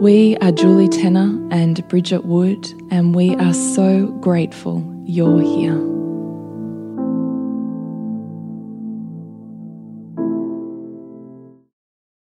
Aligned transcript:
We 0.00 0.36
are 0.42 0.52
Julie 0.52 0.88
Tenner 0.88 1.48
and 1.50 1.88
Bridget 1.88 2.26
Wood, 2.26 2.70
and 2.90 3.14
we 3.14 3.34
are 3.36 3.54
so 3.54 4.08
grateful 4.20 4.84
you're 5.06 5.40
here. 5.40 5.72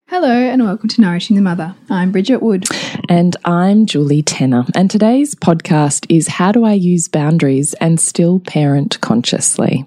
Hello, 0.09 0.33
and 0.33 0.65
welcome 0.65 0.89
to 0.89 1.03
Nourishing 1.03 1.37
the 1.37 1.43
Mother. 1.43 1.75
I'm 1.91 2.11
Bridget 2.13 2.41
Wood. 2.43 2.65
And 3.11 3.37
I'm 3.45 3.85
Julie 3.85 4.23
Tenner. 4.23 4.65
And 4.75 4.91
today's 4.91 5.35
podcast 5.35 6.07
is 6.09 6.29
How 6.29 6.53
Do 6.53 6.65
I 6.65 6.73
Use 6.73 7.09
Boundaries 7.09 7.75
and 7.75 8.01
Still 8.01 8.41
Parent 8.41 8.99
Consciously? 9.03 9.85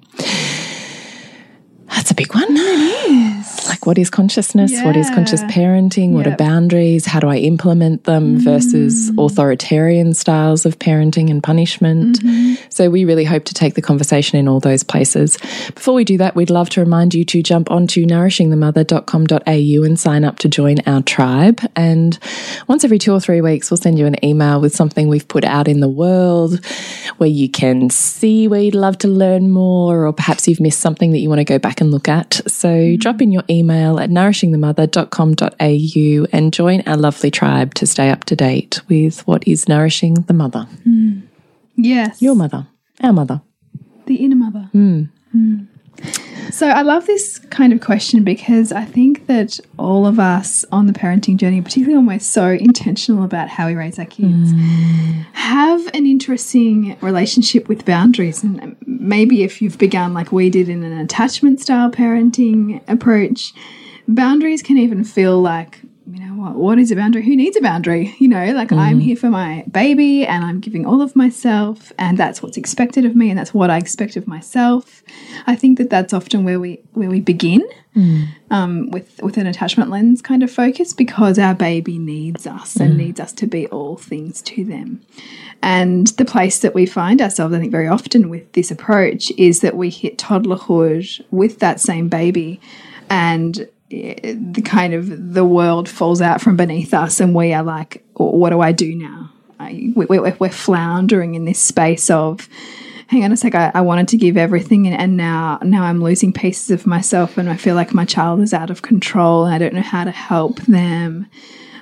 That's 1.88 2.12
a 2.12 2.16
big 2.16 2.36
one. 2.36 2.46
It 2.50 3.10
is. 3.10 3.73
What 3.86 3.98
is 3.98 4.10
consciousness? 4.10 4.72
Yeah. 4.72 4.86
What 4.86 4.96
is 4.96 5.10
conscious 5.10 5.44
parenting? 5.44 6.12
What 6.12 6.26
are 6.26 6.38
boundaries? 6.38 7.06
How 7.06 7.20
do 7.20 7.28
I 7.28 7.38
implement 7.38 8.06
them 8.06 8.38
mm-hmm. 8.38 8.44
versus 8.44 9.12
authoritarian 9.18 10.14
styles 10.14 10.66
of 10.66 10.80
parenting 10.80 11.30
and 11.30 11.44
punishment? 11.44 12.22
Mm-hmm. 12.22 12.64
So, 12.70 12.90
we 12.90 13.04
really 13.04 13.26
hope 13.26 13.44
to 13.46 13.54
take 13.54 13.74
the 13.74 13.82
conversation 13.82 14.40
in 14.40 14.48
all 14.48 14.62
those 14.62 14.84
places. 14.84 15.38
Before 15.76 15.94
we 15.94 16.06
do 16.06 16.18
that, 16.20 16.34
we'd 16.34 16.50
love 16.50 16.70
to 16.72 16.80
remind 16.80 17.14
you 17.14 17.26
to 17.26 17.44
jump 17.44 17.70
onto 17.72 18.06
nourishingthemother.com.au 18.06 19.84
and 19.84 20.00
sign 20.00 20.24
up 20.24 20.40
to 20.40 20.48
join 20.48 20.78
our 20.86 21.02
tribe. 21.02 21.60
And 21.76 22.18
once 22.68 22.86
every 22.86 23.00
two 23.00 23.12
or 23.12 23.20
three 23.20 23.42
weeks, 23.42 23.70
we'll 23.70 23.78
send 23.78 24.00
you 24.00 24.06
an 24.06 24.24
email 24.24 24.62
with 24.62 24.74
something 24.74 25.10
we've 25.10 25.28
put 25.28 25.44
out 25.44 25.68
in 25.68 25.82
the 25.82 25.90
world 25.90 26.64
where 27.18 27.30
you 27.30 27.50
can 27.50 27.90
see 27.90 28.48
where 28.48 28.62
you'd 28.62 28.76
love 28.76 28.98
to 29.00 29.10
learn 29.10 29.52
more, 29.52 30.06
or 30.08 30.14
perhaps 30.14 30.48
you've 30.48 30.62
missed 30.62 30.80
something 30.80 31.12
that 31.12 31.20
you 31.20 31.28
want 31.28 31.40
to 31.40 31.46
go 31.46 31.60
back 31.60 31.82
and 31.82 31.92
look 31.92 32.08
at. 32.08 32.40
So 32.48 32.70
mm-hmm. 32.70 32.98
drop 32.98 33.22
in 33.22 33.32
your 33.32 33.44
email 33.50 33.73
at 34.00 34.10
nourishingthemother.com.au 34.10 36.28
and 36.32 36.54
join 36.54 36.82
our 36.86 36.98
lovely 36.98 37.32
tribe 37.32 37.74
to 37.76 37.86
stay 37.88 38.10
up 38.10 38.24
to 38.26 38.36
date 38.36 38.82
with 38.90 39.26
what 39.28 39.48
is 39.48 39.68
nourishing 39.70 40.16
the 40.16 40.34
mother, 40.34 40.68
Yes. 41.76 42.22
your 42.22 42.36
mother, 42.36 42.68
our 43.02 43.14
mother. 43.14 43.42
the 44.06 44.16
inner 44.16 44.36
mother. 44.36 44.70
Hmm. 44.72 45.04
Mm. 45.36 45.68
So 46.52 46.68
I 46.68 46.84
love 46.84 47.08
this 47.08 47.40
kind 47.50 47.74
of 47.74 47.82
question 47.82 48.24
because 48.24 48.72
I 48.72 48.86
think 48.86 49.26
that 49.26 49.60
all 49.80 50.06
of 50.06 50.20
us 50.20 50.64
on 50.72 50.86
the 50.86 50.94
parenting 50.94 51.38
journey, 51.38 51.62
particularly 51.62 51.96
when 51.98 52.06
we're 52.06 52.20
so 52.20 52.52
intentional 52.52 53.24
about 53.24 53.50
how 53.50 53.66
we 53.66 53.74
raise 53.74 53.98
our 53.98 54.06
kids, 54.06 54.54
mm. 54.54 55.26
have 55.34 55.86
an 55.96 56.06
interesting 56.06 56.96
relationship 57.02 57.68
with 57.68 57.86
boundaries. 57.86 58.44
And 58.44 58.78
maybe 58.86 59.42
if 59.42 59.64
you've 59.64 59.80
begun 59.80 60.14
like 60.14 60.32
we 60.32 60.52
did 60.52 60.70
in 60.70 60.84
an 60.84 60.98
attachment 61.00 61.60
style 61.60 61.90
parenting 61.90 62.82
approach, 62.88 63.52
boundaries 64.08 64.62
can 64.62 64.78
even 64.78 65.04
feel 65.04 65.42
like 65.42 65.82
what 66.44 66.56
what 66.56 66.80
is 66.80 66.92
a 66.92 66.96
boundary? 66.96 67.24
Who 67.24 67.36
needs 67.36 67.56
a 67.56 67.62
boundary? 67.62 68.16
You 68.20 68.28
know 68.28 68.54
like 68.54 68.72
i'm 68.72 69.00
mm. 69.00 69.04
here 69.04 69.16
for 69.16 69.30
my 69.30 69.66
baby 69.70 70.26
and 70.26 70.44
i'm 70.46 70.60
giving 70.60 70.86
all 70.86 71.02
of 71.02 71.16
myself 71.16 71.92
and 71.98 72.18
that's 72.18 72.42
what's 72.42 72.58
expected 72.58 73.06
of 73.06 73.16
me 73.16 73.30
and 73.30 73.38
that's 73.38 73.54
what 73.54 73.70
i 73.70 73.78
expect 73.78 74.16
of 74.16 74.28
myself. 74.28 75.04
I 75.46 75.56
think 75.56 75.78
that 75.78 75.90
that's 75.90 76.14
often 76.14 76.44
where 76.44 76.60
we 76.60 76.82
where 76.94 77.10
we 77.10 77.20
begin 77.20 77.68
mm. 77.96 78.28
um, 78.50 78.90
with 78.92 79.22
with 79.22 79.38
an 79.38 79.48
attachment 79.48 79.90
lens 79.90 80.22
kind 80.22 80.44
of 80.44 80.52
focus 80.52 80.94
because 80.94 81.38
our 81.38 81.54
baby 81.54 81.98
needs 81.98 82.48
us 82.48 82.76
and 82.76 82.94
mm. 82.94 82.98
needs 82.98 83.20
us 83.20 83.34
to 83.34 83.48
be 83.48 83.68
all 83.68 83.98
things 83.98 84.42
to 84.44 84.64
them. 84.64 85.02
And 85.62 86.08
the 86.08 86.26
place 86.26 86.60
that 86.60 86.74
we 86.74 86.86
find 86.86 87.22
ourselves 87.22 87.54
i 87.54 87.60
think 87.60 87.72
very 87.72 87.88
often 87.88 88.30
with 88.30 88.52
this 88.54 88.72
approach 88.72 89.32
is 89.38 89.62
that 89.62 89.76
we 89.76 89.90
hit 89.90 90.18
toddlerhood 90.18 91.22
with 91.32 91.60
that 91.60 91.80
same 91.80 92.08
baby 92.10 92.60
and 93.10 93.68
the 93.94 94.62
kind 94.64 94.94
of 94.94 95.34
the 95.34 95.46
world 95.46 95.88
falls 95.88 96.22
out 96.22 96.42
from 96.42 96.58
beneath 96.58 96.94
us 96.94 97.20
and 97.20 97.36
we 97.36 97.54
are 97.54 97.64
like 97.64 98.04
what 98.14 98.50
do 98.50 98.62
i 98.62 98.72
do 98.72 98.96
now? 98.96 99.30
I, 99.60 99.94
we, 99.96 100.06
we're, 100.08 100.36
we're 100.40 100.50
floundering 100.50 101.36
in 101.36 101.46
this 101.46 101.60
space 101.60 102.10
of 102.10 102.50
hang 103.08 103.24
on 103.24 103.32
a 103.32 103.38
sec 103.38 103.54
I, 103.54 103.72
I 103.74 103.82
wanted 103.82 104.08
to 104.10 104.18
give 104.18 104.36
everything 104.36 104.88
and, 104.88 105.00
and 105.00 105.16
now 105.16 105.60
now 105.62 105.84
i'm 105.84 106.04
losing 106.04 106.34
pieces 106.34 106.72
of 106.72 106.88
myself 106.88 107.38
and 107.38 107.50
i 107.50 107.56
feel 107.56 107.76
like 107.76 107.94
my 107.94 108.06
child 108.06 108.42
is 108.42 108.54
out 108.54 108.72
of 108.72 108.82
control 108.82 109.46
and 109.46 109.54
i 109.54 109.58
don't 109.60 109.74
know 109.74 109.82
how 109.82 110.04
to 110.04 110.12
help 110.12 110.60
them. 110.62 111.28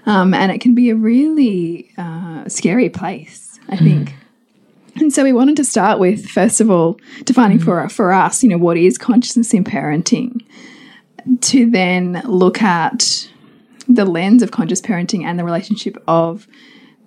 Um, 0.07 0.33
and 0.33 0.51
it 0.51 0.61
can 0.61 0.73
be 0.73 0.89
a 0.89 0.95
really 0.95 1.91
uh, 1.97 2.49
scary 2.49 2.89
place 2.89 3.59
i 3.69 3.77
think. 3.77 4.13
And 4.97 5.13
so 5.13 5.23
we 5.23 5.31
wanted 5.31 5.55
to 5.55 5.63
start 5.63 5.99
with 5.99 6.27
first 6.27 6.59
of 6.59 6.69
all 6.69 6.99
defining 7.23 7.59
for 7.59 7.87
for 7.87 8.11
us 8.11 8.43
you 8.43 8.49
know 8.49 8.57
what 8.57 8.75
is 8.75 8.97
consciousness 8.97 9.53
in 9.53 9.63
parenting 9.63 10.41
to 11.41 11.69
then 11.69 12.21
look 12.25 12.61
at 12.61 13.29
the 13.87 14.05
lens 14.05 14.41
of 14.41 14.51
conscious 14.51 14.81
parenting 14.81 15.23
and 15.23 15.37
the 15.37 15.43
relationship 15.43 16.01
of 16.07 16.47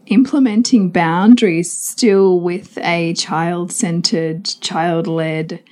implementing 0.06 0.90
boundaries 0.90 1.72
still 1.72 2.40
with 2.40 2.76
a 2.78 3.14
child 3.14 3.72
centered, 3.72 4.44
child 4.60 5.06
led, 5.06 5.62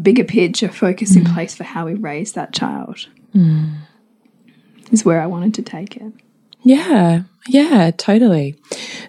bigger 0.00 0.24
picture 0.24 0.68
focus 0.68 1.14
in 1.14 1.24
mm. 1.24 1.34
place 1.34 1.54
for 1.54 1.64
how 1.64 1.86
we 1.86 1.94
raise 1.94 2.32
that 2.32 2.52
child. 2.52 3.08
Mm. 3.34 3.74
Is 4.90 5.04
where 5.04 5.20
I 5.20 5.26
wanted 5.26 5.54
to 5.54 5.62
take 5.62 5.96
it. 5.96 6.12
Yeah, 6.64 7.22
yeah, 7.48 7.90
totally. 7.96 8.54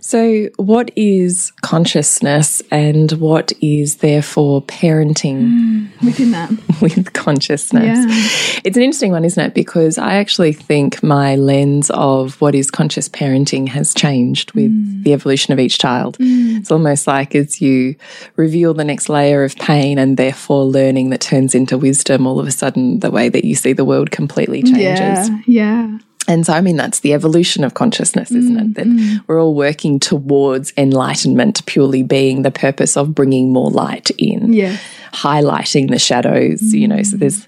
So, 0.02 0.50
what 0.58 0.92
is 0.96 1.52
consciousness 1.62 2.64
and 2.72 3.12
what 3.14 3.54
is 3.62 3.98
therefore 3.98 4.64
parenting 4.64 5.90
hmm, 6.00 6.06
Within 6.06 6.32
that. 6.32 6.50
with 6.82 7.14
consciousness? 7.14 8.00
Yeah. 8.00 8.62
It's 8.64 8.76
an 8.76 8.84
interesting 8.84 9.12
one, 9.12 9.24
isn't 9.24 9.44
it? 9.44 9.54
Because 9.54 10.00
I 10.00 10.16
actually 10.16 10.52
think 10.52 11.04
my 11.04 11.36
lens 11.36 11.92
of 11.92 12.42
what 12.42 12.56
is 12.56 12.72
conscious 12.72 13.08
parenting 13.08 13.68
has 13.70 13.94
changed 13.94 14.52
with 14.54 14.72
hmm. 14.72 15.04
the 15.04 15.14
evolution 15.14 15.54
of 15.54 15.60
each 15.60 15.78
child. 15.78 16.18
Hmm. 16.18 16.58
It's 16.58 16.72
almost 16.72 17.06
like 17.06 17.36
as 17.36 17.62
you 17.62 17.96
reveal 18.36 18.74
the 18.74 18.84
next 18.84 19.10
layer 19.10 19.44
of 19.44 19.56
pain 19.58 20.00
and 20.00 20.18
therefore 20.18 20.66
learning 20.66 21.12
that 21.12 21.22
turns 21.22 21.54
into 21.54 21.78
wisdom, 21.78 22.26
all 22.26 22.40
of 22.40 22.48
a 22.48 22.52
sudden 22.52 23.00
the 23.00 23.12
way 23.12 23.30
that 23.30 23.46
you 23.46 23.54
see 23.54 23.74
the 23.74 23.86
world 23.86 24.10
completely 24.10 24.64
changes. 24.64 25.30
Yeah. 25.30 25.38
Yeah. 25.46 26.00
And 26.28 26.46
so, 26.46 26.54
I 26.54 26.62
mean, 26.62 26.78
that's 26.78 27.02
the 27.02 27.14
evolution 27.14 27.64
of 27.64 27.74
consciousness, 27.74 28.32
isn't 28.32 28.58
it? 28.58 28.74
That 28.76 29.24
we're 29.28 29.42
all 29.42 29.56
working 29.56 30.00
towards 30.00 30.72
enlightenment 30.78 31.66
purely 31.66 32.04
being 32.04 32.44
the 32.44 32.52
purpose 32.52 32.96
of 32.96 33.14
bringing 33.14 33.52
more 33.52 33.70
light 33.70 34.10
in, 34.12 34.54
Yeah. 34.54 34.78
highlighting 35.12 35.90
the 35.90 36.00
shadows, 36.00 36.74
you 36.74 36.88
know. 36.88 37.04
So 37.04 37.18
there's 37.18 37.48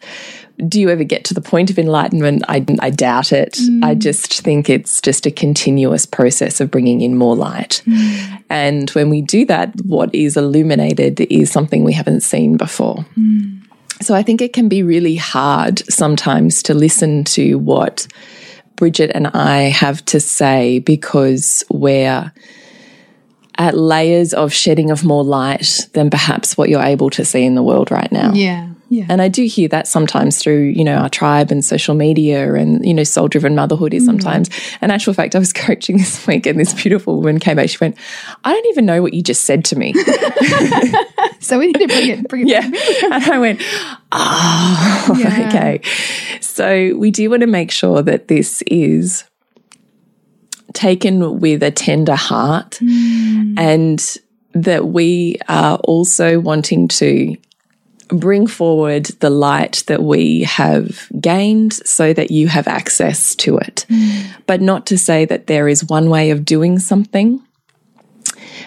do 0.67 0.79
you 0.79 0.89
ever 0.89 1.03
get 1.03 1.25
to 1.25 1.33
the 1.33 1.41
point 1.41 1.69
of 1.69 1.77
enlightenment? 1.77 2.43
I, 2.47 2.65
I 2.79 2.89
doubt 2.89 3.33
it. 3.33 3.53
Mm. 3.53 3.83
I 3.83 3.93
just 3.93 4.41
think 4.41 4.69
it's 4.69 5.01
just 5.01 5.25
a 5.25 5.31
continuous 5.31 6.05
process 6.05 6.61
of 6.61 6.71
bringing 6.71 7.01
in 7.01 7.17
more 7.17 7.35
light. 7.35 7.81
Mm. 7.85 8.43
And 8.49 8.89
when 8.91 9.09
we 9.09 9.21
do 9.21 9.45
that, 9.47 9.73
what 9.85 10.13
is 10.15 10.37
illuminated 10.37 11.19
is 11.19 11.51
something 11.51 11.83
we 11.83 11.91
haven't 11.91 12.21
seen 12.21 12.55
before. 12.55 13.05
Mm. 13.17 13.63
So 14.01 14.15
I 14.15 14.23
think 14.23 14.41
it 14.41 14.53
can 14.53 14.69
be 14.69 14.83
really 14.83 15.15
hard 15.15 15.79
sometimes 15.91 16.63
to 16.63 16.73
listen 16.73 17.23
to 17.25 17.57
what 17.59 18.07
Bridget 18.75 19.11
and 19.13 19.27
I 19.27 19.63
have 19.63 20.03
to 20.05 20.19
say 20.19 20.79
because 20.79 21.63
we're 21.69 22.31
at 23.57 23.77
layers 23.77 24.33
of 24.33 24.53
shedding 24.53 24.91
of 24.91 25.03
more 25.03 25.23
light 25.23 25.87
than 25.93 26.09
perhaps 26.09 26.57
what 26.57 26.69
you're 26.69 26.83
able 26.83 27.09
to 27.11 27.23
see 27.23 27.43
in 27.43 27.55
the 27.55 27.63
world 27.63 27.89
right 27.91 28.11
now. 28.11 28.33
Yeah. 28.33 28.69
Yeah. 28.89 29.05
And 29.09 29.21
I 29.21 29.27
do 29.27 29.45
hear 29.45 29.67
that 29.69 29.87
sometimes 29.87 30.41
through, 30.41 30.65
you 30.65 30.83
know, 30.83 30.95
our 30.95 31.09
tribe 31.09 31.51
and 31.51 31.65
social 31.65 31.95
media 31.95 32.53
and, 32.53 32.85
you 32.85 32.93
know, 32.93 33.03
soul 33.03 33.27
driven 33.27 33.55
motherhood 33.55 33.93
is 33.93 34.03
mm. 34.03 34.07
sometimes. 34.07 34.49
And 34.81 34.91
actual 34.91 35.13
fact, 35.13 35.35
I 35.35 35.39
was 35.39 35.53
coaching 35.53 35.97
this 35.97 36.25
week 36.27 36.45
and 36.45 36.59
this 36.59 36.73
beautiful 36.73 37.17
woman 37.17 37.39
came 37.39 37.57
out. 37.57 37.69
She 37.69 37.77
went, 37.79 37.97
I 38.43 38.53
don't 38.53 38.65
even 38.67 38.85
know 38.85 39.01
what 39.01 39.13
you 39.13 39.23
just 39.23 39.43
said 39.43 39.65
to 39.65 39.75
me. 39.75 39.93
so 41.39 41.57
we 41.57 41.67
need 41.67 41.79
to 41.79 41.87
bring 41.87 42.09
it, 42.09 42.27
bring 42.27 42.47
it. 42.47 42.51
Yeah. 42.51 42.65
and 43.13 43.23
I 43.23 43.39
went, 43.39 43.61
oh, 44.11 45.15
yeah. 45.17 45.47
okay. 45.47 45.81
So 46.41 46.95
we 46.95 47.11
do 47.11 47.29
want 47.29 47.41
to 47.41 47.47
make 47.47 47.71
sure 47.71 48.01
that 48.03 48.27
this 48.27 48.61
is 48.67 49.23
taken 50.73 51.39
with 51.39 51.63
a 51.63 51.71
tender 51.71 52.15
heart 52.15 52.71
mm. 52.81 53.57
and 53.57 54.17
that 54.53 54.87
we 54.87 55.37
are 55.47 55.77
also 55.77 56.39
wanting 56.39 56.87
to 56.87 57.35
bring 58.09 58.47
forward 58.47 59.05
the 59.19 59.29
light 59.29 59.83
that 59.87 60.03
we 60.03 60.43
have 60.43 61.07
gained 61.19 61.73
so 61.73 62.13
that 62.13 62.31
you 62.31 62.47
have 62.47 62.67
access 62.67 63.35
to 63.35 63.57
it. 63.57 63.85
Mm. 63.89 64.27
But 64.45 64.61
not 64.61 64.85
to 64.87 64.97
say 64.97 65.25
that 65.25 65.47
there 65.47 65.67
is 65.67 65.85
one 65.85 66.09
way 66.09 66.31
of 66.31 66.45
doing 66.45 66.79
something. 66.79 67.41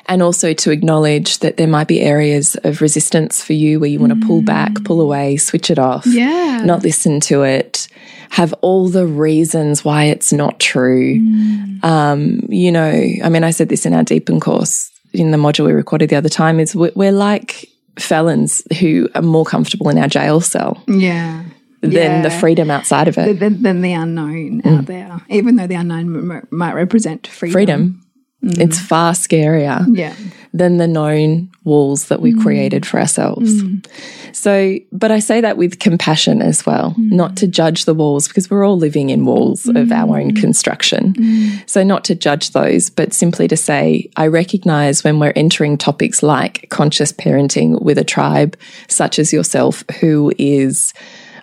And 0.07 0.23
also 0.23 0.55
to 0.55 0.71
acknowledge 0.71 1.39
that 1.41 1.59
there 1.59 1.67
might 1.67 1.89
be 1.89 2.01
areas 2.01 2.57
of 2.65 2.81
resistance 2.81 3.45
for 3.45 3.53
you 3.53 3.79
where 3.79 3.91
you 3.91 3.99
want 3.99 4.19
to 4.19 4.27
pull 4.27 4.41
back, 4.41 4.73
mm. 4.73 4.85
pull 4.85 5.01
away, 5.01 5.37
switch 5.37 5.71
it 5.71 5.79
off, 5.79 6.07
yeah. 6.07 6.63
not 6.65 6.83
listen 6.83 7.21
to 7.21 7.43
it, 7.43 7.89
have 8.31 8.55
all 8.63 8.89
the 8.89 9.07
reasons 9.07 9.85
why 9.85 10.05
it's 10.05 10.33
not 10.33 10.61
true. 10.61 11.19
Mm. 11.21 11.85
Um, 11.85 12.41
you 12.49 12.73
know, 12.73 12.91
I 13.23 13.29
mean, 13.29 13.45
I 13.45 13.51
said 13.51 13.69
this 13.69 13.85
in 13.85 13.93
our 13.93 14.03
deepen 14.03 14.41
course 14.41 14.91
in 15.13 15.31
the 15.31 15.39
module 15.39 15.67
we 15.67 15.73
recorded 15.73 16.11
the 16.11 16.17
other 16.17 16.29
time 16.29 16.61
is 16.61 16.75
we're 16.75 17.13
like 17.13 17.69
felons 17.99 18.63
who 18.79 19.09
are 19.15 19.23
more 19.23 19.45
comfortable 19.45 19.89
in 19.89 19.99
our 19.99 20.09
jail 20.09 20.41
cell. 20.41 20.83
Yeah. 20.87 21.45
Than 21.81 21.93
yeah. 21.93 22.23
the 22.23 22.31
freedom 22.31 22.71
outside 22.71 23.07
of 23.07 23.17
it. 23.19 23.39
Than, 23.39 23.63
than 23.63 23.83
the 23.83 23.93
unknown 23.93 24.63
mm. 24.63 24.79
out 24.79 24.87
there. 24.87 25.21
Even 25.29 25.57
though 25.57 25.69
the 25.69 25.77
unknown 25.77 26.43
might 26.51 26.75
represent 26.75 27.27
freedom. 27.29 27.53
Freedom. 27.53 28.05
Mm. 28.45 28.61
It's 28.61 28.81
far 28.81 29.13
scarier 29.13 29.85
yeah. 29.97 30.15
Than 30.53 30.79
the 30.79 30.87
known 30.87 31.51
walls 31.65 32.07
that 32.07 32.21
we 32.21 32.33
mm. 32.33 32.43
created 32.43 32.87
for 32.87 32.99
ourselves. 32.99 33.63
Mm. 33.63 33.87
So, 34.33 34.79
but 34.93 35.11
I 35.11 35.19
say 35.19 35.41
that 35.41 35.57
with 35.57 35.79
compassion 35.79 36.43
as 36.43 36.65
well, 36.65 36.95
mm. 36.99 37.11
not 37.13 37.37
to 37.39 37.47
judge 37.47 37.85
the 37.85 37.95
walls 37.95 38.29
because 38.29 38.51
we're 38.51 38.65
all 38.65 38.79
living 38.79 39.11
in 39.11 39.25
walls 39.25 39.67
of 39.67 39.93
our 39.93 40.19
own 40.19 40.33
mm. 40.33 40.41
construction. 40.41 41.15
Mm. 41.15 41.69
So, 41.69 41.83
not 41.83 42.05
to 42.05 42.15
judge 42.15 42.51
those, 42.51 42.91
but 42.91 43.13
simply 43.13 43.49
to 43.49 43.57
say, 43.57 44.11
I 44.17 44.27
recognize 44.27 45.05
when 45.05 45.19
we're 45.19 45.33
entering 45.37 45.77
topics 45.77 46.23
like 46.23 46.69
conscious 46.71 47.13
parenting 47.13 47.83
with 47.83 47.99
a 47.99 48.05
tribe 48.05 48.57
such 48.89 49.19
as 49.19 49.33
yourself, 49.33 49.85
who 50.01 50.33
is 50.39 50.95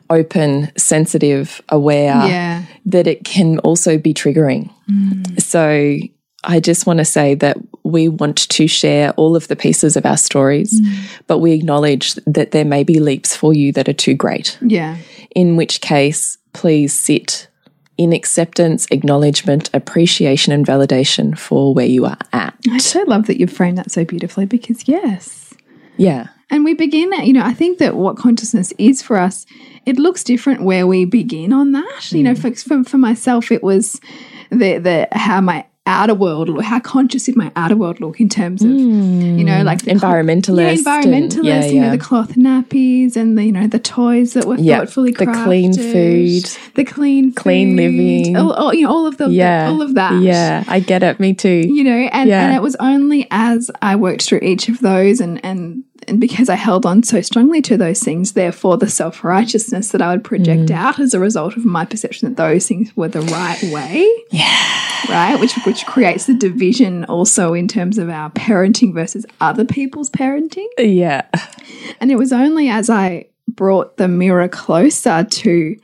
open, 0.10 0.72
sensitive, 0.78 1.62
aware, 1.69 2.28
yeah. 2.28 2.63
that 2.86 3.07
it 3.07 3.25
can 3.25 3.60
also 3.60 3.98
be 3.98 4.13
triggering. 4.13 4.72
Mm. 4.90 5.42
So 5.42 6.00
I 6.45 6.59
just 6.59 6.86
want 6.86 7.00
to 7.00 7.06
say 7.06 7.36
that 7.36 7.57
we 7.83 8.07
want 8.07 8.38
to 8.50 8.68
share 8.68 9.12
all 9.12 9.36
of 9.36 9.47
the 9.47 9.56
pieces 9.56 9.95
of 9.95 10.06
our 10.06 10.18
stories, 10.18 10.80
mm. 10.80 11.24
but 11.27 11.39
we 11.39 11.53
acknowledge 11.53 12.15
that 12.25 12.51
there 12.51 12.65
may 12.65 12.83
be 12.83 13.00
leaps 13.00 13.36
for 13.36 13.53
you 13.53 13.71
that 13.74 13.89
are 13.89 13.94
too 13.94 14.13
great. 14.13 14.57
Yeah. 14.62 14.97
In 15.36 15.56
which 15.56 15.81
case, 15.81 16.38
please 16.53 16.97
sit 16.97 17.47
in 17.97 18.12
acceptance, 18.12 18.88
acknowledgement, 18.92 19.69
appreciation, 19.74 20.51
and 20.51 20.65
validation 20.65 21.38
for 21.38 21.74
where 21.74 21.86
you 21.86 22.06
are 22.06 22.18
at. 22.33 22.53
I 22.69 22.77
so 22.77 23.03
love 23.03 23.27
that 23.27 23.39
you've 23.39 23.53
framed 23.53 23.77
that 23.77 23.92
so 23.92 24.03
beautifully 24.03 24.45
because, 24.45 24.88
yes. 24.88 25.53
Yeah. 25.97 26.27
And 26.50 26.63
we 26.63 26.74
begin, 26.74 27.12
you 27.24 27.33
know, 27.33 27.44
I 27.44 27.53
think 27.53 27.80
that 27.80 27.95
what 27.95 28.18
consciousness 28.18 28.74
is 28.77 29.01
for 29.01 29.18
us, 29.18 29.45
it 29.86 29.97
looks 29.97 30.24
different 30.24 30.63
where 30.63 30.86
we 30.86 31.06
begin 31.06 31.53
on 31.53 31.71
that. 31.71 32.01
Mm. 32.01 32.18
You 32.18 32.24
know, 32.24 32.33
mm. 32.33 32.39
for, 32.39 32.68
for, 32.68 32.83
for 32.83 32.97
myself, 32.97 33.51
it 33.51 33.63
was 33.63 34.00
the, 34.50 34.77
the, 34.77 35.07
how 35.12 35.42
my 35.42 35.65
outer 35.85 36.13
world 36.13 36.49
look? 36.49 36.63
How 36.63 36.79
conscious 36.79 37.25
did 37.25 37.35
my 37.35 37.51
outer 37.55 37.75
world 37.75 37.99
look 38.01 38.19
in 38.19 38.29
terms 38.29 38.63
of, 38.63 38.69
mm. 38.69 39.37
you 39.37 39.43
know, 39.43 39.63
like 39.63 39.83
the 39.83 39.91
environmentalist, 39.91 40.83
yeah, 40.83 41.01
environmentalist, 41.01 41.35
and, 41.35 41.45
yeah, 41.45 41.59
yeah. 41.59 41.65
you 41.65 41.81
know, 41.81 41.91
the 41.91 41.97
cloth 41.97 42.33
nappies 42.35 43.15
and 43.15 43.37
the, 43.37 43.43
you 43.45 43.51
know, 43.51 43.67
the 43.67 43.79
toys 43.79 44.33
that 44.33 44.45
were 44.45 44.57
yep. 44.57 44.81
thoughtfully 44.81 45.13
crafted, 45.13 45.33
the 45.33 45.43
clean 45.43 45.73
food, 45.73 46.43
the 46.73 46.83
clean, 46.83 47.25
food, 47.31 47.35
clean 47.35 47.75
living, 47.75 48.35
all, 48.35 48.53
all, 48.53 48.73
you 48.73 48.83
know, 48.83 48.91
all 48.91 49.05
of 49.05 49.17
the, 49.17 49.29
yeah, 49.29 49.67
all 49.67 49.81
of 49.81 49.93
that. 49.95 50.21
Yeah, 50.21 50.63
I 50.67 50.79
get 50.79 51.03
it. 51.03 51.19
Me 51.19 51.33
too. 51.33 51.49
You 51.67 51.83
know, 51.83 52.09
and, 52.11 52.29
and 52.29 52.55
it 52.55 52.61
was 52.61 52.75
only 52.77 53.27
as 53.31 53.69
I 53.81 53.95
worked 53.95 54.23
through 54.23 54.39
each 54.41 54.69
of 54.69 54.79
those 54.79 55.19
and 55.19 55.43
and 55.45 55.83
and 56.07 56.19
because 56.19 56.50
I 56.50 56.56
held 56.56 56.86
on 56.86 57.04
so 57.04 57.22
strongly 57.22 57.62
to 57.63 57.78
those 57.78 58.02
things, 58.02 58.34
therefore 58.34 58.78
the 58.78 58.90
self 58.90 59.24
righteousness 59.24 59.90
that 59.90 60.02
I 60.02 60.12
would 60.12 60.24
project 60.24 60.69
mm. 60.69 60.75
out 60.75 61.00
as 61.00 61.13
a 61.13 61.19
result 61.19 61.57
of 61.57 61.66
my 61.66 61.86
perception 61.86 62.30
that 62.30 62.38
those 62.38 62.68
things 62.68 62.96
were 62.96 63.07
the 63.07 63.22
right 63.22 63.62
way. 63.72 64.07
Yeah. 64.31 64.72
Right? 65.10 65.40
Which 65.40 65.54
which 65.66 65.86
creates 65.86 66.25
the 66.25 66.34
division 66.34 67.06
also 67.06 67.54
in 67.54 67.68
terms 67.68 67.98
of 67.98 68.10
our 68.10 68.31
parenting 68.31 68.94
versus 68.94 69.25
other 69.42 69.66
people's 69.66 70.10
parenting. 70.10 70.68
Yeah. 70.78 71.28
And 72.00 72.12
it 72.12 72.18
was 72.18 72.34
only 72.34 72.69
as 72.69 72.90
I 72.90 73.28
brought 73.48 73.98
the 73.98 74.07
mirror 74.07 74.48
closer 74.48 75.24
to 75.24 75.78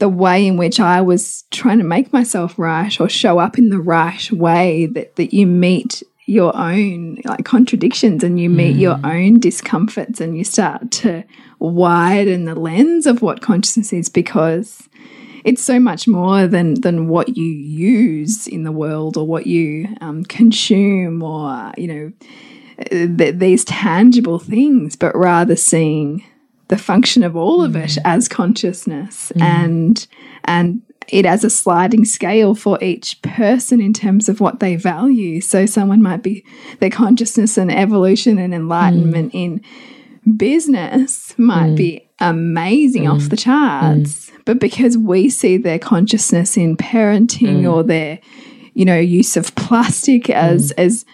the 0.00 0.08
way 0.08 0.46
in 0.46 0.56
which 0.56 0.80
I 0.80 1.00
was 1.02 1.44
trying 1.50 1.78
to 1.78 1.84
make 1.84 2.12
myself 2.12 2.58
right 2.58 2.98
or 3.00 3.08
show 3.08 3.38
up 3.38 3.58
in 3.58 3.68
the 3.68 3.78
right 3.78 4.32
way 4.32 4.86
that, 4.86 5.16
that 5.16 5.34
you 5.34 5.46
meet 5.46 6.02
your 6.30 6.56
own 6.56 7.18
like 7.24 7.44
contradictions 7.44 8.22
and 8.22 8.38
you 8.38 8.48
meet 8.48 8.76
mm. 8.76 8.80
your 8.80 9.00
own 9.02 9.40
discomforts 9.40 10.20
and 10.20 10.38
you 10.38 10.44
start 10.44 10.88
to 10.92 11.24
widen 11.58 12.44
the 12.44 12.54
lens 12.54 13.04
of 13.04 13.20
what 13.20 13.42
consciousness 13.42 13.92
is 13.92 14.08
because 14.08 14.88
it's 15.44 15.60
so 15.60 15.80
much 15.80 16.06
more 16.06 16.46
than 16.46 16.80
than 16.82 17.08
what 17.08 17.36
you 17.36 17.44
use 17.44 18.46
in 18.46 18.62
the 18.62 18.70
world 18.70 19.16
or 19.16 19.26
what 19.26 19.48
you 19.48 19.88
um, 20.00 20.22
consume 20.24 21.20
or 21.20 21.72
you 21.76 21.88
know 21.88 22.12
th 22.90 23.34
these 23.36 23.64
tangible 23.64 24.38
things 24.38 24.94
but 24.94 25.14
rather 25.16 25.56
seeing 25.56 26.22
the 26.68 26.78
function 26.78 27.24
of 27.24 27.34
all 27.34 27.60
of 27.60 27.74
it 27.74 27.90
mm. 27.90 28.02
as 28.04 28.28
consciousness 28.28 29.32
mm. 29.34 29.42
and 29.42 30.06
and 30.44 30.80
it 31.12 31.26
as 31.26 31.44
a 31.44 31.50
sliding 31.50 32.04
scale 32.04 32.54
for 32.54 32.82
each 32.82 33.20
person 33.22 33.80
in 33.80 33.92
terms 33.92 34.28
of 34.28 34.40
what 34.40 34.60
they 34.60 34.76
value. 34.76 35.40
So 35.40 35.66
someone 35.66 36.02
might 36.02 36.22
be 36.22 36.44
their 36.78 36.90
consciousness 36.90 37.56
and 37.58 37.72
evolution 37.72 38.38
and 38.38 38.54
enlightenment 38.54 39.32
mm. 39.32 39.62
in 40.24 40.36
business 40.36 41.34
might 41.38 41.70
mm. 41.70 41.76
be 41.76 42.08
amazing 42.18 43.04
mm. 43.04 43.14
off 43.14 43.28
the 43.28 43.36
charts. 43.36 44.30
Mm. 44.30 44.44
But 44.44 44.58
because 44.58 44.96
we 44.96 45.28
see 45.30 45.56
their 45.56 45.78
consciousness 45.78 46.56
in 46.56 46.76
parenting 46.76 47.62
mm. 47.62 47.72
or 47.72 47.82
their, 47.82 48.20
you 48.74 48.84
know, 48.84 48.98
use 48.98 49.36
of 49.36 49.54
plastic 49.54 50.30
as 50.30 50.72
mm. 50.72 50.78
as 50.78 51.04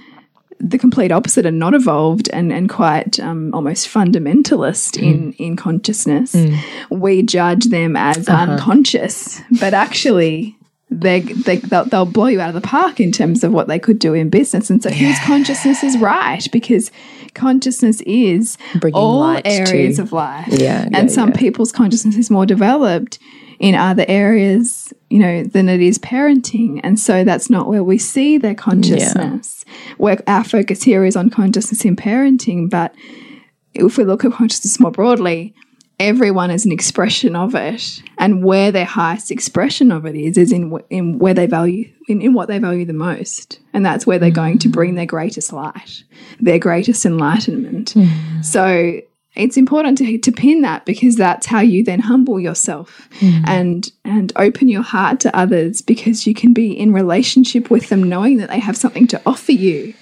the 0.59 0.79
complete 0.79 1.13
opposite 1.13 1.47
and 1.47 1.59
not 1.59 1.75
evolved 1.75 2.29
and, 2.33 2.53
and 2.53 2.69
quite 2.69 3.21
um, 3.21 3.53
almost 3.55 3.89
fundamentalist 3.89 4.99
mm. 4.99 5.03
in, 5.03 5.33
in 5.35 5.57
consciousness, 5.57 6.35
mm. 6.35 6.59
we 6.91 7.23
judge 7.23 7.67
them 7.67 7.97
as 7.97 8.29
uh 8.29 8.33
-huh. 8.33 8.51
unconscious. 8.51 9.43
But 9.61 9.75
actually, 9.75 10.57
they, 10.91 11.21
they, 11.21 11.57
they'll, 11.57 11.85
they'll, 11.85 12.13
blow 12.13 12.27
you 12.27 12.41
out 12.41 12.55
of 12.55 12.63
the 12.63 12.69
park 12.69 13.01
in 13.01 13.11
terms 13.13 13.45
of 13.45 13.53
what 13.53 13.67
they 13.67 13.79
could 13.79 13.99
do 13.99 14.15
in 14.15 14.31
business. 14.31 14.71
And 14.71 14.83
so, 14.83 14.89
yeah. 14.89 14.99
whose 14.99 15.19
consciousness 15.27 15.83
is 15.83 15.99
right? 15.99 16.49
Because 16.53 16.91
consciousness 17.35 18.01
is 18.03 18.57
Bringing 18.81 18.97
all 18.97 19.41
areas 19.45 19.99
of 19.99 20.13
life. 20.13 20.49
Yeah, 20.49 20.83
and 20.85 20.95
yeah, 20.95 21.07
some 21.07 21.31
yeah. 21.31 21.37
people's 21.37 21.73
consciousness 21.73 22.17
is 22.17 22.31
more 22.31 22.47
developed 22.47 23.19
in 23.59 23.75
other 23.75 24.05
areas, 24.09 24.93
you 25.11 25.19
know, 25.19 25.45
than 25.45 25.69
it 25.69 25.81
is 25.81 25.99
parenting. 25.99 26.81
And 26.83 26.99
so 26.99 27.25
that's 27.25 27.49
not 27.49 27.69
where 27.69 27.85
we 27.85 27.99
see 27.99 28.39
their 28.39 28.55
consciousness. 28.55 29.65
Yeah. 29.67 29.95
Where 29.99 30.23
our 30.27 30.45
focus 30.45 30.83
here 30.83 31.05
is 31.05 31.17
on 31.17 31.31
consciousness 31.31 31.85
in 31.85 31.97
parenting. 31.97 32.69
But 32.69 32.95
if 33.75 33.99
we 33.99 34.05
look 34.05 34.25
at 34.25 34.33
consciousness 34.33 34.79
more 34.81 34.91
broadly, 34.91 35.55
everyone 35.99 36.51
is 36.51 36.67
an 36.67 36.73
expression 36.73 37.35
of 37.35 37.55
it. 37.55 38.03
And 38.19 38.45
where 38.45 38.71
their 38.71 38.85
highest 38.85 39.31
expression 39.31 39.91
of 39.91 40.05
it 40.05 40.15
is, 40.15 40.37
is 40.37 40.53
in, 40.53 40.79
in 40.91 41.19
where 41.19 41.35
they 41.35 41.47
value, 41.47 41.91
in, 42.09 42.21
in 42.21 42.35
what 42.35 42.49
they 42.49 42.59
value 42.59 42.85
the 42.85 42.93
most. 42.93 43.61
And 43.73 43.85
that's 43.85 44.07
where 44.07 44.19
they're 44.19 44.31
going 44.31 44.59
to 44.59 44.69
bring 44.69 44.95
their 44.95 45.07
greatest 45.07 45.53
light, 45.53 46.05
their 46.41 46.59
greatest 46.59 47.07
enlightenment. 47.07 47.95
Mm. 47.95 48.45
So 48.45 49.01
it's 49.37 49.57
important 49.57 49.99
to, 49.99 50.19
to 50.19 50.33
pin 50.33 50.63
that 50.63 50.85
because 50.85 51.17
that's 51.17 51.47
how 51.47 51.61
you 51.61 51.85
then 51.85 52.01
humble 52.01 52.41
yourself 52.41 53.09
hmm. 53.19 53.43
and 53.47 53.93
and 54.05 54.33
open 54.37 54.69
your 54.69 54.83
heart 54.83 55.21
to 55.21 55.37
others 55.37 55.83
because 55.83 56.27
you 56.27 56.35
can 56.35 56.53
be 56.53 56.73
in 56.73 56.93
relationship 56.93 57.71
with 57.71 57.89
them 57.89 58.03
knowing 58.03 58.39
that 58.39 58.49
they 58.49 58.59
have 58.59 58.77
something 58.77 59.07
to 59.07 59.21
offer 59.27 59.53
you 59.53 59.95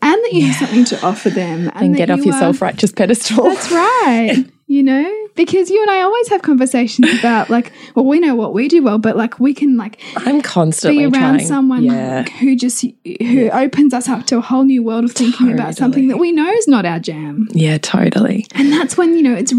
and 0.00 0.24
that 0.24 0.32
you 0.32 0.46
have 0.46 0.56
something 0.56 0.84
to 0.84 1.06
offer 1.06 1.30
them 1.30 1.68
and, 1.74 1.86
And 1.86 1.96
get 1.96 2.10
off 2.10 2.18
you 2.20 2.26
your 2.26 2.34
self 2.34 2.62
righteous 2.62 2.92
pedestal. 2.92 3.44
that's 3.44 3.70
right. 3.70 4.46
You 4.70 4.82
know, 4.82 5.17
because 5.38 5.70
you 5.70 5.80
and 5.80 5.90
I 5.90 6.02
always 6.02 6.28
have 6.28 6.42
conversations 6.42 7.08
about 7.18 7.48
like, 7.48 7.72
well, 7.94 8.04
we 8.04 8.20
know 8.20 8.34
what 8.34 8.52
we 8.52 8.68
do 8.68 8.82
well, 8.82 8.98
but 8.98 9.16
like 9.16 9.40
we 9.40 9.54
can 9.54 9.78
like 9.78 9.98
I'm 10.16 10.42
constantly 10.42 11.06
be 11.06 11.16
around 11.16 11.36
trying. 11.36 11.46
someone 11.46 11.84
Yeah. 11.84 12.24
who 12.24 12.54
just 12.56 12.84
who 13.06 13.48
opens 13.50 13.94
us 13.94 14.06
up 14.10 14.26
to 14.26 14.36
a 14.36 14.40
whole 14.42 14.64
new 14.64 14.82
world 14.82 15.04
of 15.04 15.12
thinking 15.12 15.50
about 15.50 15.76
something 15.76 16.08
that 16.08 16.18
we 16.18 16.32
know 16.32 16.50
is 16.50 16.68
not 16.68 16.84
our 16.84 16.98
jam. 16.98 17.48
Yeah, 17.52 17.78
totally. 17.78 18.46
And 18.54 18.70
that's 18.70 18.98
when 18.98 19.14
you 19.16 19.22
know 19.22 19.34
it's 19.34 19.54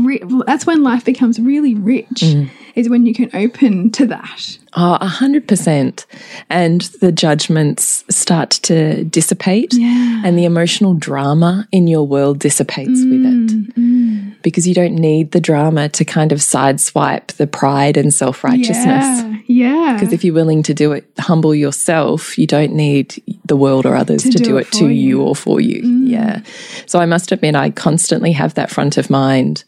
that's 0.45 0.67
when 0.67 0.83
life 0.83 1.03
becomes 1.03 1.39
really 1.39 1.73
rich. 1.73 2.21
Mm. 2.21 2.49
Is 2.75 2.87
when 2.87 3.05
you 3.05 3.13
can 3.15 3.29
open 3.33 3.89
to 3.91 4.05
that. 4.05 4.57
Oh, 4.73 4.97
a 5.01 5.07
hundred 5.07 5.47
percent. 5.47 6.05
And 6.49 6.81
the 7.01 7.11
judgments 7.11 8.05
start 8.09 8.51
to 8.51 9.03
dissipate 9.05 9.73
Yeah. 9.73 10.21
and 10.23 10.37
the 10.37 10.45
emotional 10.45 10.93
drama 10.93 11.67
in 11.71 11.87
your 11.87 12.05
world 12.07 12.39
dissipates 12.39 13.03
with 13.03 13.25
it. 13.25 13.75
Mm, 13.75 14.28
Because 14.41 14.67
you 14.67 14.73
don't 14.73 14.95
need 14.95 15.31
the 15.31 15.41
drama 15.41 15.89
to 15.89 16.05
kind 16.05 16.31
of 16.31 16.39
sideswipe 16.39 17.27
the 17.33 17.47
pride 17.47 17.97
and 17.97 18.13
self 18.13 18.43
righteousness. 18.43 18.85
Yeah, 18.87 19.37
yeah. 19.47 19.93
Because 19.93 20.13
if 20.13 20.23
you're 20.23 20.33
willing 20.33 20.63
to 20.63 20.73
do 20.73 20.93
it, 20.93 21.09
humble 21.19 21.53
yourself, 21.53 22.37
you 22.37 22.47
don't 22.47 22.73
need 22.73 23.21
the 23.45 23.57
world 23.57 23.85
or 23.85 23.95
others 23.95 24.23
to, 24.23 24.29
do, 24.31 24.57
it, 24.57 24.67
for 24.67 24.71
to 24.73 24.87
you. 24.87 24.91
you. 24.91 25.17
Mm. 25.17 25.25
or 25.25 25.35
for 25.35 25.59
you. 25.59 25.81
Yeah. 26.05 26.41
So 26.85 26.99
I 26.99 27.05
must 27.05 27.31
admit, 27.31 27.55
I 27.55 27.69
constantly 27.69 28.31
have 28.31 28.53
that 28.53 28.69
front 28.69 28.97
of 28.97 29.09
mind. 29.09 29.63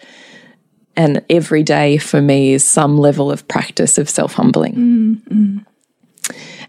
And 0.96 1.24
every 1.30 1.64
day 1.64 1.98
for 1.98 2.22
me 2.22 2.54
is 2.54 2.64
some 2.66 2.98
level 2.98 3.32
of 3.32 3.48
practice 3.48 3.98
of 3.98 4.10
self 4.10 4.34
humbling. 4.34 5.24
Mm, 5.30 5.66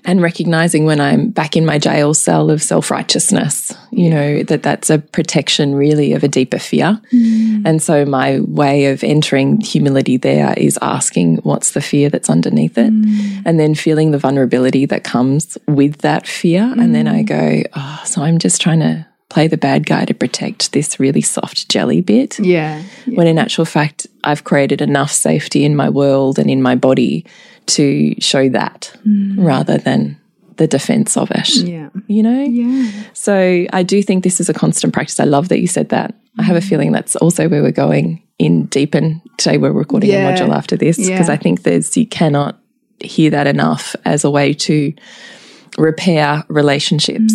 And 0.04 0.20
recognizing 0.20 0.84
when 0.84 1.00
I'm 1.00 1.30
back 1.30 1.56
in 1.56 1.64
my 1.64 1.78
jail 1.78 2.12
cell 2.12 2.50
of 2.50 2.60
self 2.62 2.90
righteousness, 2.90 3.72
you 3.92 4.10
know, 4.10 4.42
that 4.42 4.62
that's 4.64 4.90
a 4.90 4.98
protection 4.98 5.74
really 5.76 6.12
of 6.12 6.24
a 6.24 6.28
deeper 6.28 6.58
fear. 6.58 7.00
Mm. 7.12 7.62
And 7.64 7.80
so 7.82 8.04
my 8.04 8.40
way 8.40 8.86
of 8.86 9.04
entering 9.04 9.60
humility 9.60 10.16
there 10.16 10.54
is 10.56 10.76
asking 10.82 11.36
what's 11.44 11.70
the 11.72 11.80
fear 11.80 12.10
that's 12.10 12.28
underneath 12.28 12.76
it 12.78 12.92
Mm. 12.92 13.42
and 13.44 13.60
then 13.60 13.74
feeling 13.76 14.10
the 14.10 14.18
vulnerability 14.18 14.86
that 14.86 15.04
comes 15.04 15.56
with 15.68 15.98
that 15.98 16.26
fear. 16.26 16.62
And 16.76 16.92
then 16.94 17.06
Mm. 17.06 17.12
I 17.14 17.22
go, 17.22 17.62
oh, 17.74 18.02
so 18.04 18.22
I'm 18.22 18.38
just 18.38 18.60
trying 18.60 18.80
to 18.80 19.06
play 19.28 19.46
the 19.48 19.56
bad 19.56 19.86
guy 19.86 20.04
to 20.04 20.12
protect 20.12 20.72
this 20.72 20.98
really 21.00 21.22
soft 21.22 21.68
jelly 21.70 22.00
bit. 22.02 22.38
yeah, 22.40 22.82
When 23.06 23.26
in 23.26 23.38
actual 23.38 23.64
fact, 23.64 24.06
I've 24.24 24.44
created 24.44 24.82
enough 24.82 25.10
safety 25.12 25.64
in 25.64 25.74
my 25.74 25.88
world 25.88 26.38
and 26.38 26.50
in 26.50 26.60
my 26.60 26.74
body 26.74 27.24
to 27.66 28.14
show 28.20 28.48
that 28.50 28.94
rather 29.36 29.78
than 29.78 30.18
the 30.56 30.66
defense 30.66 31.16
of 31.16 31.30
it. 31.30 31.36
Mm. 31.46 31.68
yeah, 31.68 31.88
You 32.08 32.22
know? 32.22 32.42
yeah. 32.42 32.90
So 33.14 33.66
I 33.72 33.82
do 33.82 34.02
think 34.02 34.22
this 34.22 34.38
is 34.40 34.48
a 34.48 34.54
constant 34.54 34.92
practice. 34.92 35.18
I 35.18 35.24
love 35.24 35.48
that 35.48 35.60
you 35.60 35.66
said 35.66 35.88
that. 35.90 36.14
I 36.38 36.42
have 36.42 36.56
a 36.56 36.60
feeling 36.60 36.92
that's 36.92 37.16
also 37.16 37.48
where 37.48 37.62
we're 37.62 37.72
going 37.72 38.22
in 38.38 38.66
deepen. 38.66 39.22
Today 39.38 39.58
we're 39.58 39.72
recording 39.72 40.10
Yeah. 40.10 40.28
a 40.28 40.32
module 40.36 40.54
after 40.54 40.76
this 40.76 40.96
because 40.98 41.28
Yeah. 41.28 41.32
I 41.34 41.36
think 41.36 41.62
there's 41.62 41.96
you 41.96 42.06
cannot 42.06 42.58
hear 43.00 43.30
that 43.30 43.46
enough 43.46 43.96
as 44.04 44.24
a 44.24 44.30
way 44.30 44.52
to 44.54 44.92
repair 45.78 46.44
relationships. 46.48 47.32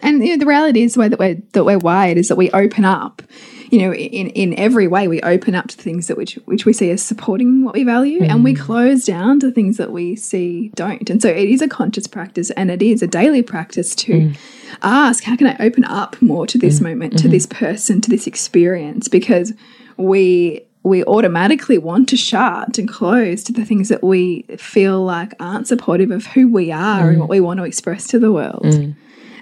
And 0.00 0.24
you 0.24 0.30
know, 0.30 0.36
the 0.38 0.46
reality 0.46 0.82
is 0.82 0.94
the 0.94 1.00
way 1.00 1.08
that 1.08 1.18
we're 1.18 1.36
that 1.52 1.64
we're 1.64 1.78
wired 1.78 2.18
is 2.18 2.28
that 2.28 2.36
we 2.36 2.50
open 2.52 2.84
up. 2.84 3.22
You 3.70 3.78
know, 3.80 3.94
in 3.94 4.28
in 4.30 4.54
every 4.58 4.88
way, 4.88 5.08
we 5.08 5.20
open 5.20 5.54
up 5.54 5.68
to 5.68 5.76
things 5.76 6.06
that 6.06 6.16
which 6.16 6.34
which 6.46 6.64
we 6.64 6.72
see 6.72 6.90
as 6.90 7.02
supporting 7.02 7.64
what 7.64 7.74
we 7.74 7.84
value, 7.84 8.22
and 8.22 8.42
we 8.42 8.54
mm. 8.54 8.60
close 8.60 9.04
down 9.04 9.40
to 9.40 9.50
things 9.50 9.76
that 9.76 9.92
we 9.92 10.16
see 10.16 10.70
don't. 10.74 11.10
And 11.10 11.20
so, 11.20 11.28
it 11.28 11.48
is 11.48 11.60
a 11.60 11.68
conscious 11.68 12.06
practice, 12.06 12.50
and 12.52 12.70
it 12.70 12.82
is 12.82 13.02
a 13.02 13.06
daily 13.06 13.42
practice 13.42 13.94
to 13.96 14.12
mm. 14.12 14.36
ask, 14.82 15.24
how 15.24 15.36
can 15.36 15.48
I 15.48 15.56
open 15.60 15.84
up 15.84 16.20
more 16.22 16.46
to 16.46 16.58
this 16.58 16.80
mm. 16.80 16.84
moment, 16.84 17.12
to 17.14 17.24
mm-hmm. 17.24 17.30
this 17.30 17.46
person, 17.46 18.00
to 18.00 18.10
this 18.10 18.26
experience? 18.26 19.08
Because 19.08 19.52
we 19.96 20.64
we 20.82 21.04
automatically 21.04 21.76
want 21.76 22.08
to 22.08 22.16
shut 22.16 22.78
and 22.78 22.88
close 22.88 23.42
to 23.44 23.52
the 23.52 23.64
things 23.64 23.88
that 23.88 24.02
we 24.02 24.42
feel 24.56 25.04
like 25.04 25.34
aren't 25.40 25.68
supportive 25.68 26.10
of 26.10 26.24
who 26.26 26.48
we 26.50 26.72
are 26.72 27.10
and 27.10 27.20
what 27.20 27.28
we 27.28 27.40
want 27.40 27.58
to 27.58 27.64
express 27.64 28.06
to 28.06 28.18
the 28.18 28.32
world. 28.32 28.64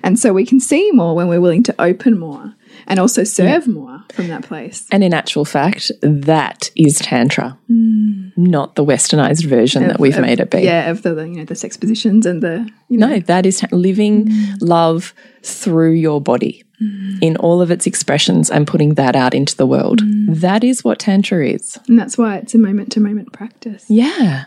And 0.06 0.16
so 0.20 0.32
we 0.32 0.46
can 0.46 0.60
see 0.60 0.92
more 0.92 1.16
when 1.16 1.26
we're 1.26 1.40
willing 1.40 1.64
to 1.64 1.75
open 1.80 2.16
more 2.16 2.54
and 2.86 3.00
also 3.00 3.25
serve 3.25 3.66
more 3.66 4.04
from 4.12 4.28
that 4.28 4.44
place. 4.44 4.86
And 4.92 5.02
in 5.02 5.12
actual 5.12 5.44
fact, 5.44 5.90
that 6.00 6.70
is 6.76 7.00
Tantra, 7.00 7.58
mm. 7.68 8.30
not 8.36 8.76
the 8.76 8.84
westernized 8.84 9.46
version 9.46 9.88
that 9.88 9.98
we've 9.98 10.14
Of- 10.14 10.22
made 10.22 10.38
it 10.38 10.48
be. 10.48 10.60
Yeah, 10.60 10.90
of 10.90 11.02
the, 11.02 11.12
the, 11.12 11.28
you 11.28 11.36
know 11.38 11.44
the 11.44 11.56
sex 11.56 11.76
positions 11.76 12.25
and 12.25 12.40
the 12.40 12.70
you 12.88 12.98
know 12.98 13.08
No, 13.08 13.18
that 13.18 13.46
is 13.46 13.64
living 13.72 14.26
mm. 14.28 14.56
love 14.60 15.12
through 15.42 15.94
your 15.94 16.20
body 16.20 16.62
mm. 16.80 17.18
in 17.20 17.36
all 17.38 17.60
of 17.60 17.72
its 17.72 17.84
expressions 17.88 18.48
and 18.48 18.64
putting 18.64 18.94
that 18.94 19.16
out 19.16 19.34
into 19.34 19.56
the 19.56 19.66
world. 19.66 20.02
That 20.28 20.62
is 20.62 20.84
what 20.84 21.00
Tantra 21.00 21.44
is. 21.44 21.80
and 21.88 21.98
that's 21.98 22.16
why 22.16 22.36
it's 22.36 22.54
a 22.54 22.58
moment 22.58 22.92
to 22.92 23.00
moment 23.00 23.32
practice. 23.32 23.86
Yeah. 23.88 24.44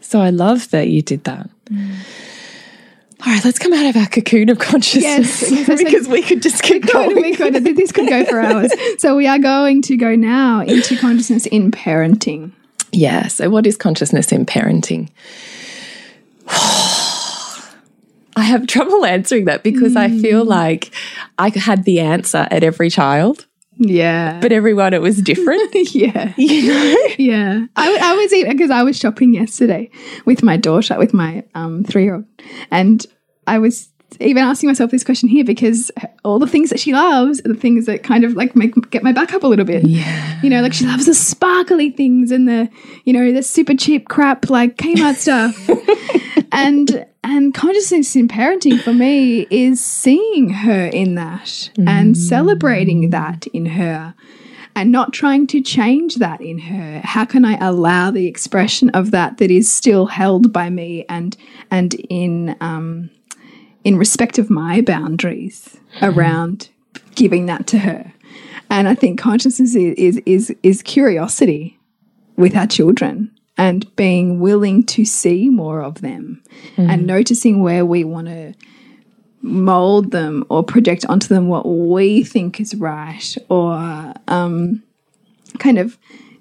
So 0.00 0.20
I 0.20 0.28
love 0.28 0.68
that 0.70 0.88
you 0.88 1.00
did 1.00 1.24
that. 1.24 1.48
All 3.24 3.32
right, 3.32 3.44
let's 3.44 3.58
come 3.58 3.72
out 3.72 3.86
of 3.86 3.96
our 3.96 4.06
cocoon 4.06 4.50
of 4.50 4.58
consciousness 4.58 5.50
Yes, 5.50 5.78
because 5.82 6.06
we 6.06 6.22
could 6.22 6.42
just 6.42 6.62
keep 6.62 6.86
going. 6.92 7.16
we 7.16 7.34
could, 7.34 7.54
this 7.54 7.90
could 7.92 8.08
go 8.08 8.24
for 8.24 8.40
hours. 8.40 8.72
So 8.98 9.16
we 9.16 9.26
are 9.26 9.38
going 9.38 9.82
to 9.82 9.96
go 9.96 10.14
now 10.14 10.60
into 10.60 10.96
consciousness 10.98 11.46
in 11.46 11.70
parenting. 11.70 12.52
Yeah. 12.92 13.28
So, 13.28 13.50
what 13.50 13.66
is 13.66 13.76
consciousness 13.76 14.32
in 14.32 14.46
parenting? 14.46 15.10
I 18.38 18.42
have 18.42 18.66
trouble 18.66 19.04
answering 19.04 19.46
that 19.46 19.62
because 19.62 19.96
I 19.96 20.08
feel 20.08 20.42
hmm. 20.42 20.50
like 20.50 20.92
I 21.38 21.48
had 21.48 21.84
the 21.84 22.00
answer 22.00 22.46
at 22.50 22.62
every 22.62 22.90
child, 22.90 23.46
Yeah. 23.78 24.40
but 24.40 24.52
everyone 24.52 24.94
it 24.94 25.02
was 25.02 25.20
different. 25.20 25.74
yeah. 25.94 26.32
you 26.36 26.68
know? 26.68 26.96
Yeah, 27.18 27.66
I, 27.76 27.98
I 28.02 28.14
was 28.14 28.32
even 28.32 28.52
because 28.52 28.70
I 28.70 28.82
was 28.82 28.98
shopping 28.98 29.34
yesterday 29.34 29.90
with 30.24 30.42
my 30.42 30.56
daughter, 30.56 30.98
with 30.98 31.12
my 31.12 31.44
um, 31.54 31.84
three 31.84 32.04
year 32.04 32.16
old, 32.16 32.24
and 32.70 33.04
I 33.46 33.58
was 33.58 33.88
even 34.20 34.42
asking 34.42 34.68
myself 34.68 34.90
this 34.90 35.04
question 35.04 35.28
here 35.28 35.44
because 35.44 35.90
all 36.24 36.38
the 36.38 36.46
things 36.46 36.70
that 36.70 36.80
she 36.80 36.92
loves 36.92 37.40
are 37.40 37.48
the 37.48 37.54
things 37.54 37.86
that 37.86 38.02
kind 38.02 38.24
of 38.24 38.34
like 38.34 38.56
make 38.56 38.90
get 38.90 39.02
my 39.02 39.12
back 39.12 39.32
up 39.32 39.42
a 39.42 39.46
little 39.46 39.64
bit. 39.64 39.84
Yeah. 39.86 40.40
You 40.42 40.50
know, 40.50 40.62
like 40.62 40.72
she 40.72 40.86
loves 40.86 41.06
the 41.06 41.14
sparkly 41.14 41.90
things 41.90 42.30
and 42.30 42.48
the 42.48 42.68
you 43.04 43.12
know 43.12 43.32
the 43.32 43.42
super 43.42 43.74
cheap 43.74 44.08
crap 44.08 44.50
like 44.50 44.76
Kmart 44.76 45.16
stuff, 45.16 46.46
and 46.52 47.06
and 47.22 47.54
consciousness 47.54 48.14
in 48.14 48.28
parenting 48.28 48.80
for 48.80 48.92
me 48.92 49.46
is 49.50 49.84
seeing 49.84 50.50
her 50.50 50.86
in 50.86 51.16
that 51.16 51.70
and 51.78 52.16
celebrating 52.16 53.10
that 53.10 53.46
in 53.48 53.66
her 53.66 54.14
and 54.76 54.92
not 54.92 55.12
trying 55.12 55.46
to 55.48 55.60
change 55.60 56.16
that 56.16 56.40
in 56.40 56.58
her 56.58 57.00
how 57.02 57.24
can 57.24 57.44
i 57.44 57.56
allow 57.66 58.10
the 58.10 58.26
expression 58.26 58.90
of 58.90 59.10
that 59.10 59.38
that 59.38 59.50
is 59.50 59.72
still 59.72 60.06
held 60.06 60.52
by 60.52 60.70
me 60.70 61.04
and 61.08 61.36
and 61.70 61.94
in 62.08 62.56
um 62.60 63.10
in 63.86 63.96
respect 63.96 64.36
of 64.36 64.50
my 64.50 64.80
boundaries 64.80 65.78
around 66.02 66.68
giving 67.14 67.46
that 67.46 67.68
to 67.68 67.78
her. 67.78 68.12
And 68.68 68.88
i 68.88 68.96
think 68.96 69.20
consciousness 69.20 69.76
is 69.76 70.20
is 70.26 70.52
is, 70.64 70.82
curiosity 70.82 71.78
with 72.36 72.56
our 72.56 72.66
children 72.66 73.30
and 73.56 73.94
being 73.94 74.40
willing 74.40 74.84
to 74.84 75.04
see 75.04 75.48
more 75.48 75.82
of 75.82 76.00
them 76.00 76.42
and 76.76 77.06
noticing 77.06 77.62
where 77.62 77.86
we 77.86 78.02
want 78.02 78.26
to 78.26 78.54
mold 79.40 80.10
them 80.10 80.44
or 80.48 80.64
project 80.64 81.06
onto 81.08 81.28
them 81.28 81.46
what 81.46 81.64
we 81.64 82.24
think 82.24 82.60
is 82.60 82.74
right 82.74 83.36
or 83.48 84.12
um, 84.26 84.82
kind 85.60 85.78
of 85.78 85.96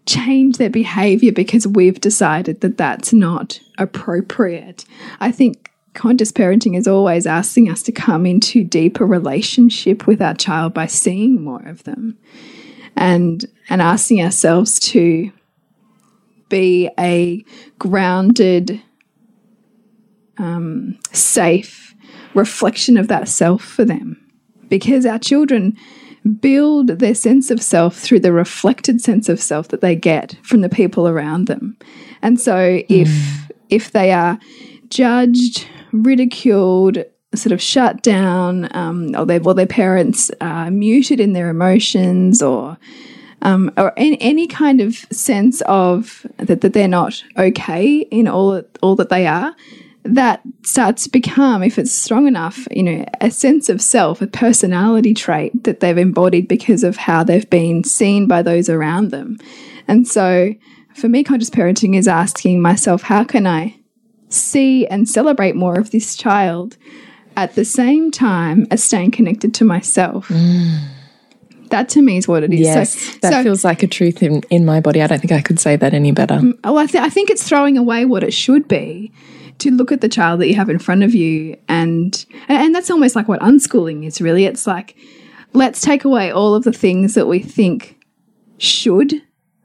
change 0.08 0.58
their 0.58 0.72
behavior 0.72 1.32
because 1.32 1.68
we've 1.68 2.02
decided 2.02 2.62
that 2.62 2.78
that's 2.78 3.14
not 3.14 3.60
appropriate. 3.78 4.84
I 5.20 5.32
think 5.32 5.72
conscious 5.96 6.32
parenting 6.32 6.78
is 6.78 6.88
always 6.88 7.26
asking 7.26 7.70
us 7.70 7.82
to 7.84 7.92
come 7.92 8.26
into 8.26 8.64
deeper 8.64 9.06
relationship 9.06 10.06
with 10.06 10.22
our 10.22 10.36
child 10.36 10.74
by 10.74 10.86
seeing 10.86 11.44
more 11.44 11.66
of 11.66 11.84
them 11.84 12.18
and 12.96 13.46
and 13.70 13.82
asking 13.82 14.22
ourselves 14.22 14.80
to 14.80 15.32
be 16.50 16.90
a 17.00 17.44
grounded 17.80 18.82
um, 20.38 20.98
safe 21.12 21.96
reflection 22.34 22.98
of 22.98 23.08
that 23.08 23.28
self 23.28 23.64
for 23.64 23.86
them. 23.86 24.22
Because 24.70 25.06
our 25.06 25.20
children 25.20 25.76
build 26.40 26.88
their 26.88 27.16
sense 27.16 27.52
of 27.52 27.62
self 27.62 27.98
through 27.98 28.20
the 28.20 28.34
reflected 28.34 29.02
sense 29.02 29.30
of 29.30 29.40
self 29.40 29.68
that 29.70 29.82
they 29.82 29.96
get 29.96 30.38
from 30.44 30.62
the 30.62 30.70
people 30.70 31.08
around 31.08 31.48
them. 31.48 31.78
And 32.22 32.40
so 32.40 32.82
if 32.90 33.10
if 33.70 33.92
they 33.92 34.12
are 34.12 34.40
judged 34.90 35.68
ridiculed 35.96 37.04
sort 37.34 37.52
of 37.52 37.62
shut 37.62 38.02
down, 38.02 38.70
um, 38.76 39.16
or 39.16 39.26
their, 39.26 39.40
well, 39.42 39.56
their 39.56 39.66
parents 39.66 40.32
are 40.42 40.72
muted 40.72 41.20
in 41.20 41.34
their 41.34 41.50
emotions, 41.50 42.42
or 42.42 42.78
um, 43.42 43.72
or 43.78 43.94
in 43.98 44.16
any 44.16 44.48
kind 44.48 44.82
of 44.82 44.96
sense 45.12 45.62
of 45.62 46.26
that, 46.38 46.62
that 46.62 46.74
they're 46.74 46.88
not 46.88 47.24
okay 47.38 48.00
in 48.00 48.28
all 48.28 48.64
all 48.82 48.96
that 48.96 49.10
they 49.10 49.28
are, 49.28 49.56
that 50.04 50.42
starts 50.64 51.04
to 51.04 51.10
become, 51.10 51.64
if 51.64 51.78
it's 51.78 51.92
strong 51.92 52.28
enough, 52.28 52.68
you 52.72 52.84
know, 52.84 53.06
a 53.22 53.32
sense 53.32 53.70
of 53.70 53.82
self, 53.82 54.22
a 54.22 54.28
personality 54.28 55.14
trait 55.14 55.64
that 55.64 55.80
they've 55.80 55.98
embodied 55.98 56.48
because 56.48 56.84
of 56.84 56.96
how 56.96 57.24
they've 57.24 57.50
been 57.50 57.84
seen 57.84 58.28
by 58.28 58.42
those 58.42 58.70
around 58.70 59.12
them. 59.12 59.38
And 59.88 60.08
so, 60.08 60.54
for 60.96 61.10
me, 61.10 61.24
conscious 61.24 61.50
parenting 61.50 61.96
is 61.96 62.08
asking 62.08 62.62
myself, 62.62 63.02
how 63.04 63.24
can 63.24 63.46
I 63.46 63.78
see 64.30 64.88
and 64.88 65.08
celebrate 65.08 65.56
more 65.56 65.80
of 65.80 65.92
this 65.92 66.16
child 66.16 66.78
at 67.38 67.56
the 67.56 67.66
same 67.66 68.12
time 68.12 68.66
as 68.72 68.84
staying 68.84 69.12
connected 69.12 69.54
to 69.56 69.66
myself? 69.66 70.28
Mm. 70.30 70.90
That 71.70 71.90
to 71.90 72.02
me 72.02 72.18
is 72.18 72.28
what 72.28 72.44
it 72.44 72.54
is. 72.54 72.60
Yes, 72.60 72.94
so, 72.94 73.20
that 73.22 73.34
so- 73.34 73.44
feels 73.44 73.64
like 73.64 73.84
a 73.84 73.88
truth 73.88 74.22
in, 74.22 74.42
in 74.50 74.66
my 74.66 74.80
body. 74.80 75.02
I 75.02 75.08
don't 75.08 75.20
think 75.20 75.32
I 75.32 75.42
could 75.42 75.60
say 75.60 75.76
that 75.76 75.94
any 75.94 76.12
better. 76.12 76.36
Mm, 76.36 76.60
oh, 76.64 76.78
I, 76.78 76.86
th 76.86 77.02
I 77.02 77.10
think 77.10 77.30
it's 77.30 77.44
throwing 77.48 77.78
away 77.78 78.06
what 78.06 78.24
it 78.24 78.34
should 78.34 78.68
be 78.68 79.12
to 79.58 79.72
look 79.72 79.92
at 79.92 80.02
the 80.02 80.10
child 80.10 80.42
that 80.42 80.48
you 80.48 80.56
have 80.56 80.70
in 80.70 80.80
front 80.80 81.04
of 81.04 81.16
you, 81.16 81.58
and 81.68 82.26
and 82.48 82.76
that's 82.76 82.92
almost 82.92 83.16
like 83.16 83.28
what 83.28 83.40
unschooling 83.42 84.06
is. 84.06 84.22
Really, 84.22 84.46
it's 84.46 84.68
like 84.68 84.96
let's 85.54 85.82
take 85.82 86.06
away 86.06 86.32
all 86.32 86.54
of 86.54 86.64
the 86.64 86.74
things 86.74 87.16
that 87.16 87.28
we 87.28 87.40
think 87.40 87.98
should, 88.58 89.22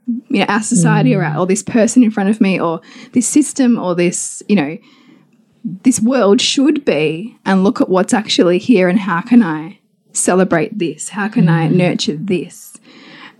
you 0.07 0.39
know, 0.39 0.45
our 0.45 0.63
society 0.63 1.15
or, 1.15 1.23
our, 1.23 1.35
mm. 1.35 1.39
or 1.39 1.45
this 1.45 1.63
person 1.63 2.03
in 2.03 2.11
front 2.11 2.29
of 2.29 2.41
me 2.41 2.59
or 2.59 2.81
this 3.13 3.27
system 3.27 3.79
or 3.79 3.95
this, 3.95 4.43
you 4.47 4.55
know, 4.55 4.77
this 5.63 5.99
world 5.99 6.41
should 6.41 6.83
be, 6.85 7.37
and 7.45 7.63
look 7.63 7.81
at 7.81 7.89
what's 7.89 8.13
actually 8.13 8.57
here 8.57 8.89
and 8.89 8.99
how 8.99 9.21
can 9.21 9.43
I 9.43 9.79
celebrate 10.11 10.77
this? 10.79 11.09
How 11.09 11.27
can 11.27 11.47
I 11.47 11.67
mm. 11.67 11.75
nurture 11.75 12.15
this? 12.15 12.71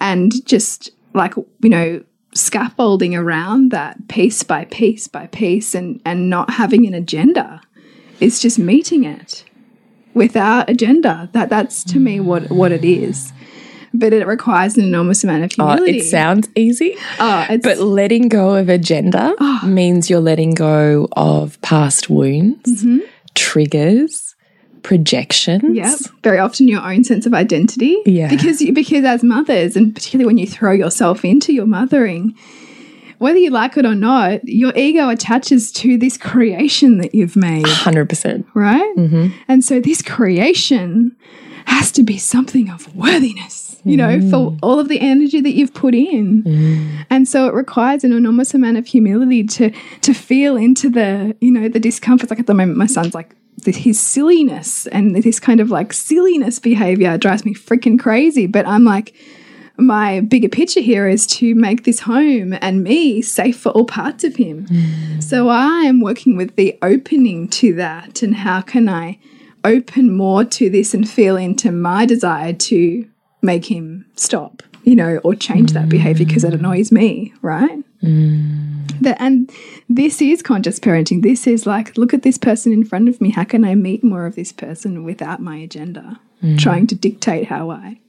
and 0.01 0.45
just 0.45 0.89
like 1.13 1.33
you 1.35 1.69
know 1.69 2.03
scaffolding 2.33 3.15
around 3.15 3.71
that 3.71 4.07
piece 4.09 4.43
by 4.43 4.65
piece 4.65 5.07
by 5.07 5.27
piece 5.27 5.73
and 5.73 6.01
and 6.03 6.29
not 6.29 6.49
having 6.49 6.85
an 6.85 6.93
agenda 6.93 7.61
it's 8.19 8.41
just 8.41 8.59
meeting 8.59 9.03
it 9.03 9.45
without 10.13 10.69
agenda 10.69 11.29
that 11.31 11.49
that's 11.49 11.83
to 11.83 11.99
me 11.99 12.19
what 12.19 12.49
what 12.49 12.71
it 12.71 12.83
is 12.83 13.31
but 13.93 14.13
it 14.13 14.27
requires 14.27 14.77
an 14.77 14.83
enormous 14.83 15.23
amount 15.23 15.43
of 15.43 15.51
humility. 15.51 15.83
Oh, 15.83 16.01
it 16.01 16.03
sounds 16.03 16.49
easy. 16.55 16.95
Oh, 17.19 17.45
it's, 17.49 17.63
But 17.63 17.79
letting 17.79 18.27
go 18.29 18.55
of 18.55 18.69
a 18.69 18.73
agenda 18.81 19.35
oh. 19.39 19.61
means 19.65 20.09
you're 20.09 20.19
letting 20.19 20.53
go 20.55 21.07
of 21.13 21.61
past 21.61 22.09
wounds, 22.09 22.83
mm-hmm. 22.83 22.99
triggers, 23.35 24.35
projections. 24.83 25.75
yeah 25.75 25.95
very 26.23 26.39
often 26.39 26.67
your 26.67 26.81
own 26.81 27.03
sense 27.03 27.27
of 27.27 27.33
identity 27.35 28.01
Yeah. 28.05 28.29
because 28.29 28.61
you, 28.61 28.73
because 28.73 29.05
as 29.05 29.23
mothers 29.23 29.75
and 29.75 29.93
particularly 29.93 30.25
when 30.25 30.39
you 30.39 30.47
throw 30.47 30.71
yourself 30.71 31.23
into 31.23 31.53
your 31.53 31.67
mothering 31.67 32.35
whether 33.19 33.37
you 33.37 33.51
like 33.51 33.77
it 33.77 33.85
or 33.85 33.93
not 33.93 34.39
your 34.45 34.75
ego 34.75 35.09
attaches 35.09 35.71
to 35.73 35.99
this 35.99 36.17
creation 36.17 36.97
that 36.97 37.13
you've 37.13 37.35
made 37.35 37.63
100%. 37.65 38.43
right? 38.55 38.95
Mm-hmm. 38.97 39.27
And 39.47 39.63
so 39.63 39.79
this 39.79 40.01
creation 40.01 41.15
has 41.71 41.91
to 41.93 42.03
be 42.03 42.17
something 42.17 42.69
of 42.69 42.93
worthiness, 42.95 43.77
you 43.85 43.95
know, 43.95 44.19
for 44.29 44.51
mm. 44.51 44.59
all 44.61 44.77
of 44.77 44.89
the 44.89 44.99
energy 44.99 45.39
that 45.39 45.53
you've 45.53 45.73
put 45.73 45.95
in. 45.95 46.43
Mm. 46.43 47.05
And 47.09 47.27
so 47.27 47.47
it 47.47 47.53
requires 47.53 48.03
an 48.03 48.11
enormous 48.11 48.53
amount 48.53 48.77
of 48.77 48.85
humility 48.85 49.45
to 49.45 49.71
to 50.01 50.13
feel 50.13 50.57
into 50.57 50.89
the, 50.89 51.35
you 51.39 51.51
know, 51.51 51.69
the 51.69 51.79
discomfort. 51.79 52.29
Like 52.29 52.39
at 52.39 52.47
the 52.47 52.53
moment, 52.53 52.77
my 52.77 52.87
son's 52.87 53.15
like 53.15 53.35
his 53.65 53.99
silliness 53.99 54.87
and 54.87 55.15
this 55.15 55.39
kind 55.39 55.59
of 55.59 55.69
like 55.69 55.93
silliness 55.93 56.59
behavior 56.59 57.17
drives 57.17 57.45
me 57.45 57.53
freaking 57.53 57.97
crazy. 57.97 58.47
But 58.47 58.67
I'm 58.67 58.83
like, 58.83 59.13
my 59.77 60.19
bigger 60.19 60.49
picture 60.49 60.81
here 60.81 61.07
is 61.07 61.25
to 61.27 61.55
make 61.55 61.85
this 61.85 62.01
home 62.01 62.53
and 62.61 62.83
me 62.83 63.21
safe 63.21 63.57
for 63.57 63.69
all 63.69 63.85
parts 63.85 64.23
of 64.23 64.35
him. 64.35 64.67
Mm. 64.67 65.23
So 65.23 65.47
I 65.47 65.83
am 65.83 66.01
working 66.01 66.35
with 66.35 66.55
the 66.57 66.77
opening 66.81 67.47
to 67.49 67.73
that 67.75 68.21
and 68.21 68.35
how 68.35 68.61
can 68.61 68.89
I 68.89 69.19
open 69.63 70.11
more 70.15 70.43
to 70.43 70.69
this 70.69 70.93
and 70.93 71.09
feel 71.09 71.37
into 71.37 71.71
my 71.71 72.05
desire 72.05 72.53
to 72.53 73.07
make 73.41 73.65
him 73.65 74.05
stop, 74.15 74.63
you 74.83 74.95
know, 74.95 75.17
or 75.23 75.35
change 75.35 75.73
that 75.73 75.89
behavior 75.89 76.25
because 76.25 76.43
it 76.43 76.53
annoys 76.53 76.91
me, 76.91 77.33
right? 77.41 77.83
Mm. 78.03 79.01
That, 79.01 79.17
and 79.19 79.51
this 79.89 80.21
is 80.21 80.41
conscious 80.41 80.79
parenting. 80.79 81.21
This 81.21 81.47
is 81.47 81.65
like, 81.65 81.97
look 81.97 82.13
at 82.13 82.23
this 82.23 82.37
person 82.37 82.71
in 82.71 82.83
front 82.83 83.09
of 83.09 83.21
me. 83.21 83.31
How 83.31 83.43
can 83.43 83.63
I 83.63 83.75
meet 83.75 84.03
more 84.03 84.25
of 84.25 84.35
this 84.35 84.51
person 84.51 85.03
without 85.03 85.39
my 85.39 85.57
agenda, 85.57 86.19
mm. 86.43 86.59
trying 86.59 86.87
to 86.87 86.95
dictate 86.95 87.47
how 87.47 87.71
I 87.71 87.99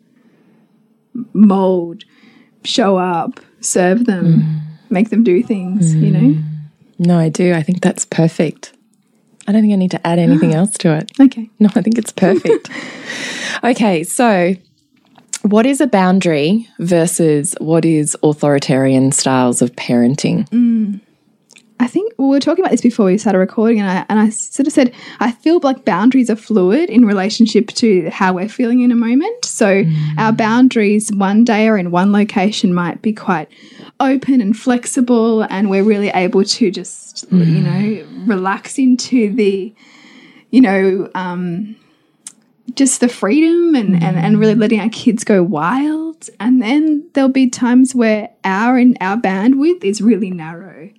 mold, 1.35 2.05
show 2.65 2.97
up, 2.97 3.41
serve 3.61 4.07
them, 4.07 4.25
mm. 4.25 4.61
make 4.91 5.11
them 5.11 5.25
do 5.25 5.43
things, 5.43 5.95
you 5.95 6.11
know? 6.11 6.43
No, 6.99 7.19
I 7.19 7.29
do. 7.29 7.53
I 7.53 7.63
think 7.63 7.83
that's 7.83 8.05
perfect. 8.05 8.73
I 9.47 9.53
don't 9.53 9.63
think 9.63 9.73
I 9.73 9.77
need 9.77 9.91
to 9.91 10.07
add 10.07 10.19
anything 10.19 10.55
ah. 10.55 10.59
else 10.59 10.79
to 10.79 10.97
it. 10.97 11.11
Okay. 11.19 11.51
No, 11.59 11.69
I 11.75 11.83
think 11.83 11.99
it's 11.99 12.13
perfect. 12.13 12.71
okay, 13.65 14.05
so 14.05 14.55
what 15.43 15.67
is 15.67 15.81
a 15.81 15.87
boundary 15.87 16.69
versus 16.79 17.55
what 17.61 17.85
is 17.85 18.17
authoritarian 18.23 19.11
styles 19.13 19.61
of 19.61 19.73
parenting? 19.73 20.49
Mm. 20.51 21.01
I 21.83 21.89
think 21.89 22.13
we 22.17 22.29
were 22.29 22.39
talking 22.39 22.65
about 22.65 22.71
this 22.71 22.81
before 22.81 23.07
we 23.07 23.19
started 23.19 23.41
recording, 23.41 23.81
and 23.81 23.91
I 23.91 24.07
and 24.09 24.21
I 24.21 24.29
sort 24.29 24.69
of 24.69 24.73
said 24.73 24.95
I 25.19 25.33
feel 25.33 25.59
like 25.65 25.85
boundaries 25.85 26.31
are 26.31 26.37
fluid 26.37 26.89
in 26.89 27.05
relationship 27.05 27.67
to 27.83 28.09
how 28.09 28.35
we're 28.35 28.49
feeling 28.49 28.81
in 28.83 28.93
a 28.93 28.95
moment. 28.95 29.45
So 29.45 29.85
our 30.17 30.33
boundaries 30.33 31.11
one 31.13 31.43
day 31.43 31.67
or 31.67 31.77
in 31.77 31.91
one 31.91 32.13
location 32.13 32.73
might 32.73 33.03
be 33.03 33.13
quite 33.13 33.49
open 33.99 34.41
and 34.41 34.57
flexible, 34.57 35.43
and 35.51 35.71
we're 35.71 35.83
really 35.83 36.11
able 36.11 36.45
to 36.45 36.71
just 36.71 37.27
you 37.33 37.63
know 37.63 38.07
relax 38.27 38.79
into 38.79 39.35
the 39.35 39.75
you 40.51 40.61
know 40.61 41.11
um, 41.17 41.75
just 42.75 43.01
the 43.01 43.09
freedom 43.09 43.75
and, 43.75 44.03
and, 44.03 44.17
and 44.17 44.39
really 44.39 44.55
letting 44.55 44.81
our 44.81 44.89
kids 44.89 45.25
go 45.25 45.43
wild. 45.43 46.29
And 46.41 46.63
then 46.63 47.09
there'll 47.13 47.31
be 47.31 47.49
times 47.49 47.95
where 47.95 48.31
our 48.45 48.77
and 48.77 48.97
our 49.01 49.17
bandwidth 49.17 49.85
is 49.85 50.01
really 50.01 50.31
narrow 50.31 50.91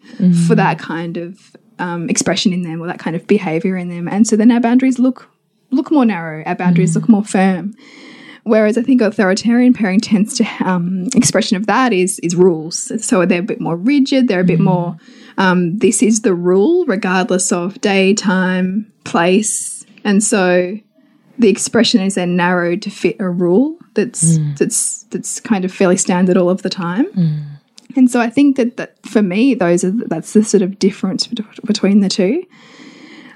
for 0.48 0.56
that 0.56 0.80
kind 0.80 1.18
of 1.18 1.56
um, 1.80 2.10
expression 2.10 2.54
in 2.54 2.64
them 2.64 2.82
or 2.82 2.88
that 2.88 3.00
kind 3.00 3.16
of 3.16 3.28
behavior 3.28 3.78
in 3.78 3.90
them. 3.90 4.08
And 4.08 4.28
so 4.28 4.36
then 4.36 4.52
our 4.52 4.60
boundaries 4.60 5.00
look 5.00 5.30
look 5.72 5.92
more 5.92 6.06
narrow. 6.06 6.44
Our 6.46 6.56
boundaries 6.56 6.96
look 6.96 7.10
more 7.10 7.24
firm. 7.24 7.76
Whereas 8.44 8.78
I 8.78 8.82
think 8.82 9.02
authoritarian 9.02 9.74
parenting 9.74 10.02
tends 10.02 10.38
to 10.38 10.46
um, 10.64 11.08
expression 11.16 11.56
of 11.58 11.66
that 11.68 11.94
is 11.94 12.20
is 12.20 12.36
rules. 12.36 12.92
So 13.06 13.26
they're 13.26 13.40
a 13.40 13.44
bit 13.44 13.62
more 13.62 13.78
rigid. 13.78 14.28
They're 14.28 14.42
a 14.42 14.46
bit 14.46 14.60
more. 14.60 14.98
Um, 15.38 15.80
this 15.80 16.04
is 16.04 16.22
the 16.22 16.34
rule, 16.34 16.86
regardless 16.86 17.52
of 17.52 17.80
day, 17.82 18.14
time, 18.14 18.92
place, 19.04 19.86
and 20.04 20.24
so 20.24 20.78
the 21.38 21.50
expression 21.50 22.02
is 22.02 22.16
then 22.16 22.36
narrowed 22.36 22.82
to 22.84 22.90
fit 22.90 23.16
a 23.20 23.30
rule 23.30 23.78
that's 23.94 24.38
mm. 24.38 24.58
that's 24.58 25.04
that's 25.04 25.40
kind 25.40 25.66
of 25.66 25.72
fairly 25.72 25.98
standard 25.98 26.38
all 26.38 26.50
of 26.50 26.62
the 26.62 26.70
time. 26.70 27.06
Mm. 27.14 27.44
And 27.96 28.10
so 28.10 28.20
I 28.20 28.30
think 28.30 28.58
that, 28.58 28.78
that 28.78 28.96
for 29.06 29.22
me, 29.22 29.54
those 29.54 29.84
are 29.84 29.92
that's 29.92 30.34
the 30.34 30.44
sort 30.44 30.64
of 30.64 30.80
difference 30.80 31.28
between 31.28 32.00
the 32.00 32.10
two. 32.10 32.44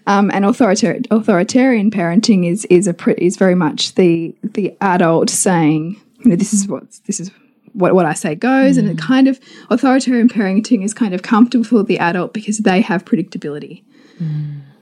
Um, 0.06 0.32
and 0.34 0.46
authoritarian 0.46 1.04
authoritarian 1.12 1.92
parenting 1.92 2.50
is 2.50 2.66
is 2.66 2.88
a 2.88 3.24
is 3.24 3.36
very 3.36 3.56
much 3.56 3.96
the 3.96 4.36
the 4.44 4.76
adult 4.80 5.30
saying, 5.30 6.02
you 6.20 6.30
know, 6.30 6.36
this 6.36 6.54
is 6.54 6.68
what 6.68 6.84
this 7.06 7.20
is 7.20 7.30
what 7.74 7.94
what 7.94 8.06
I 8.06 8.14
say 8.14 8.36
goes, 8.36 8.78
and 8.78 8.88
it 8.88 8.98
mm. 8.98 9.02
kind 9.02 9.28
of 9.28 9.40
authoritarian 9.70 10.30
parenting 10.30 10.84
is 10.84 10.94
kind 10.94 11.14
of 11.14 11.24
comfortable 11.24 11.66
for 11.66 11.84
the 11.84 12.00
adult 12.00 12.34
because 12.34 12.60
they 12.60 12.80
have 12.82 13.06
predictability 13.06 13.84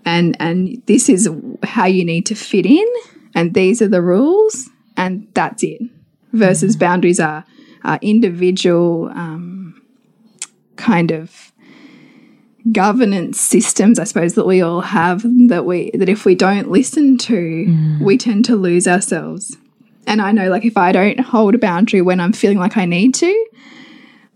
and 0.06 0.36
and 0.40 0.82
this 0.86 1.10
is 1.10 1.30
how 1.64 1.86
you 1.86 2.06
need 2.06 2.26
to 2.28 2.36
fit 2.36 2.66
in 2.66 2.86
and 3.34 3.54
these 3.54 3.82
are 3.82 3.88
the 3.88 4.02
rules 4.02 4.70
and 4.96 5.28
that's 5.34 5.62
it. 5.64 5.82
Versus 6.32 6.76
boundaries 6.76 7.20
are, 7.20 7.46
are 7.84 8.00
individual 8.02 9.10
um, 9.10 9.82
kind 10.76 11.12
of 11.12 11.52
governance 12.72 13.40
systems 13.40 14.00
i 14.00 14.04
suppose 14.04 14.34
that 14.34 14.48
we 14.48 14.60
all 14.60 14.82
have 14.82 15.24
that 15.50 15.66
we 15.66 15.92
that 15.92 16.10
if 16.10 16.26
we 16.26 16.34
don't 16.34 16.72
listen 16.72 17.16
to 17.16 17.98
we 18.02 18.18
tend 18.18 18.44
to 18.44 18.56
lose 18.56 18.88
ourselves. 18.88 19.56
And 20.08 20.20
i 20.20 20.32
know 20.32 20.50
like 20.50 20.66
if 20.66 20.76
i 20.76 20.92
don't 20.92 21.20
hold 21.20 21.54
a 21.54 21.60
boundary 21.60 22.02
when 22.02 22.20
i'm 22.20 22.34
feeling 22.34 22.58
like 22.58 22.76
i 22.76 22.86
need 22.86 23.14
to 23.16 23.46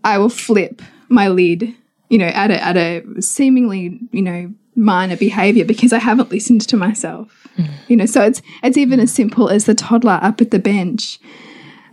i 0.04 0.16
will 0.16 0.28
flip 0.28 0.80
my 1.08 1.26
lid 1.26 1.74
you 2.08 2.18
know 2.18 2.26
at 2.28 2.52
a, 2.52 2.64
at 2.64 2.76
a 2.76 3.20
seemingly 3.20 3.98
you 4.12 4.22
know 4.22 4.54
minor 4.74 5.16
behavior 5.16 5.64
because 5.64 5.92
i 5.92 5.98
haven't 5.98 6.30
listened 6.30 6.60
to 6.60 6.76
myself 6.76 7.48
you 7.88 7.96
know 7.96 8.06
so 8.06 8.22
it's 8.22 8.40
it's 8.62 8.78
even 8.78 9.00
as 9.00 9.12
simple 9.12 9.48
as 9.48 9.66
the 9.66 9.74
toddler 9.74 10.18
up 10.22 10.40
at 10.40 10.50
the 10.50 10.58
bench 10.58 11.18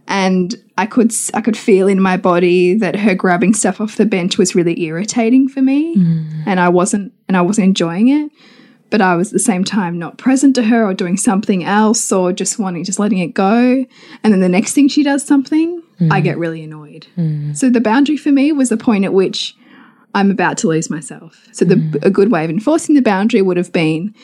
and 0.08 0.56
I 0.78 0.86
could 0.86 1.12
I 1.34 1.42
could 1.42 1.58
feel 1.58 1.88
in 1.88 2.02
my 2.02 2.18
body 2.18 2.74
that 2.76 2.96
her 2.96 3.14
grabbing 3.14 3.54
stuff 3.54 3.82
off 3.82 3.98
the 3.98 4.06
bench 4.06 4.38
was 4.38 4.56
really 4.56 4.82
irritating 4.82 5.50
for 5.50 5.62
me, 5.62 5.98
mm. 5.98 6.44
and 6.46 6.60
I 6.60 6.70
wasn't 6.70 7.14
and 7.28 7.36
I 7.36 7.42
wasn't 7.42 7.66
enjoying 7.66 8.08
it. 8.08 8.32
but 8.90 9.02
I 9.02 9.16
was 9.16 9.30
at 9.30 9.34
the 9.34 9.40
same 9.40 9.64
time 9.64 10.00
not 10.00 10.18
present 10.18 10.56
to 10.56 10.64
her 10.64 10.86
or 10.86 10.94
doing 10.94 11.18
something 11.18 11.64
else 11.64 12.12
or 12.12 12.32
just 12.32 12.58
wanting, 12.58 12.86
just 12.86 13.00
letting 13.00 13.18
it 13.18 13.34
go. 13.34 13.86
And 14.24 14.34
then 14.34 14.40
the 14.40 14.50
next 14.50 14.74
thing 14.74 14.88
she 14.88 15.04
does 15.04 15.26
something, 15.26 15.84
I 16.00 16.22
mm. 16.22 16.24
get 16.24 16.38
really 16.38 16.64
annoyed. 16.64 17.08
Mm. 17.18 17.56
So 17.58 17.70
the 17.70 17.82
boundary 17.82 18.16
for 18.16 18.32
me 18.32 18.54
was 18.54 18.70
the 18.70 18.78
point 18.78 19.04
at 19.04 19.14
which 19.14 19.58
I'm 20.14 20.32
about 20.32 20.58
to 20.60 20.68
lose 20.68 20.90
myself. 20.90 21.48
So 21.52 21.66
the 21.66 21.76
mm. 21.76 22.06
a 22.06 22.10
good 22.10 22.32
way 22.32 22.44
of 22.44 22.50
enforcing 22.50 22.96
the 22.96 23.02
boundary 23.02 23.42
would 23.42 23.58
have 23.58 23.72
been 23.72 24.16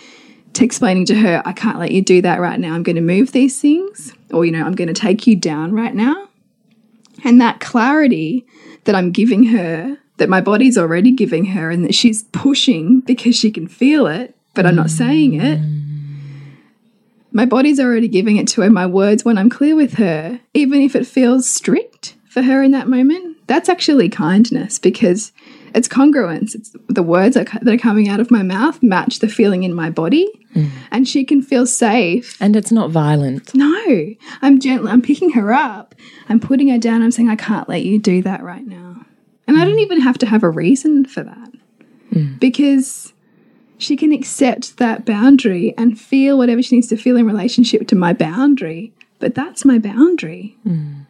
to 0.54 0.64
explaining 0.64 1.06
to 1.06 1.16
her, 1.16 1.42
I 1.46 1.54
can't 1.54 1.80
let 1.80 1.92
you 1.92 2.02
do 2.02 2.22
that 2.22 2.40
right 2.40 2.60
now. 2.60 2.74
I'm 2.74 2.84
going 2.84 2.96
to 2.96 3.02
move 3.02 3.32
these 3.32 3.60
things, 3.60 4.14
or 4.32 4.46
you 4.46 4.52
know, 4.52 4.64
I'm 4.64 4.76
going 4.76 4.88
to 4.88 4.94
take 4.94 5.26
you 5.28 5.36
down 5.36 5.74
right 5.74 5.94
now. 5.94 6.30
And 7.24 7.42
that 7.42 7.60
clarity 7.60 8.46
that 8.84 8.96
I'm 8.96 9.12
giving 9.12 9.46
her, 9.46 9.98
that 10.18 10.30
my 10.30 10.42
body's 10.42 10.78
already 10.78 11.12
giving 11.12 11.46
her, 11.46 11.70
and 11.70 11.84
that 11.86 11.96
she's 11.96 12.24
pushing 12.24 13.00
because 13.02 13.36
she 13.36 13.52
can 13.52 13.68
feel 13.68 14.08
it, 14.08 14.36
but 14.54 14.66
I'm 14.66 14.76
not 14.76 14.88
mm. 14.88 14.98
saying 14.98 15.42
it. 15.42 15.60
My 17.32 17.46
body's 17.46 17.80
already 17.80 18.08
giving 18.08 18.38
it 18.38 18.48
to 18.50 18.62
her. 18.62 18.70
My 18.70 18.86
words, 18.86 19.26
when 19.26 19.40
I'm 19.40 19.50
clear 19.50 19.76
with 19.76 19.96
her, 19.96 20.40
even 20.54 20.82
if 20.82 20.96
it 20.96 21.08
feels 21.08 21.50
strict 21.50 22.16
for 22.30 22.44
her 22.44 22.62
in 22.62 22.72
that 22.72 22.88
moment, 22.88 23.38
that's 23.48 23.70
actually 23.70 24.10
kindness 24.10 24.78
because 24.78 25.32
it's 25.74 25.88
congruence. 25.88 26.56
It's 26.56 26.76
the 26.88 27.04
words 27.04 27.36
that 27.36 27.68
are 27.68 27.78
coming 27.78 28.10
out 28.10 28.20
of 28.20 28.30
my 28.32 28.44
mouth 28.44 28.82
match 28.84 29.20
the 29.20 29.28
feeling 29.28 29.64
in 29.64 29.74
my 29.74 29.90
body, 29.90 30.28
mm. 30.56 30.70
and 30.92 31.08
she 31.08 31.24
can 31.24 31.42
feel 31.42 31.66
safe 31.66 32.38
And 32.42 32.56
it's 32.56 32.72
not 32.72 32.90
violent. 32.90 33.54
no, 33.56 34.14
I'm 34.42 34.60
gently, 34.60 34.92
I'm 34.92 35.02
picking 35.02 35.32
her 35.32 35.52
up. 35.54 35.96
I'm 36.30 36.40
putting 36.40 36.70
her 36.70 36.78
down. 36.78 37.02
I'm 37.02 37.12
saying, 37.12 37.30
I 37.30 37.36
can't 37.36 37.68
let 37.68 37.84
you 37.84 38.00
do 38.00 38.22
that 38.22 38.44
right 38.44 38.66
now. 38.66 39.06
And 39.48 39.58
I 39.58 39.66
don't 39.66 39.80
even 39.80 40.00
have 40.00 40.18
to 40.20 40.26
have 40.26 40.44
a 40.44 40.50
reason 40.50 41.06
for 41.06 41.24
that 41.24 41.52
mm. 42.12 42.40
because 42.40 43.14
she 43.78 43.98
can 43.98 44.14
accept 44.14 44.78
that 44.78 45.06
boundary 45.06 45.74
and 45.78 46.00
feel 46.00 46.38
whatever 46.38 46.62
she 46.62 46.76
needs 46.76 46.88
to 46.88 46.98
feel 46.98 47.18
in 47.18 47.26
relationship 47.26 47.88
to 47.90 47.96
my 47.96 48.14
boundary. 48.14 48.94
But 49.20 49.36
that's 49.36 49.66
my 49.66 49.80
boundary. 49.80 50.56
Mm. 50.66 51.06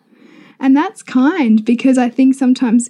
And 0.59 0.75
that's 0.75 1.03
kind 1.03 1.63
because 1.63 1.97
I 1.97 2.09
think 2.09 2.35
sometimes 2.35 2.89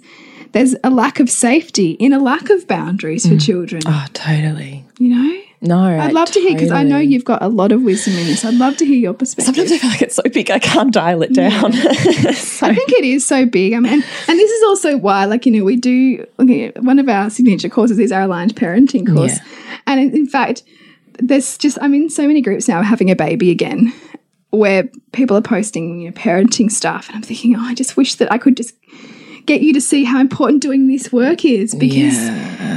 there's 0.54 0.76
a 0.84 0.88
lack 0.90 1.18
of 1.18 1.28
safety 1.28 1.90
in 1.90 2.12
a 2.12 2.18
lack 2.20 2.48
of 2.48 2.66
boundaries 2.68 3.26
for 3.26 3.34
mm. 3.34 3.44
children, 3.44 3.82
Oh, 3.86 4.06
totally. 4.14 4.84
you 4.98 5.08
know? 5.08 5.40
No, 5.60 5.82
I'd 5.82 6.12
love 6.12 6.30
to 6.32 6.40
hear 6.40 6.52
because 6.52 6.70
I 6.70 6.82
know 6.82 6.98
you've 6.98 7.24
got 7.24 7.42
a 7.42 7.48
lot 7.48 7.72
of 7.72 7.82
wisdom 7.82 8.14
in 8.14 8.26
this. 8.26 8.44
I'd 8.44 8.54
love 8.54 8.76
to 8.76 8.84
hear 8.84 8.98
your 8.98 9.14
perspective. 9.14 9.54
Sometimes 9.54 9.72
I 9.72 9.78
feel 9.78 9.90
like 9.90 10.02
it's 10.02 10.14
so 10.14 10.22
big 10.24 10.50
I 10.50 10.58
can't 10.58 10.92
dial 10.92 11.22
it 11.22 11.32
down. 11.32 11.72
so, 11.72 11.80
I 12.66 12.74
think 12.74 12.92
it 12.92 13.04
is 13.04 13.26
so 13.26 13.46
big. 13.46 13.72
I 13.72 13.80
mean, 13.80 13.94
and, 13.94 14.04
and 14.28 14.38
this 14.38 14.50
is 14.50 14.62
also 14.64 14.98
why, 14.98 15.24
like, 15.24 15.46
you 15.46 15.52
know, 15.52 15.64
we 15.64 15.76
do 15.76 16.26
one 16.36 16.98
of 16.98 17.08
our 17.08 17.30
signature 17.30 17.70
courses 17.70 17.98
is 17.98 18.12
our 18.12 18.22
aligned 18.22 18.54
parenting 18.54 19.06
course. 19.12 19.38
And 19.86 19.98
in, 19.98 20.14
in 20.14 20.26
fact, 20.26 20.64
there's 21.18 21.56
just, 21.56 21.78
I'm 21.80 21.94
in 21.94 22.10
so 22.10 22.26
many 22.26 22.42
groups 22.42 22.68
now 22.68 22.82
having 22.82 23.10
a 23.10 23.16
baby 23.16 23.50
again 23.50 23.92
where 24.50 24.88
people 25.12 25.34
are 25.36 25.42
posting, 25.42 26.00
you 26.00 26.10
know, 26.10 26.14
parenting 26.14 26.70
stuff. 26.70 27.08
And 27.08 27.16
I'm 27.16 27.22
thinking, 27.22 27.56
oh, 27.56 27.62
I 27.62 27.74
just 27.74 27.96
wish 27.96 28.16
that 28.16 28.30
I 28.30 28.36
could 28.36 28.56
just 28.56 28.74
get 29.46 29.60
you 29.62 29.72
to 29.74 29.80
see 29.80 30.04
how 30.04 30.20
important 30.20 30.62
doing 30.62 30.88
this 30.88 31.12
work 31.12 31.44
is 31.44 31.74
because 31.74 32.18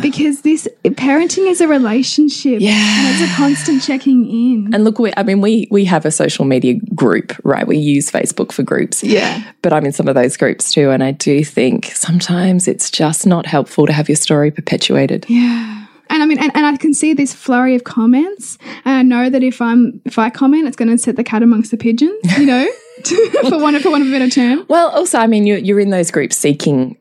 because 0.01 0.41
this 0.41 0.67
parenting 0.83 1.47
is 1.49 1.61
a 1.61 1.67
relationship 1.67 2.59
Yeah. 2.61 2.71
and 2.73 3.21
it's 3.21 3.31
a 3.31 3.35
constant 3.35 3.81
checking 3.81 4.25
in 4.25 4.73
and 4.73 4.83
look, 4.83 4.99
we, 4.99 5.11
I 5.17 5.23
mean, 5.23 5.41
we 5.41 5.67
we 5.71 5.85
have 5.85 6.05
a 6.05 6.11
social 6.11 6.45
media 6.45 6.75
group, 6.93 7.33
right? 7.43 7.65
We 7.67 7.77
use 7.77 8.11
Facebook 8.11 8.51
for 8.51 8.63
groups. 8.63 9.03
Yeah. 9.03 9.43
But 9.61 9.73
I'm 9.73 9.85
in 9.85 9.91
some 9.93 10.07
of 10.07 10.15
those 10.15 10.35
groups 10.37 10.73
too, 10.73 10.89
and 10.91 11.03
I 11.03 11.11
do 11.11 11.43
think 11.43 11.85
sometimes 11.85 12.67
it's 12.67 12.91
just 12.91 13.25
not 13.25 13.45
helpful 13.45 13.85
to 13.87 13.93
have 13.93 14.09
your 14.09 14.15
story 14.15 14.51
perpetuated. 14.51 15.25
Yeah. 15.29 15.85
And 16.09 16.23
I 16.23 16.25
mean, 16.25 16.39
and, 16.39 16.51
and 16.55 16.65
I 16.65 16.75
can 16.77 16.93
see 16.93 17.13
this 17.13 17.33
flurry 17.33 17.75
of 17.75 17.83
comments, 17.83 18.57
and 18.85 18.95
I 18.95 19.01
know 19.03 19.29
that 19.29 19.43
if 19.43 19.61
I'm 19.61 20.01
if 20.05 20.17
I 20.17 20.29
comment, 20.29 20.67
it's 20.67 20.77
going 20.77 20.89
to 20.89 20.97
set 20.97 21.15
the 21.15 21.23
cat 21.23 21.43
amongst 21.43 21.71
the 21.71 21.77
pigeons, 21.77 22.37
you 22.37 22.45
know, 22.45 22.67
for 23.49 23.59
one 23.59 23.79
for 23.79 23.91
one 23.91 24.01
of 24.01 24.07
a 24.07 24.11
better 24.11 24.29
term. 24.29 24.65
Well, 24.67 24.89
also, 24.89 25.17
I 25.17 25.27
mean, 25.27 25.45
you're, 25.45 25.57
you're 25.57 25.79
in 25.79 25.89
those 25.89 26.11
groups 26.11 26.37
seeking. 26.37 26.97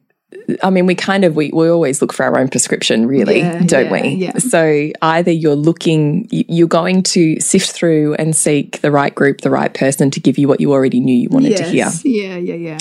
I 0.63 0.71
mean, 0.71 0.87
we 0.87 0.95
kind 0.97 1.25
of 1.25 1.37
we, 1.37 1.51
we 1.55 1.69
always 1.69 2.03
look 2.03 2.13
for 2.13 2.25
our 2.25 2.37
own 2.39 2.49
prescription, 2.49 3.07
really, 3.07 3.39
Yeah, 3.39 3.63
don't 3.65 3.87
yeah, 3.87 3.93
we? 4.03 4.09
yeah. 4.09 4.39
So 4.39 4.91
either 5.01 5.31
you're 5.31 5.55
looking, 5.55 6.27
you're 6.31 6.67
going 6.67 7.05
to 7.05 7.39
sift 7.41 7.71
through 7.71 8.15
and 8.15 8.35
seek 8.35 8.81
the 8.81 8.91
right 8.91 9.15
group, 9.15 9.43
the 9.43 9.51
right 9.51 9.73
person 9.73 10.11
to 10.11 10.21
give 10.21 10.37
you 10.37 10.49
what 10.49 10.61
you 10.61 10.73
already 10.73 10.99
knew 11.01 11.15
you 11.17 11.29
wanted 11.31 11.57
to 11.59 11.65
hear. 11.65 11.89
Yeah, 12.05 12.37
yeah, 12.37 12.55
yeah. 12.55 12.79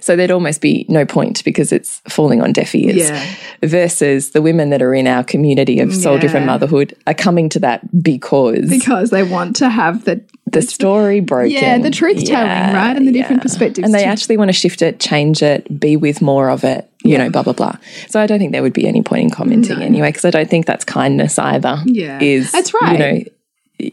So 0.00 0.16
there'd 0.16 0.32
almost 0.32 0.60
be 0.60 0.86
no 0.88 1.06
point 1.06 1.44
because 1.44 1.72
it's 1.72 2.00
falling 2.08 2.42
on 2.42 2.52
deaf 2.52 2.74
ears. 2.74 2.96
Yeah. 2.96 3.34
Versus 3.62 4.30
the 4.32 4.42
women 4.42 4.70
that 4.70 4.82
are 4.82 4.94
in 4.94 5.06
our 5.06 5.22
community 5.22 5.78
of 5.80 5.94
soul 5.94 6.18
Yeah. 6.18 6.44
motherhood 6.44 6.94
are 7.06 7.14
coming 7.14 7.48
to 7.50 7.60
that 7.60 7.80
because 8.02 8.68
Because 8.68 9.10
they 9.10 9.22
want 9.22 9.56
to 9.56 9.68
have 9.68 10.04
the 10.04 10.20
the 10.50 10.62
story 10.62 11.20
broken. 11.20 11.50
yeah 11.50 11.76
the 11.76 11.90
truth 11.90 12.24
telling, 12.24 12.48
right, 12.74 12.96
and 12.96 13.06
the 13.06 13.12
different 13.12 13.42
perspectives. 13.42 13.84
And 13.84 13.94
they 13.94 14.04
to- 14.04 14.06
actually 14.08 14.38
want 14.38 14.48
to 14.48 14.54
shift 14.54 14.80
it, 14.80 14.98
change 14.98 15.42
it, 15.42 15.78
be 15.78 15.94
with 15.98 16.22
more 16.22 16.48
of 16.48 16.64
it, 16.64 16.90
you 17.04 17.16
know, 17.18 17.30
blah, 17.30 17.42
blah, 17.42 17.52
blah. 17.52 17.76
So 18.08 18.20
I 18.20 18.26
don't 18.26 18.38
think 18.38 18.52
there 18.52 18.62
would 18.62 18.72
be 18.72 18.86
any 18.86 19.02
point 19.02 19.22
in 19.22 19.30
commenting 19.30 19.80
anyway, 19.82 20.08
because 20.08 20.24
I 20.24 20.30
don't 20.30 20.50
think 20.50 20.66
that's 20.66 20.84
kindness 20.84 21.38
either. 21.38 21.80
Yeah. 21.86 22.20
Is, 22.20 22.50
That's 22.52 22.74
right. 22.74 22.92
You 22.92 22.98
know, 22.98 23.24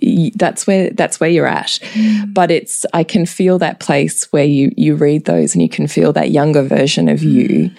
y- 0.01 0.31
that's 0.35 0.65
where 0.65 0.89
that's 0.89 1.19
where 1.19 1.29
you're 1.29 1.45
at 1.45 1.77
Mm. 1.93 2.33
but 2.33 2.49
it's 2.49 2.87
i 2.93 3.03
can 3.03 3.27
feel 3.27 3.59
that 3.59 3.79
place 3.79 4.25
where 4.33 4.43
you 4.43 4.71
you 4.75 4.95
read 4.95 5.25
those 5.25 5.53
and 5.53 5.61
you 5.61 5.69
can 5.69 5.85
feel 5.87 6.11
that 6.13 6.31
younger 6.31 6.63
version 6.63 7.07
of 7.07 7.21
you 7.21 7.69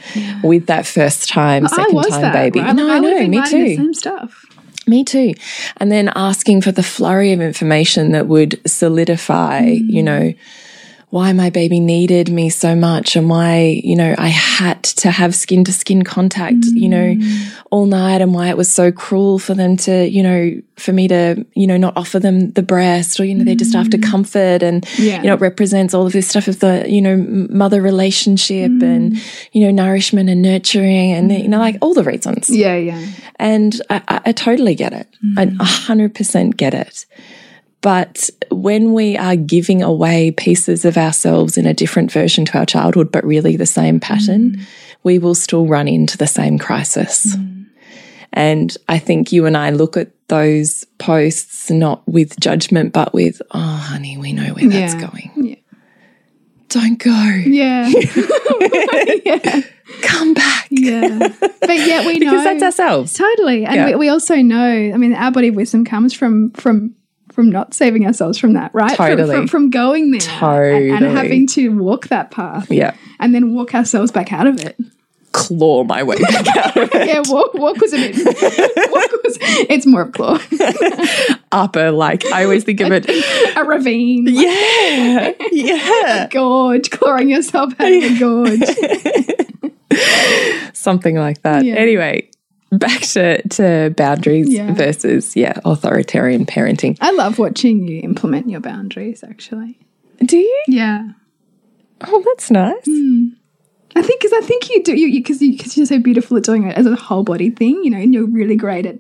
with 0.45 0.67
that 0.67 0.87
first 0.87 1.29
time 1.29 1.65
Mm. 1.65 1.73
I 1.73 1.77
second 1.77 2.03
time 2.11 2.21
that. 2.23 2.33
baby 2.33 2.61
right? 2.61 2.77
no 2.77 2.89
I 2.89 2.97
i 2.97 2.99
know 3.01 3.27
me 3.27 3.43
too 3.51 3.75
Same 3.75 3.93
stuff. 3.95 4.47
me 4.87 5.03
too. 5.03 5.35
And 5.79 5.91
then 5.91 6.13
asking 6.15 6.63
for 6.63 6.71
the 6.71 6.85
flurry 6.85 7.33
of 7.33 7.41
information 7.41 8.13
that 8.13 8.29
would 8.29 8.61
solidify, 8.65 9.63
you 9.67 10.01
know, 10.05 10.33
why 11.17 11.33
my 11.33 11.49
baby 11.49 11.81
needed 11.81 12.29
me 12.29 12.51
so 12.51 12.77
much 12.77 13.17
and 13.17 13.31
why, 13.31 13.81
you 13.83 13.97
know, 13.97 14.15
I 14.19 14.29
had 14.29 14.83
to 15.01 15.11
have 15.11 15.35
skin 15.35 15.65
to 15.65 15.73
skin 15.73 16.05
contact, 16.05 16.67
you 16.67 16.91
know, 16.91 17.15
mm. 17.15 17.55
all 17.71 17.87
night 17.87 18.21
and 18.21 18.35
why 18.35 18.49
it 18.49 18.57
was 18.59 18.71
so 18.71 18.93
cruel 18.93 19.39
for 19.39 19.55
them 19.55 19.79
to, 19.79 20.07
you 20.07 20.23
know, 20.23 20.61
for 20.77 20.93
me 20.93 21.09
to, 21.09 21.47
you 21.55 21.67
know, 21.67 21.79
not 21.79 21.97
offer 21.97 22.19
them 22.19 22.51
the 22.51 22.63
breast 22.63 23.19
or, 23.19 23.25
you 23.25 23.35
know, 23.35 23.45
they're 23.45 23.55
just 23.55 23.75
after 23.75 23.97
mm. 23.97 24.03
comfort 24.03 24.63
and, 24.63 24.87
Yeah. 24.99 25.23
you 25.23 25.29
know, 25.29 25.33
it 25.33 25.41
represents 25.41 25.95
all 25.95 26.07
of 26.07 26.13
this 26.13 26.29
stuff 26.29 26.49
of 26.49 26.61
the, 26.61 26.85
you 26.87 27.01
know, 27.01 27.17
mother 27.17 27.81
relationship 27.81 28.71
mm. 28.71 28.83
and, 28.83 29.17
you 29.53 29.65
know, 29.65 29.71
nourishment 29.71 30.29
and 30.29 30.43
nurturing 30.43 31.13
and, 31.13 31.33
you 31.33 31.49
know, 31.49 31.59
like 31.59 31.79
all 31.81 31.95
the 31.95 32.05
reasons. 32.05 32.51
Yeah, 32.51 32.77
yeah. 32.77 33.03
And 33.37 33.81
I, 33.89 34.03
I, 34.07 34.21
I 34.27 34.33
totally 34.33 34.75
get 34.75 34.93
it. 34.93 35.09
I 35.39 35.45
a 35.45 35.65
hundred 35.65 36.15
percent 36.15 36.59
get 36.59 36.75
it. 36.75 37.07
But 37.87 38.31
when 38.51 38.95
we 38.95 39.17
are 39.17 39.37
giving 39.37 39.81
away 39.81 40.33
pieces 40.33 40.85
of 40.85 40.97
ourselves 40.97 41.57
in 41.57 41.67
a 41.67 41.73
different 41.73 42.11
version 42.11 42.45
to 42.47 42.59
our 42.59 42.67
childhood, 42.67 43.13
but 43.13 43.25
really 43.25 43.55
the 43.55 43.65
same 43.65 44.01
pattern, 44.01 44.57
mm. 44.57 44.67
we 45.05 45.21
will 45.21 45.37
still 45.37 45.69
run 45.69 45.87
into 45.87 46.19
the 46.19 46.27
same 46.27 46.59
crisis. 46.59 47.37
Mm. 47.37 47.67
And 48.33 48.77
I 48.89 48.99
think 48.99 49.31
you 49.31 49.47
and 49.47 49.57
I 49.57 49.71
look 49.71 49.97
at 49.97 50.11
those 50.27 50.85
posts 50.99 51.71
not 51.71 52.03
with 52.09 52.41
judgment, 52.41 52.93
but 52.93 53.15
with, 53.15 53.41
oh, 53.53 53.61
honey, 53.61 54.19
we 54.19 54.33
know 54.33 54.53
where 54.55 54.69
that's 54.69 54.95
Yeah. 54.95 55.09
going. 55.09 55.31
Yeah. 55.37 55.55
Don't 56.71 56.99
go. 56.99 57.13
Yeah. 57.47 57.87
yeah. 59.25 59.61
Come 60.03 60.35
back. 60.35 60.67
Yeah. 60.71 61.29
But 61.41 61.69
yet 61.69 62.05
we 62.05 62.19
know 62.19 62.33
Because 62.33 62.43
that's 62.43 62.65
ourselves. 62.65 63.13
Totally. 63.13 63.65
And 63.65 63.77
Yeah. 63.77 63.87
we, 63.91 63.95
we 63.95 64.09
also 64.09 64.35
know, 64.43 64.91
I 64.93 64.97
mean, 64.97 65.15
our 65.15 65.31
body 65.31 65.47
of 65.47 65.55
wisdom 65.55 65.85
comes 65.85 66.13
from 66.13 66.51
from 66.51 66.97
from 67.37 67.51
not 67.51 67.75
saving 67.75 68.07
ourselves 68.07 68.39
from 68.39 68.55
that, 68.55 68.75
right? 68.75 68.97
From- 68.97 69.07
Totally. 69.09 69.37
From, 69.37 69.47
from 69.47 69.71
going 69.71 70.11
there 70.11 70.75
and, 70.75 71.05
and 71.05 71.17
having 71.17 71.47
to 71.49 71.69
walk 71.79 72.09
that 72.09 72.31
path. 72.33 72.71
Yeah. 72.71 72.97
And 73.21 73.35
then 73.35 73.55
walk 73.55 73.75
ourselves 73.75 74.11
back 74.11 74.33
out 74.33 74.47
of 74.47 74.59
it. 74.61 74.77
Claw 75.33 75.85
my 75.85 76.03
way 76.03 76.17
back 76.17 76.47
out 76.57 76.77
of 76.79 76.91
it. 76.95 77.09
Yeah, 77.09 77.23
walk, 77.27 77.53
walk 77.53 77.77
was 77.79 77.93
a 77.93 77.99
bit. 77.99 78.17
walk 78.91 79.11
was, 79.23 79.37
it's 79.69 79.85
more 79.85 80.01
of 80.03 80.13
claw. 80.13 80.39
upper, 81.53 81.91
like 81.93 82.25
I 82.33 82.45
always 82.45 82.65
think 82.65 82.81
of 82.81 82.89
it. 82.91 83.07
a 83.55 83.65
ravine. 83.65 84.27
Yeah, 84.29 85.33
yeah, 85.53 86.29
Gorge, 86.31 86.91
clawing 86.91 87.29
yourself 87.29 87.75
out 87.79 87.93
of 87.93 88.03
a 88.03 88.19
gorge. 88.19 88.63
something 90.73 91.17
like 91.17 91.43
that. 91.43 91.65
Yeah. 91.67 91.75
Anyway, 91.75 92.31
back 92.79 93.03
to 93.03 93.47
to 93.49 93.95
boundaries 93.97 94.49
Yeah. 94.53 94.73
versus 94.75 95.37
yeah 95.37 95.59
authoritarian 95.65 96.47
parenting. 96.47 96.97
I 97.01 97.13
love 97.13 97.39
watching 97.39 97.87
you 97.87 98.01
implement 98.03 98.49
your 98.49 98.61
boundaries, 98.61 99.23
actually. 99.23 99.79
Do 100.25 100.37
you? 100.39 100.63
Yeah. 100.69 101.11
Oh, 102.07 102.23
that's 102.25 102.51
nice. 102.51 102.85
Hmm. 102.87 103.29
I 103.95 104.03
think 104.03 104.21
because 104.21 104.33
I 104.35 104.47
think 104.47 104.69
you 104.71 104.83
do 104.83 104.95
you 104.95 105.11
because 105.13 105.41
you, 105.41 105.57
because 105.57 105.77
you're 105.77 105.87
so 105.87 105.99
beautiful 105.99 106.37
at 106.37 106.45
doing 106.45 106.65
it 106.65 106.77
as 106.77 106.87
a 106.87 106.95
whole 106.97 107.23
body 107.25 107.51
thing, 107.51 107.83
you 107.83 107.91
know, 107.91 107.99
and 107.99 108.13
you're 108.13 108.27
really 108.27 108.57
great 108.57 108.85
at 108.87 108.99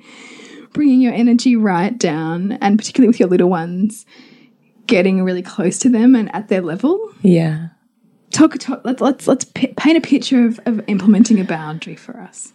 bringing 0.72 1.00
your 1.00 1.12
energy 1.12 1.56
right 1.56 1.96
down, 1.96 2.52
and 2.52 2.78
particularly 2.78 3.08
with 3.08 3.20
your 3.20 3.28
little 3.28 3.48
ones, 3.48 4.04
getting 4.86 5.22
really 5.22 5.42
close 5.42 5.78
to 5.80 5.88
them 5.88 6.14
and 6.14 6.34
at 6.34 6.48
their 6.48 6.60
level. 6.60 7.12
Yeah. 7.22 7.68
Talk, 8.30 8.58
talk 8.58 8.82
let's 8.84 9.00
let's 9.00 9.26
let's 9.28 9.44
p 9.44 9.68
paint 9.76 9.96
a 9.96 10.00
picture 10.00 10.44
of, 10.46 10.60
of 10.66 10.82
implementing 10.86 11.40
a 11.40 11.44
boundary 11.44 11.96
for 11.96 12.18
us. 12.20 12.52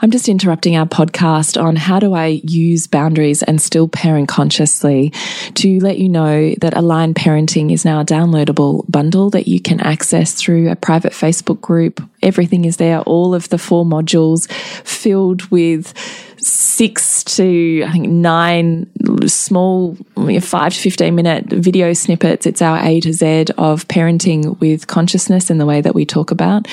I'm 0.00 0.10
just 0.10 0.28
interrupting 0.28 0.76
our 0.76 0.86
podcast 0.86 1.60
on 1.60 1.76
how 1.76 1.98
do 1.98 2.14
I 2.14 2.40
use 2.44 2.86
boundaries 2.86 3.42
and 3.42 3.60
still 3.60 3.88
parent 3.88 4.28
consciously 4.28 5.12
to 5.54 5.78
let 5.80 5.98
you 5.98 6.08
know 6.08 6.54
that 6.60 6.76
Aligned 6.76 7.14
Parenting 7.14 7.72
is 7.72 7.84
now 7.84 8.00
a 8.00 8.04
downloadable 8.04 8.88
bundle 8.90 9.30
that 9.30 9.48
you 9.48 9.60
can 9.60 9.80
access 9.80 10.34
through 10.34 10.70
a 10.70 10.76
private 10.76 11.12
Facebook 11.12 11.60
group. 11.60 12.02
Everything 12.22 12.64
is 12.64 12.76
there, 12.76 13.00
all 13.00 13.34
of 13.34 13.48
the 13.48 13.58
four 13.58 13.84
modules 13.84 14.50
filled 14.50 15.46
with 15.50 15.94
six 16.40 17.24
to 17.24 17.84
I 17.86 17.92
think 17.92 18.08
nine 18.08 18.90
small 19.26 19.96
five 20.40 20.74
to 20.74 20.80
15 20.80 21.14
minute 21.14 21.46
video 21.46 21.92
snippets. 21.92 22.46
It's 22.46 22.62
our 22.62 22.78
A 22.84 23.00
to 23.00 23.12
Z 23.12 23.46
of 23.58 23.86
parenting 23.88 24.58
with 24.60 24.86
consciousness 24.86 25.50
in 25.50 25.58
the 25.58 25.66
way 25.66 25.80
that 25.80 25.94
we 25.94 26.04
talk 26.04 26.30
about 26.30 26.68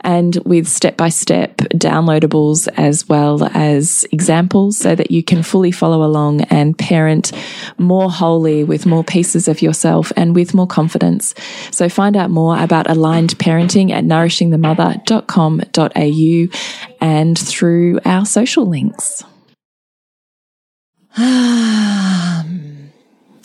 and 0.00 0.36
with 0.44 0.68
step 0.68 0.96
by 0.96 1.08
step 1.08 1.56
downloadables 1.74 2.68
as 2.76 3.08
well 3.08 3.44
as 3.54 4.06
examples 4.12 4.78
so 4.78 4.94
that 4.94 5.10
you 5.10 5.22
can 5.22 5.42
fully 5.42 5.70
follow 5.70 6.04
along 6.04 6.42
and 6.42 6.78
parent 6.78 7.32
more 7.78 8.10
wholly 8.10 8.64
with 8.64 8.84
more 8.86 9.04
pieces 9.04 9.48
of 9.48 9.62
yourself 9.62 10.12
and 10.16 10.34
with 10.34 10.54
more 10.54 10.66
confidence. 10.66 11.34
So 11.70 11.88
find 11.88 12.16
out 12.16 12.30
more 12.30 12.58
about 12.58 12.90
aligned 12.90 13.38
parenting 13.38 13.90
at 13.90 14.04
nourishingthemother.com.au 14.04 16.58
and 17.00 17.38
through 17.38 18.00
our 18.04 18.26
social 18.26 18.66
links. 18.66 19.07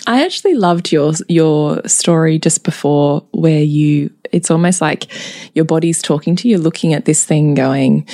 I 0.05 0.23
actually 0.25 0.53
loved 0.55 0.91
your 0.91 1.13
your 1.27 1.81
story 1.87 2.37
just 2.39 2.63
before 2.63 3.23
where 3.31 3.63
you 3.63 4.11
it's 4.31 4.51
almost 4.51 4.81
like 4.81 5.07
your 5.55 5.65
body's 5.65 6.01
talking 6.01 6.35
to 6.37 6.47
you 6.47 6.57
looking 6.57 6.93
at 6.93 7.05
this 7.05 7.23
thing 7.25 7.53
going 7.55 8.07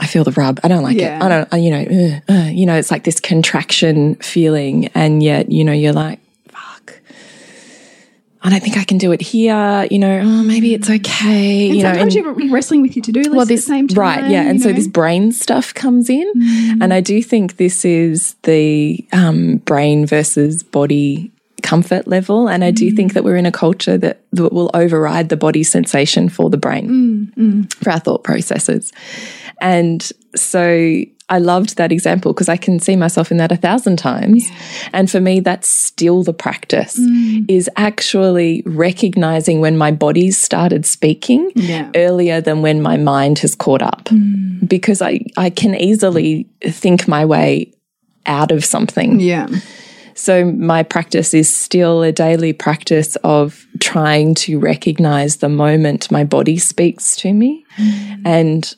I 0.00 0.06
feel 0.06 0.22
the 0.22 0.30
rub. 0.32 0.60
I 0.62 0.68
don't 0.68 0.84
like 0.84 0.96
Yeah. 0.96 1.16
it. 1.16 1.22
I 1.22 1.28
don't, 1.28 1.62
you 1.64 1.70
know, 1.72 2.20
uh, 2.28 2.32
uh, 2.32 2.48
you 2.50 2.66
know, 2.66 2.76
it's 2.76 2.90
like 2.92 3.02
this 3.02 3.18
contraction 3.18 4.14
feeling. 4.16 4.86
And 4.94 5.22
yet, 5.24 5.50
you 5.50 5.64
know, 5.64 5.72
you're 5.72 5.92
like, 5.92 6.20
I 8.42 8.50
don't 8.50 8.62
think 8.62 8.76
I 8.76 8.84
can 8.84 8.98
do 8.98 9.10
it 9.12 9.20
here. 9.20 9.86
You 9.90 9.98
know, 9.98 10.20
oh, 10.20 10.42
maybe 10.44 10.72
it's 10.74 10.88
okay. 10.88 11.66
And 11.68 11.76
you 11.76 11.82
know, 11.82 11.92
sometimes 11.92 12.14
and- 12.16 12.24
you're 12.38 12.50
wrestling 12.52 12.82
with 12.82 12.94
your 12.96 13.02
to 13.04 13.12
do 13.12 13.20
list 13.20 13.30
well, 13.32 13.42
at 13.42 13.48
this 13.48 13.64
the 13.64 13.68
same 13.68 13.88
time. 13.88 13.98
right, 13.98 14.30
yeah, 14.30 14.42
and 14.48 14.60
so 14.60 14.68
know? 14.68 14.74
Mm. 14.74 14.76
this 14.76 14.86
brain 14.88 15.32
stuff 15.32 15.74
comes 15.74 16.08
in, 16.08 16.30
and 16.80 16.94
I 16.94 17.00
do 17.00 17.22
think 17.22 17.56
this 17.56 17.84
is 17.84 18.34
the 18.44 19.04
um, 19.12 19.56
brain 19.58 20.06
versus 20.06 20.62
body 20.62 21.32
comfort 21.62 22.06
level, 22.06 22.48
and 22.48 22.62
I 22.62 22.70
Mm. 22.70 22.76
do 22.76 22.90
think 22.92 23.12
that 23.14 23.24
we're 23.24 23.36
in 23.36 23.44
a 23.46 23.50
culture 23.52 23.98
that, 23.98 24.20
that 24.32 24.52
will 24.52 24.70
override 24.72 25.28
the 25.28 25.36
body 25.36 25.64
sensation 25.64 26.28
for 26.28 26.48
the 26.48 26.56
brain 26.56 27.32
Mm, 27.36 27.74
for 27.74 27.90
our 27.90 27.98
thought 28.00 28.22
processes, 28.24 28.92
and 29.60 30.10
so. 30.36 31.02
I 31.30 31.38
loved 31.38 31.76
that 31.76 31.92
example 31.92 32.32
because 32.32 32.48
I 32.48 32.56
can 32.56 32.78
see 32.80 32.96
myself 32.96 33.30
in 33.30 33.36
that 33.36 33.52
a 33.52 33.56
thousand 33.56 33.96
times. 33.98 34.44
And 34.92 35.10
for 35.10 35.20
me, 35.20 35.40
that's 35.40 35.68
still 35.68 36.22
the 36.22 36.32
practice 36.32 36.98
Mm. 36.98 37.44
is 37.50 37.68
actually 37.76 38.62
recognizing 38.64 39.60
when 39.60 39.76
my 39.76 39.90
body 39.90 40.30
started 40.30 40.86
speaking 40.86 41.50
Yeah. 41.54 41.90
earlier 41.94 42.40
than 42.40 42.62
when 42.62 42.80
my 42.82 42.96
mind 42.96 43.38
has 43.40 43.54
caught 43.54 43.82
up 43.82 44.08
because 44.66 45.02
I, 45.02 45.20
I 45.36 45.50
can 45.50 45.74
easily 45.74 46.46
think 46.64 47.06
my 47.06 47.24
way 47.24 47.72
out 48.26 48.50
of 48.50 48.64
something. 48.64 49.20
Yeah. 49.20 49.48
So 50.14 50.44
my 50.50 50.82
practice 50.82 51.32
is 51.32 51.48
still 51.54 52.02
a 52.02 52.10
daily 52.10 52.52
practice 52.52 53.16
of 53.22 53.66
trying 53.80 54.34
to 54.34 54.58
recognize 54.58 55.36
the 55.36 55.48
moment 55.48 56.10
my 56.10 56.24
body 56.24 56.58
speaks 56.58 57.14
to 57.16 57.32
me 57.32 57.64
and 58.24 58.74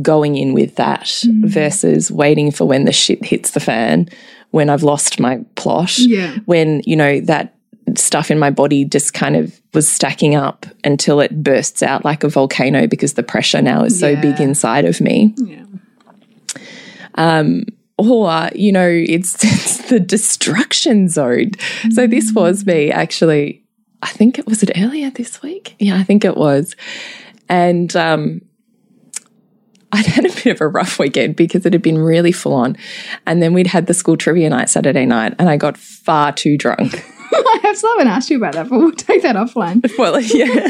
going 0.00 0.36
in 0.36 0.52
with 0.52 0.76
that 0.76 1.02
mm. 1.02 1.44
versus 1.44 2.10
waiting 2.10 2.50
for 2.50 2.66
when 2.66 2.84
the 2.84 2.92
shit 2.92 3.24
hits 3.24 3.52
the 3.52 3.60
fan, 3.60 4.08
when 4.50 4.68
I've 4.70 4.82
lost 4.82 5.20
my 5.20 5.44
plot, 5.54 5.98
Yeah. 5.98 6.36
when, 6.46 6.82
you 6.84 6.96
know, 6.96 7.20
that 7.20 7.54
stuff 7.96 8.30
in 8.30 8.38
my 8.38 8.50
body 8.50 8.84
just 8.84 9.14
kind 9.14 9.36
of 9.36 9.60
was 9.74 9.88
stacking 9.88 10.34
up 10.34 10.66
until 10.84 11.20
it 11.20 11.42
bursts 11.42 11.82
out 11.82 12.04
like 12.04 12.22
a 12.22 12.28
volcano 12.28 12.86
because 12.86 13.14
the 13.14 13.22
pressure 13.22 13.60
now 13.62 13.82
is 13.82 13.98
so 13.98 14.10
Yeah. 14.10 14.20
big 14.20 14.40
inside 14.40 14.84
of 14.84 15.00
me 15.00 15.34
Yeah. 15.36 15.64
Um, 17.16 17.64
or 17.98 18.48
you 18.54 18.72
know 18.72 18.88
it's, 18.88 19.34
it's 19.44 19.88
the 19.88 20.00
destruction 20.00 21.08
zone 21.08 21.50
so 21.90 22.06
this 22.06 22.32
mm. 22.32 22.36
was 22.36 22.64
me 22.64 22.90
actually 22.90 23.62
i 24.02 24.08
think 24.08 24.38
it 24.38 24.46
was 24.46 24.62
it 24.62 24.70
earlier 24.76 25.10
this 25.10 25.42
week 25.42 25.74
yeah 25.78 25.96
i 25.96 26.02
think 26.02 26.24
it 26.24 26.36
was 26.36 26.74
and 27.48 27.94
um 27.96 28.40
I'd 29.92 30.06
had 30.06 30.24
a 30.24 30.28
bit 30.28 30.46
of 30.46 30.60
a 30.60 30.68
rough 30.68 30.98
weekend 30.98 31.36
because 31.36 31.66
it 31.66 31.72
had 31.72 31.82
been 31.82 31.98
really 31.98 32.32
full 32.32 32.54
on. 32.54 32.76
And 33.26 33.42
then 33.42 33.52
we'd 33.52 33.66
had 33.66 33.86
the 33.86 33.94
school 33.94 34.16
trivia 34.16 34.48
night 34.50 34.68
Saturday 34.70 35.04
night, 35.06 35.34
and 35.38 35.48
I 35.48 35.56
got 35.56 35.76
far 35.76 36.32
too 36.32 36.56
drunk. 36.56 37.04
I 37.32 37.58
have 37.62 37.76
still 37.76 37.90
haven't 37.98 38.08
asked 38.08 38.30
you 38.30 38.36
about 38.36 38.54
that, 38.54 38.68
but 38.68 38.78
we'll 38.78 38.92
take 38.92 39.22
that 39.22 39.36
offline. 39.36 39.88
well, 39.98 40.20
yeah. 40.20 40.68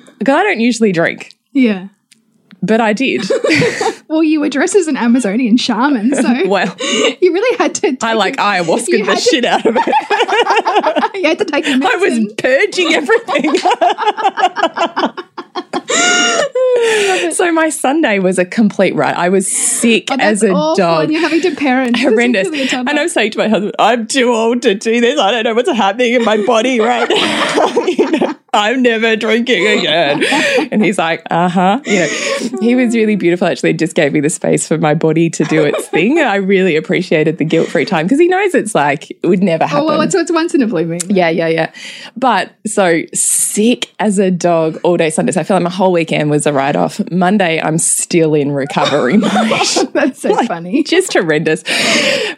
Because 0.18 0.34
I 0.34 0.42
don't 0.42 0.58
usually 0.58 0.90
drink, 0.90 1.36
Yeah. 1.52 1.88
but 2.60 2.80
I 2.80 2.92
did. 2.92 3.22
Well, 4.08 4.24
you 4.24 4.40
were 4.40 4.48
dressed 4.48 4.74
as 4.74 4.88
an 4.88 4.96
Amazonian 4.96 5.56
shaman, 5.58 6.12
so 6.12 6.48
well, 6.48 6.74
you 6.80 7.32
really 7.32 7.56
had 7.56 7.72
to. 7.76 7.80
Take 7.82 8.02
I 8.02 8.14
like 8.14 8.34
it- 8.34 8.40
ayahuasca 8.40 9.06
the 9.06 9.16
shit 9.16 9.44
out 9.44 9.64
of 9.64 9.76
it. 9.78 11.14
you 11.14 11.28
had 11.28 11.38
to 11.38 11.44
take 11.44 11.66
I 11.66 11.96
was 11.96 12.32
purging 12.36 12.94
everything. 12.94 13.52
so 17.32 17.52
my 17.52 17.68
Sunday 17.70 18.18
was 18.18 18.38
a 18.38 18.44
complete 18.44 18.94
rut. 18.94 19.16
I 19.16 19.28
was 19.28 19.50
sick 19.50 20.08
Oh, 20.10 20.16
as 20.18 20.42
a 20.42 20.50
awful, 20.50 20.76
dog. 20.76 21.04
And 21.04 21.12
you're 21.12 21.20
having 21.22 21.40
to 21.42 21.54
parent. 21.54 21.96
Horrendous. 22.00 22.48
particularly 22.48 22.66
a 22.66 22.70
toddler. 22.70 22.90
And 22.90 22.98
I'm 23.00 23.08
saying 23.08 23.32
to 23.32 23.38
my 23.38 23.48
husband, 23.48 23.74
I'm 23.78 24.06
too 24.06 24.30
old 24.32 24.62
to 24.62 24.74
do 24.74 25.00
this. 25.00 25.18
I 25.18 25.30
don't 25.30 25.44
know 25.44 25.54
what's 25.54 25.70
happening 25.70 26.14
in 26.14 26.24
my 26.24 26.44
body 26.44 26.80
right 26.80 27.08
now. 27.10 27.74
You 27.86 28.10
know, 28.12 28.34
I'm 28.52 28.82
never 28.82 29.16
drinking 29.16 29.66
again. 29.66 30.24
And 30.70 30.84
he's 30.84 30.98
like, 30.98 31.22
uh 31.30 31.48
huh. 31.48 31.80
You 31.86 32.00
know, 32.00 32.58
he 32.60 32.74
was 32.74 32.94
really 32.94 33.16
beautiful. 33.16 33.46
Actually, 33.46 33.72
just 33.74 33.94
gave 33.94 34.12
me 34.12 34.20
the 34.20 34.28
space 34.30 34.66
for 34.68 34.76
my 34.76 34.92
body 34.94 35.30
to 35.30 35.44
do 35.44 35.64
its 35.64 35.88
thing. 35.88 36.18
I 36.18 36.36
really 36.36 36.76
appreciated 36.76 37.38
the 37.38 37.44
guilt 37.44 37.68
free 37.68 37.84
time 37.84 38.06
because 38.06 38.18
he 38.18 38.28
knows 38.28 38.54
it's 38.54 38.74
like, 38.74 39.10
it 39.10 39.26
would 39.26 39.42
never 39.42 39.66
happen. 39.66 39.84
Oh 39.84 39.86
well, 39.86 40.00
it's, 40.02 40.14
it's 40.14 40.30
once 40.32 40.54
in 40.54 40.62
a 40.62 40.66
blue 40.66 40.84
moon. 40.84 41.00
Yeah, 41.08 41.30
yeah, 41.30 41.48
yeah. 41.48 41.72
But 42.16 42.52
so 42.66 43.02
sick 43.14 43.94
as 43.98 44.18
a 44.18 44.30
dog 44.30 44.78
all 44.82 44.96
day 44.96 45.10
Sunday. 45.10 45.32
So 45.32 45.40
I 45.40 45.44
feel 45.44 45.56
like 45.56 45.64
my 45.64 45.70
whole 45.70 45.92
weekend 45.92 46.30
was 46.30 46.46
a 46.46 46.52
write 46.52 46.76
off. 46.76 47.00
Monday, 47.10 47.60
I'm 47.60 47.78
still 47.78 48.34
in 48.34 48.52
recovery 48.52 49.16
mode. 49.18 49.32
That's 49.92 50.20
so 50.20 50.34
funny. 50.44 50.82
Just 50.82 51.12
horrendous. 51.14 51.64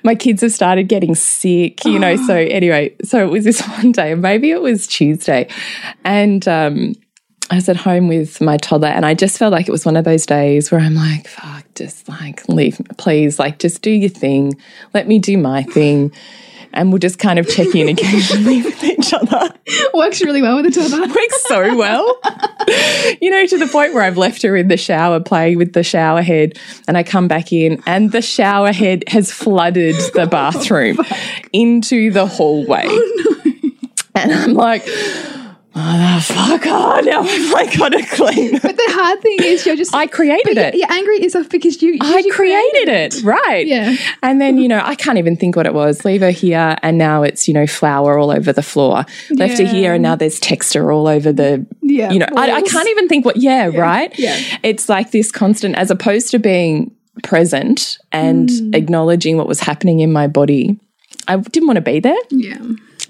My 0.05 0.15
kids 0.15 0.43
have 0.43 0.53
started 0.53 0.85
getting 0.85 1.15
sick, 1.15 1.85
you 1.85 1.99
know. 1.99 2.17
So 2.17 2.35
anyway, 2.37 2.95
so 3.03 3.25
it 3.25 3.31
was 3.31 3.45
this 3.45 3.61
one 3.67 3.93
day, 3.93 4.15
maybe 4.15 4.51
it 4.51 4.63
was 4.63 4.87
Tuesday, 4.87 5.49
and 6.05 6.47
um, 6.49 6.95
I 7.51 7.57
was 7.57 7.69
at 7.69 7.77
home 7.77 8.07
with 8.07 8.41
my 8.41 8.57
toddler, 8.57 8.89
and 8.89 9.05
I 9.05 9.15
just 9.15 9.37
felt 9.37 9.53
like 9.53 9.67
it 9.67 9.73
was 9.73 9.85
one 9.85 9.97
of 9.97 10.05
those 10.05 10.25
days 10.25 10.71
where 10.71 10.81
I'm 10.81 10.95
like, 10.95 11.27
"Fuck, 11.27 11.65
just 11.75 12.09
like 12.09 12.49
leave, 12.49 12.81
please, 12.97 13.39
like 13.39 13.59
just 13.59 13.83
do 13.83 13.91
your 13.91 14.09
thing, 14.09 14.55
let 14.95 15.09
me 15.09 15.19
do 15.19 15.37
my 15.37 15.65
thing." 15.65 16.13
And 16.73 16.93
we'll 16.93 17.01
just 17.01 17.19
kind 17.19 17.41
of 17.41 17.49
check 17.49 17.75
in 17.75 17.89
occasionally 17.89 18.63
with 18.63 18.85
each 18.85 19.13
other. 19.13 19.53
Works 19.93 20.23
really 20.23 20.41
well 20.41 20.55
with 20.55 20.67
a 20.67 20.71
toddler. 20.71 21.09
Works 21.09 21.43
so 21.49 21.77
well. 21.77 22.21
you 23.21 23.29
know, 23.29 23.45
to 23.45 23.59
the 23.59 23.67
point 23.67 23.93
where 23.93 24.05
I've 24.05 24.17
left 24.17 24.43
her 24.43 24.55
in 24.55 24.69
the 24.69 24.77
shower 24.77 25.19
playing 25.19 25.59
with 25.59 25.73
the 25.73 25.83
shower 25.83 26.23
head, 26.23 26.57
and 26.87 26.97
I 26.97 27.03
come 27.03 27.27
back 27.27 27.53
in, 27.53 27.83
and 27.87 28.13
the 28.13 28.23
shower 28.23 28.71
head 28.71 29.03
has 29.09 29.33
flooded 29.33 29.97
the 30.15 30.29
bathroom 30.31 30.99
into 31.53 32.13
the 32.13 32.27
hallway. 32.27 32.87
And 34.15 34.33
I'm 34.33 34.55
like, 34.55 34.87
motherfucker, 35.75 37.05
now 37.05 37.21
I've 37.23 37.53
like 37.53 37.77
got 37.79 37.91
to 37.91 38.05
clean. 38.07 38.53
But 38.53 38.77
the 38.77 38.87
hard 38.89 39.21
thing 39.23 39.39
is, 39.43 39.65
you're 39.67 39.77
just 39.77 39.95
I 40.03 40.07
created 40.07 40.59
it. 40.59 40.75
You're 40.75 40.91
angry 40.91 41.17
at 41.17 41.23
yourself 41.23 41.49
because 41.49 41.81
you. 41.83 41.99
I 42.01 42.19
you 42.19 42.33
created 42.33 42.89
it, 42.89 43.23
right? 43.23 43.67
Yeah. 43.67 43.95
And 44.23 44.41
then, 44.41 44.59
you 44.59 44.69
know, 44.69 44.81
I 44.83 44.95
can't 44.95 45.19
even 45.19 45.37
think 45.37 45.57
what 45.57 45.67
it 45.67 45.75
was. 45.75 46.05
Leave 46.05 46.21
her 46.21 46.31
here, 46.31 46.77
and 46.83 46.99
now 46.99 47.23
it's, 47.23 47.47
you 47.49 47.55
know, 47.55 47.67
flour 47.67 48.19
all 48.19 48.31
over 48.31 48.53
the 48.53 48.63
floor. 48.63 49.05
Left 49.31 49.59
her 49.59 49.67
here, 49.67 49.95
and 49.95 50.03
now 50.03 50.17
there's 50.17 50.41
texture 50.41 50.91
all 50.93 51.07
over 51.07 51.33
the, 51.33 51.65
Yeah, 51.83 52.11
you 52.11 52.19
know, 52.19 52.27
I, 52.37 52.51
I 52.53 52.63
can't 52.63 52.89
even 52.89 53.09
think 53.09 53.25
what, 53.25 53.37
yeah, 53.37 53.67
right? 53.67 54.13
yeah. 54.19 54.39
It's 54.63 54.89
like 54.89 55.11
this 55.11 55.31
constant, 55.33 55.77
as 55.77 55.91
opposed 55.91 56.31
to 56.33 56.39
being 56.39 56.91
present 57.23 57.99
and 58.13 58.49
Mm. 58.49 58.75
acknowledging 58.75 59.37
what 59.37 59.47
was 59.47 59.61
happening 59.61 60.01
in 60.01 60.13
my 60.13 60.27
body. 60.27 60.79
I 61.29 61.37
didn't 61.37 61.67
want 61.67 61.77
to 61.77 61.83
be 61.83 62.01
there. 62.01 62.17
Yeah. 62.31 62.59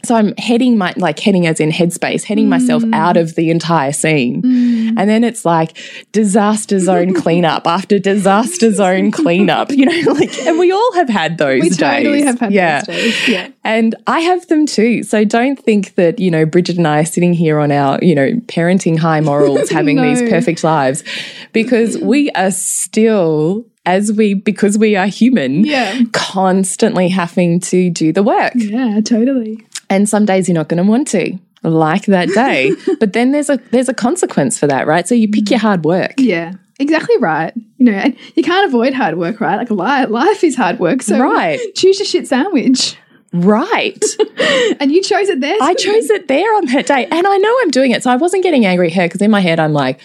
So 0.04 0.14
I'm 0.14 0.34
heading 0.36 0.78
my 0.78 0.94
like 0.96 1.18
heading 1.18 1.46
as 1.46 1.60
in 1.60 1.70
headspace, 1.70 2.24
heading 2.24 2.48
myself 2.48 2.82
Mm. 2.82 2.94
out 2.94 3.16
of 3.16 3.34
the 3.34 3.50
entire 3.50 3.92
scene. 3.92 4.94
And 4.96 5.08
then 5.10 5.24
it's 5.24 5.44
like 5.44 5.76
disaster 6.12 6.78
zone 6.78 7.12
cleanup 7.14 7.66
after 7.66 7.98
disaster 7.98 8.72
zone 8.82 9.10
cleanup, 9.10 9.70
you 9.70 9.84
know, 9.86 10.12
like, 10.14 10.36
and 10.46 10.58
we 10.58 10.72
all 10.72 10.92
have 10.94 11.08
had 11.08 11.38
those 11.38 11.60
We 11.62 11.68
days. 11.68 11.76
totally 11.78 12.22
have 12.22 12.40
had 12.40 12.52
yeah. 12.52 12.80
those 12.82 12.96
days. 12.96 13.28
Yeah. 13.28 13.48
And 13.64 13.94
I 14.06 14.20
have 14.20 14.46
them 14.48 14.66
too. 14.66 15.02
So 15.02 15.24
don't 15.24 15.58
think 15.58 15.94
that, 15.96 16.18
you 16.18 16.30
know, 16.30 16.46
Bridget 16.46 16.78
and 16.78 16.88
I 16.88 17.00
are 17.00 17.04
sitting 17.04 17.34
here 17.34 17.58
on 17.58 17.70
our, 17.70 17.98
you 18.02 18.14
know, 18.14 18.32
parenting 18.46 18.98
high 18.98 19.20
morals, 19.30 19.68
having 19.70 19.96
No. 19.96 20.02
these 20.08 20.22
perfect 20.30 20.64
lives, 20.64 21.04
because 21.52 21.98
we 21.98 22.30
are 22.30 22.50
still, 22.50 23.66
as 23.86 24.12
we, 24.12 24.34
because 24.34 24.78
we 24.78 24.96
are 24.96 25.06
human, 25.06 25.64
Yeah. 25.64 26.00
constantly 26.12 27.08
having 27.08 27.60
to 27.60 27.90
do 27.90 28.12
the 28.12 28.22
work. 28.22 28.52
Yeah, 28.56 29.00
totally. 29.04 29.58
And 29.90 30.08
some 30.08 30.24
days 30.24 30.48
you're 30.48 30.54
not 30.54 30.68
going 30.68 30.82
to 30.82 30.88
want 30.88 31.08
to. 31.08 31.38
Like 31.62 32.06
that 32.06 32.28
day, 32.30 32.72
but 33.00 33.12
then 33.12 33.32
there's 33.32 33.50
a 33.50 33.58
there's 33.70 33.90
a 33.90 33.92
consequence 33.94 34.58
for 34.58 34.66
that, 34.66 34.86
right? 34.86 35.06
So 35.06 35.14
you 35.14 35.28
pick 35.28 35.50
your 35.50 35.58
hard 35.58 35.84
work, 35.84 36.14
Yeah. 36.16 36.54
Exactly 36.78 37.18
right. 37.18 37.52
You 37.76 37.84
know, 37.84 37.92
and 37.92 38.16
you 38.34 38.42
can't 38.42 38.66
avoid 38.66 38.94
hard 38.94 39.18
work, 39.18 39.42
right? 39.42 39.56
Like 39.56 39.68
li 39.70 40.06
life 40.06 40.42
is 40.42 40.56
hard 40.56 40.78
work. 40.78 41.02
So 41.02 41.18
Right. 41.20 41.60
choose 41.74 41.98
your 41.98 42.06
shit 42.06 42.26
sandwich. 42.26 42.96
right? 43.34 44.02
And 44.80 44.90
you 44.90 45.02
chose 45.02 45.28
it 45.28 45.40
there. 45.42 45.58
I 45.60 45.74
chose 45.74 46.08
it 46.08 46.26
there 46.28 46.54
on 46.56 46.64
that 46.72 46.86
day, 46.86 47.04
and 47.04 47.26
I 47.26 47.36
know 47.36 47.58
I'm 47.60 47.70
doing 47.70 47.90
it, 47.90 48.02
so 48.02 48.10
I 48.10 48.16
wasn't 48.16 48.42
getting 48.42 48.64
angry 48.64 48.86
at 48.86 48.94
her 48.94 49.04
because 49.06 49.20
in 49.20 49.30
my 49.30 49.40
head 49.40 49.60
I'm 49.60 49.74
like, 49.74 50.00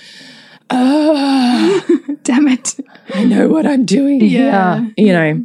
oh, 0.70 1.82
Damn 2.24 2.50
it. 2.50 2.76
I 3.14 3.24
know 3.24 3.48
what 3.48 3.66
I'm 3.66 3.86
doing. 3.86 4.20
Yeah. 4.20 4.80
here," 4.82 4.94
you 4.98 5.14
know. 5.14 5.44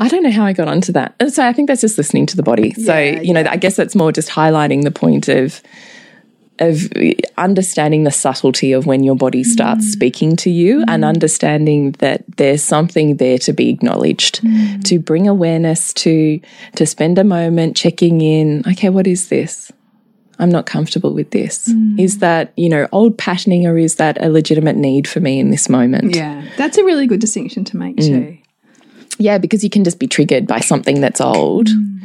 I 0.00 0.08
don't 0.08 0.22
know 0.22 0.30
how 0.30 0.44
I 0.44 0.54
got 0.54 0.66
onto 0.66 0.92
that. 0.92 1.14
So 1.30 1.46
I 1.46 1.52
think 1.52 1.68
that's 1.68 1.82
just 1.82 1.98
listening 1.98 2.26
to 2.26 2.36
the 2.36 2.42
body. 2.42 2.72
So 2.72 2.98
Yeah, 2.98 3.20
you 3.20 3.34
know, 3.34 3.44
I 3.48 3.56
guess 3.56 3.76
that's 3.76 3.94
more 3.94 4.10
just 4.10 4.30
highlighting 4.30 4.82
the 4.82 4.90
point 4.90 5.28
of 5.28 5.62
of 6.58 6.92
understanding 7.38 8.04
the 8.04 8.10
subtlety 8.10 8.72
of 8.72 8.84
when 8.84 9.02
your 9.02 9.16
body 9.16 9.42
starts 9.42 9.86
mm. 9.86 9.92
speaking 9.92 10.36
to 10.36 10.50
you 10.50 10.80
mm. 10.80 10.84
and 10.88 11.04
understanding 11.04 11.92
that 11.92 12.22
there's 12.36 12.62
something 12.62 13.16
there 13.16 13.38
to 13.38 13.52
be 13.52 13.70
acknowledged 13.70 14.42
mm. 14.42 14.84
to 14.84 14.98
bring 14.98 15.26
awareness 15.26 15.94
to 15.94 16.38
to 16.76 16.84
spend 16.84 17.18
a 17.18 17.24
moment 17.24 17.76
checking 17.76 18.20
in 18.20 18.62
okay 18.68 18.90
what 18.90 19.06
is 19.06 19.30
this 19.30 19.72
i'm 20.38 20.50
not 20.50 20.66
comfortable 20.66 21.14
with 21.14 21.30
this 21.30 21.72
is 21.98 22.18
that 22.18 22.52
you 22.56 22.68
know 22.68 22.86
old 22.92 23.16
patterning 23.16 23.66
or 23.66 23.78
is 23.78 23.94
that 23.96 24.22
a 24.22 24.28
legitimate 24.28 24.76
need 24.76 25.08
for 25.08 25.20
me 25.20 25.40
in 25.40 25.50
this 25.50 25.68
moment 25.68 26.14
Yeah. 26.14 26.44
That's 26.56 26.76
a 26.76 26.84
really 26.84 27.06
good 27.06 27.20
distinction 27.20 27.64
to 27.64 27.76
make, 27.76 27.96
too. 27.96 28.39
Yeah 29.20 29.38
because 29.38 29.62
you 29.62 29.70
can 29.70 29.84
just 29.84 29.98
be 29.98 30.08
triggered 30.08 30.46
by 30.46 30.58
something 30.60 31.00
that's 31.00 31.20
old 31.20 31.68
mm. 31.68 32.00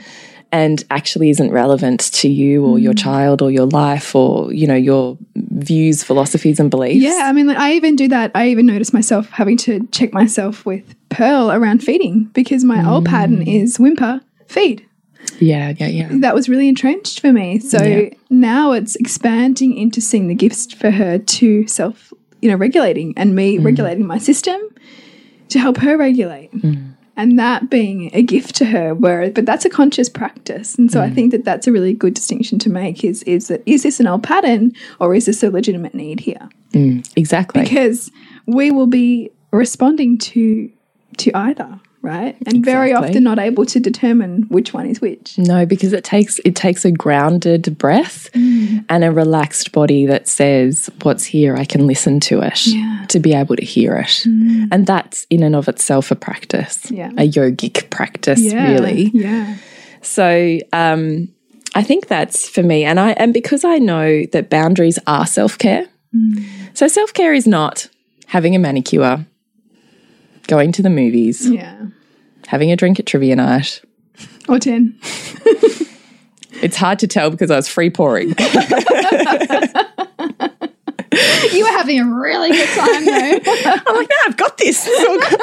and 0.52 0.84
actually 0.92 1.30
isn't 1.30 1.52
relevant 1.52 2.02
to 2.14 2.28
you 2.28 2.64
or 2.66 2.78
your 2.78 2.94
mm. 2.94 3.04
child 3.04 3.42
or 3.42 3.50
your 3.50 3.66
life 3.66 4.14
or 4.16 4.54
you 4.54 4.68
know 4.68 4.76
your 4.76 5.18
views 5.36 6.04
philosophies 6.04 6.60
and 6.60 6.70
beliefs 6.70 7.02
Yeah, 7.02 7.22
I 7.24 7.32
mean, 7.32 7.50
I 7.50 7.74
even 7.74 7.96
do 7.96 8.08
that. 8.10 8.32
I 8.36 8.50
even 8.50 8.66
notice 8.66 8.94
myself 8.94 9.30
having 9.30 9.58
to 9.58 9.88
check 9.92 10.14
myself 10.14 10.66
with 10.66 10.84
Pearl 11.10 11.50
around 11.52 11.82
feeding 11.82 12.26
because 12.34 12.64
my 12.64 12.88
old 12.88 13.06
mm. 13.06 13.10
pattern 13.10 13.42
is 13.48 13.80
whimper, 13.80 14.20
feed. 14.48 14.86
yeah 15.40 15.74
yeah 15.80 15.88
yeah 15.88 16.10
That 16.12 16.36
was 16.36 16.50
really 16.50 16.68
entrenched 16.68 17.22
for 17.22 17.32
me. 17.32 17.60
So 17.60 17.82
Yeah. 17.82 18.10
now 18.30 18.74
it's 18.74 18.96
expanding 18.98 19.76
into 19.78 20.02
seeing 20.02 20.28
the 20.28 20.36
gifts 20.36 20.74
for 20.74 20.92
her 20.92 21.18
to 21.18 21.68
self, 21.68 22.14
you 22.42 22.50
know, 22.52 22.58
regulating 22.58 23.14
and 23.18 23.34
me 23.34 23.58
regulating 23.58 24.06
my 24.06 24.18
system 24.20 24.60
to 25.50 25.60
help 25.60 25.78
her 25.78 25.96
regulate. 25.98 26.52
And 27.18 27.40
that 27.40 27.70
being 27.70 28.10
a 28.14 28.22
gift 28.22 28.56
to 28.56 28.66
her, 28.66 28.94
where 28.94 29.32
but 29.32 29.46
that's 29.46 29.64
a 29.64 29.70
conscious 29.70 30.10
practice, 30.10 30.76
and 30.76 30.92
so 30.92 31.02
I 31.02 31.10
mm. 31.10 31.16
think 31.16 31.32
that 31.32 31.46
that's 31.46 31.66
a 31.66 31.72
really 31.72 31.94
good 31.94 32.14
distinction 32.14 32.60
to 32.60 32.70
make. 32.70 33.06
Is 33.06 33.24
is 33.24 33.48
that 33.48 33.64
is 33.66 33.84
this 33.84 34.02
an 34.02 34.08
old 34.08 34.24
pattern 34.24 34.74
or 35.00 35.16
is 35.16 35.26
this 35.26 35.42
a 35.42 35.50
legitimate 35.50 35.96
need 35.96 36.20
here? 36.20 36.50
Mm, 36.74 37.10
exactly 37.16 37.64
because 37.64 38.12
we 38.48 38.70
will 38.70 38.88
be 38.88 39.32
responding 39.52 40.18
to 40.18 40.70
to 41.18 41.32
either 41.38 41.80
right 42.06 42.36
and 42.46 42.64
very 42.64 42.94
often 42.94 43.24
not 43.24 43.40
able 43.40 43.66
to 43.66 43.80
determine 43.80 44.44
which 44.50 44.74
one 44.74 44.86
is 44.86 45.02
which 45.02 45.38
No, 45.38 45.66
because 45.66 45.92
it 45.94 46.04
takes 46.04 46.40
it 46.46 46.56
takes 46.56 46.86
a 46.86 46.92
grounded 46.92 47.78
breath 47.78 48.30
mm. 48.34 48.86
and 48.88 49.04
a 49.04 49.12
relaxed 49.12 49.72
body 49.72 50.06
that 50.06 50.28
says, 50.28 50.90
"What's 51.02 51.26
here? 51.26 51.56
I 51.56 51.66
can 51.66 51.88
listen 51.88 52.20
to 52.22 52.42
it 52.42 52.68
Yeah. 52.68 53.06
to 53.10 53.20
be 53.20 53.34
able 53.34 53.56
to 53.56 53.66
hear 53.66 53.96
it." 53.98 54.24
Mm. 54.26 54.68
And 54.72 54.86
that's 54.88 55.26
in 55.30 55.44
and 55.44 55.56
of 55.56 55.68
itself 55.68 56.12
a 56.12 56.16
practice, 56.16 56.90
Yeah. 56.92 57.12
a 57.18 57.28
yogic 57.28 57.90
practice, 57.90 58.40
yeah 58.42 58.72
really. 58.72 59.12
yeah 59.14 59.56
So, 60.02 60.60
um, 60.72 61.30
I 61.74 61.84
think 61.84 62.08
that's 62.08 62.48
for 62.48 62.64
me, 62.64 62.86
and 62.86 63.00
I 63.00 63.12
and 63.22 63.34
because 63.34 63.64
I 63.66 63.80
know 63.80 64.24
that 64.32 64.50
boundaries 64.50 65.00
are 65.08 65.26
self 65.26 65.58
care. 65.58 65.88
Mm. 66.16 66.46
So 66.74 66.88
self 66.88 67.12
care 67.14 67.34
is 67.34 67.48
not 67.48 67.90
having 68.28 68.56
a 68.56 68.60
manicure, 68.60 69.26
going 70.48 70.72
to 70.74 70.82
the 70.82 70.90
movies, 70.90 71.50
yeah 71.50 71.86
having 72.48 72.72
a 72.72 72.76
drink 72.76 73.00
at 73.00 73.06
trivia 73.08 73.36
night. 73.36 73.82
or 74.48 74.60
10 74.60 74.98
It's 76.62 76.78
hard 76.78 77.00
to 77.00 77.08
tell 77.08 77.30
because 77.32 77.52
I 77.52 77.56
was 77.58 77.68
free 77.68 77.90
pouring. 77.90 78.30
you 81.52 81.64
were 81.64 81.72
having 81.72 82.00
a 82.00 82.06
really 82.06 82.52
good 82.52 82.70
time 82.70 83.06
though 83.06 83.40
I'm 83.86 83.96
like, 83.96 84.10
no, 84.10 84.16
I've 84.26 84.38
got 84.38 84.58
this. 84.58 84.86
It's 84.90 85.08
all 85.08 85.20
good." 85.20 85.40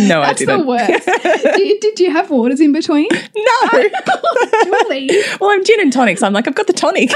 no, 0.08 0.20
I 0.22 0.26
that's 0.26 0.40
the 0.40 0.46
didn't. 0.46 0.66
worst 0.66 1.06
do 1.56 1.62
you, 1.64 1.80
did 1.80 1.98
you 2.00 2.10
have 2.12 2.30
waters 2.30 2.60
in 2.60 2.72
between 2.72 3.08
No. 3.10 3.20
Oh, 3.34 4.64
surely. 4.64 5.08
well, 5.40 5.50
I'm 5.50 5.64
gin 5.64 5.80
and 5.80 5.92
tonic, 5.92 6.18
so 6.18 6.26
I'm 6.26 6.32
like, 6.32 6.46
I've 6.46 6.54
got 6.54 6.66
the 6.66 6.72
tonic. 6.72 7.10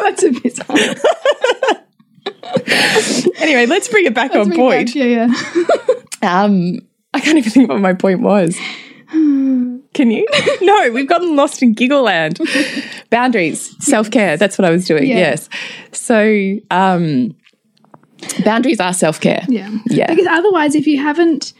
that's 0.00 0.22
a 0.22 0.30
bit 0.30 0.58
anyway, 3.40 3.66
let's 3.66 3.88
bring 3.88 4.06
it 4.06 4.14
back 4.14 4.34
on 4.34 4.50
point. 4.52 4.94
yeah 4.94 5.04
yeah 5.04 5.94
Um, 6.22 6.78
I 7.14 7.20
can't 7.20 7.38
even 7.38 7.50
think 7.50 7.68
what 7.68 7.80
my 7.80 7.94
point 7.94 8.20
was. 8.20 8.56
Can 9.10 10.10
you? 10.10 10.26
No, 10.62 10.90
we've 10.92 11.08
gotten 11.08 11.34
lost 11.34 11.62
in 11.62 11.72
giggle 11.72 12.02
land. 12.02 12.38
Boundaries, 13.10 13.74
self 13.84 14.10
care. 14.10 14.36
That's 14.36 14.56
what 14.58 14.64
I 14.66 14.70
was 14.70 14.86
doing. 14.86 15.06
Yeah. 15.06 15.16
Yes. 15.16 15.48
So, 15.92 16.56
um, 16.70 17.34
boundaries 18.44 18.78
are 18.80 18.92
self 18.92 19.20
care. 19.20 19.44
yeah 19.48 19.70
Yeah. 19.86 20.06
because 20.08 20.26
otherwise 20.30 20.74
if 20.74 20.86
you 20.86 20.98
haven't 21.02 21.52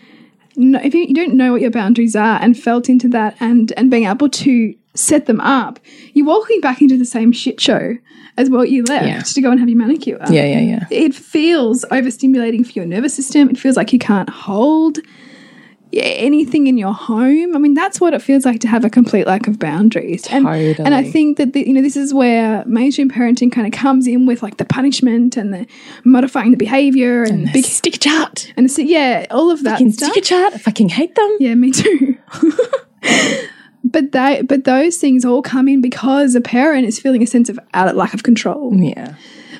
if 0.57 0.95
you, 0.95 1.07
you 1.09 1.15
don't 1.15 1.35
know 1.35 1.53
what 1.53 1.61
your 1.63 1.71
boundaries 1.71 2.15
are 2.15 2.39
and 2.43 2.57
felt 2.59 2.89
into 2.89 3.09
that 3.09 3.35
and 3.41 3.73
and 3.77 3.91
being 3.91 4.05
able 4.07 4.29
to 4.29 4.75
set 4.95 5.27
them 5.27 5.41
up 5.41 5.79
you're 6.15 6.27
walking 6.27 6.61
back 6.61 6.81
into 6.83 6.97
the 6.99 7.05
same 7.05 7.33
shit 7.33 7.61
show 7.61 7.97
as 8.37 8.49
what 8.51 8.71
you 8.71 8.83
left 8.85 9.07
Yeah. 9.07 9.21
to 9.23 9.41
go 9.41 9.51
and 9.51 9.61
have 9.61 9.69
your 9.69 9.79
manicure 9.79 10.19
Yeah, 10.31 10.45
yeah, 10.45 10.61
yeah. 10.61 10.85
it 10.91 11.15
feels 11.15 11.85
overstimulating 11.87 12.65
for 12.67 12.73
your 12.73 12.87
nervous 12.87 13.15
system 13.15 13.49
it 13.51 13.59
feels 13.59 13.77
like 13.77 13.93
you 13.93 13.99
can't 13.99 14.29
hold 14.29 14.99
anything 15.93 16.69
in 16.69 16.79
your 16.79 16.93
home 16.95 17.57
i 17.57 17.59
mean 17.59 17.75
that's 17.75 18.01
what 18.01 18.15
it 18.15 18.23
feels 18.23 18.45
like 18.45 18.61
to 18.61 18.69
have 18.69 18.85
a 18.85 18.91
complete 18.91 19.27
lack 19.27 19.49
of 19.49 19.59
boundaries 19.59 20.25
and, 20.29 20.47
and 20.47 20.95
i 20.95 21.03
think 21.03 21.37
that 21.37 21.53
the, 21.53 21.67
you 21.67 21.73
know 21.73 21.83
this 21.83 21.97
is 21.97 22.15
where 22.15 22.65
mainstream 22.65 23.11
parenting 23.11 23.51
kind 23.51 23.67
of 23.67 23.73
comes 23.73 24.07
in 24.07 24.25
with 24.25 24.41
like 24.41 24.57
the 24.59 24.65
punishment 24.65 25.37
and 25.37 25.53
the 25.53 25.67
modifying 26.05 26.53
the 26.53 26.57
behavior 26.57 27.25
and, 27.25 27.49
the 27.49 27.53
big 27.53 27.65
Sticker 27.65 27.99
chart. 27.99 28.53
and 28.57 28.71
so, 28.71 28.83
yeah, 28.83 29.27
all 29.33 29.51
of 29.51 29.65
that 29.65 29.73
Fucking 29.73 29.91
stuff. 29.93 30.13
stick 30.13 30.23
a 30.23 30.27
chart. 30.27 30.55
I 30.55 30.59
fucking 30.59 30.91
hate 30.91 31.15
them. 31.17 31.37
Yeah, 31.41 31.55
me 31.57 31.73
too. 31.73 32.17
but 33.91 34.13
they, 34.13 34.43
but 34.43 34.65
those 34.65 34.97
things 34.97 35.25
all 35.25 35.43
come 35.43 35.69
in 35.69 35.81
because 35.81 36.35
a 36.35 36.41
parent 36.41 36.87
is 36.87 36.99
feeling 36.99 37.23
a 37.23 37.27
sense 37.27 37.49
of 37.49 37.59
out 37.75 37.95
lack 37.97 38.15
of 38.15 38.23
control. 38.23 38.75
Yeah. 38.75 39.15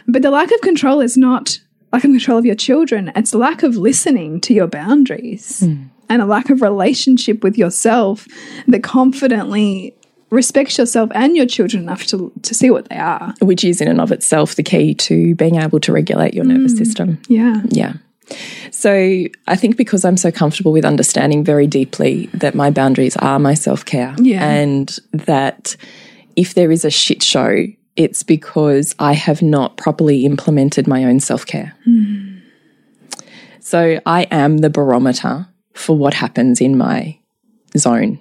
But 0.07 0.23
the 0.23 0.31
lack 0.31 0.53
of 0.53 0.61
control 0.61 1.01
is 1.01 1.17
not 1.17 1.59
lack 1.93 2.05
of 2.05 2.11
control 2.11 2.39
of 2.39 2.47
your 2.47 2.55
children; 2.55 3.13
it's 3.17 3.35
lack 3.35 3.63
of 3.63 3.77
listening 3.77 4.41
to 4.43 4.55
your 4.55 4.67
boundaries 4.67 5.61
hmm. 5.61 5.85
and 6.09 6.23
a 6.23 6.27
lack 6.27 6.51
of 6.51 6.63
relationship 6.63 7.43
with 7.43 7.59
yourself 7.59 8.27
that 8.67 8.83
confidently 8.83 9.95
respects 10.31 10.79
yourself 10.79 11.11
and 11.15 11.37
your 11.37 11.47
children 11.47 11.83
enough 11.83 12.07
to 12.07 12.33
to 12.43 12.55
see 12.55 12.71
what 12.71 12.89
they 12.89 12.97
are. 12.97 13.35
Which 13.41 13.65
is 13.65 13.81
in 13.81 13.89
and 13.89 14.01
of 14.01 14.13
itself 14.13 14.55
the 14.55 14.63
key 14.63 14.95
to 14.95 15.35
being 15.35 15.57
able 15.57 15.81
to 15.81 15.93
regulate 15.93 16.35
your 16.35 16.45
nervous 16.45 16.73
hmm. 16.73 16.79
system. 16.79 17.23
Yeah, 17.29 17.63
Yeah. 17.69 17.95
So 18.71 18.93
I 19.47 19.57
think 19.57 19.77
because 19.77 20.05
I'm 20.05 20.17
so 20.17 20.31
comfortable 20.31 20.73
with 20.73 20.85
understanding 20.85 21.45
very 21.45 21.67
deeply 21.67 22.27
that 22.35 22.55
my 22.55 22.71
boundaries 22.71 23.17
are 23.17 23.39
my 23.39 23.55
self 23.55 23.85
care 23.85 24.15
Yeah. 24.19 24.45
and 24.49 24.97
that 25.13 25.77
if 26.37 26.55
there 26.55 26.71
is 26.71 26.85
a 26.85 26.91
shit 26.91 27.23
show, 27.23 27.67
it's 27.97 28.23
because 28.23 28.95
I 28.99 29.13
have 29.15 29.43
not 29.43 29.77
properly 29.77 30.25
implemented 30.25 30.87
my 30.87 31.05
own 31.05 31.21
self 31.21 31.45
care. 31.45 31.75
So 33.61 34.01
I 34.07 34.23
am 34.31 34.59
the 34.59 34.71
barometer 34.71 35.47
for 35.75 35.97
what 35.97 36.15
happens 36.15 36.61
in 36.61 36.77
my 36.79 37.19
zone, 37.77 38.19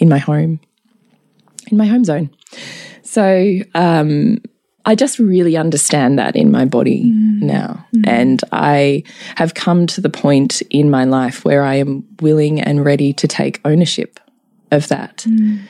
in 0.00 0.08
my 0.08 0.18
home, 0.18 0.60
in 1.70 1.76
my 1.76 1.86
home 1.86 2.04
zone. 2.04 2.30
So 3.02 3.58
um, 3.74 4.38
I 4.86 4.94
just 4.94 5.18
really 5.18 5.56
understand 5.56 6.18
that 6.18 6.36
in 6.36 6.50
my 6.50 6.64
body 6.64 7.04
mm. 7.04 7.42
now. 7.42 7.84
Mm. 7.94 8.08
And 8.08 8.40
I 8.52 9.02
have 9.34 9.54
come 9.54 9.86
to 9.88 10.00
the 10.00 10.08
point 10.08 10.62
in 10.70 10.90
my 10.90 11.04
life 11.04 11.44
where 11.44 11.62
I 11.62 11.74
am 11.74 12.04
willing 12.20 12.60
and 12.60 12.84
ready 12.84 13.12
to 13.14 13.28
take 13.28 13.60
ownership 13.64 14.18
of 14.70 14.88
that. 14.88 15.26
Mm. 15.28 15.60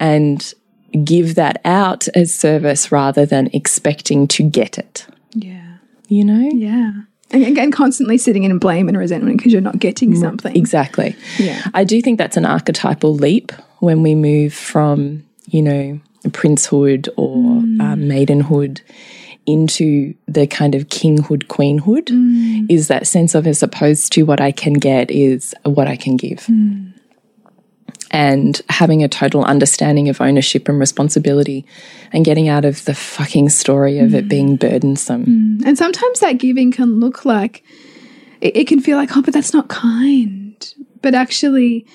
And, 0.00 0.54
give 1.02 1.34
that 1.34 1.60
out 1.64 2.06
as 2.14 2.34
service 2.34 2.92
rather 2.92 3.26
than 3.26 3.50
expecting 3.52 4.28
to 4.28 4.42
get 4.42 4.78
it. 4.78 5.06
Yeah. 5.32 5.78
You 6.08 6.24
know? 6.24 6.50
Yeah. 6.52 6.92
And 7.30 7.44
again, 7.44 7.72
constantly 7.72 8.18
sitting 8.18 8.44
in 8.44 8.56
blame 8.58 8.88
and 8.88 8.96
resentment 8.96 9.38
because 9.38 9.52
you're 9.52 9.62
not 9.62 9.78
getting 9.78 10.14
something. 10.14 10.54
Exactly. 10.54 11.16
Yeah. 11.38 11.62
I 11.74 11.82
do 11.82 12.00
think 12.00 12.18
that's 12.18 12.36
an 12.36 12.46
archetypal 12.46 13.14
leap 13.14 13.50
when 13.80 14.02
we 14.02 14.14
move 14.14 14.54
from, 14.54 15.24
you 15.46 15.62
know, 15.62 16.00
princehood 16.30 17.08
or 17.16 17.36
um, 17.36 18.08
maidenhood 18.08 18.80
into 19.46 20.14
the 20.26 20.46
kind 20.46 20.74
of 20.74 20.88
kinghood, 20.88 21.46
queenhood, 21.48 22.06
mm. 22.06 22.66
is 22.70 22.88
that 22.88 23.06
sense 23.06 23.34
of 23.34 23.46
as 23.46 23.62
opposed 23.62 24.12
to 24.12 24.22
what 24.22 24.40
I 24.40 24.52
can 24.52 24.74
get 24.74 25.10
is 25.10 25.54
what 25.64 25.86
I 25.86 25.96
can 25.96 26.16
give. 26.16 26.40
Mm. 26.40 26.92
And 28.10 28.62
having 28.68 29.02
a 29.02 29.08
total 29.08 29.44
understanding 29.44 30.08
of 30.08 30.20
ownership 30.20 30.68
and 30.68 30.78
responsibility 30.78 31.66
and 32.12 32.24
getting 32.24 32.48
out 32.48 32.64
of 32.64 32.84
the 32.84 32.94
fucking 32.94 33.48
story 33.48 33.98
of 33.98 34.14
it 34.14 34.28
being 34.28 34.56
burdensome. 34.56 35.58
And 35.64 35.76
sometimes 35.76 36.20
that 36.20 36.38
giving 36.38 36.70
can 36.70 37.00
look 37.00 37.24
like 37.24 37.64
it, 38.40 38.56
it 38.56 38.66
can 38.68 38.80
feel 38.80 38.96
like, 38.96 39.16
oh, 39.16 39.22
but 39.22 39.34
that's 39.34 39.52
not 39.52 39.68
kind. 39.68 40.74
But 41.02 41.14
actually, 41.14 41.86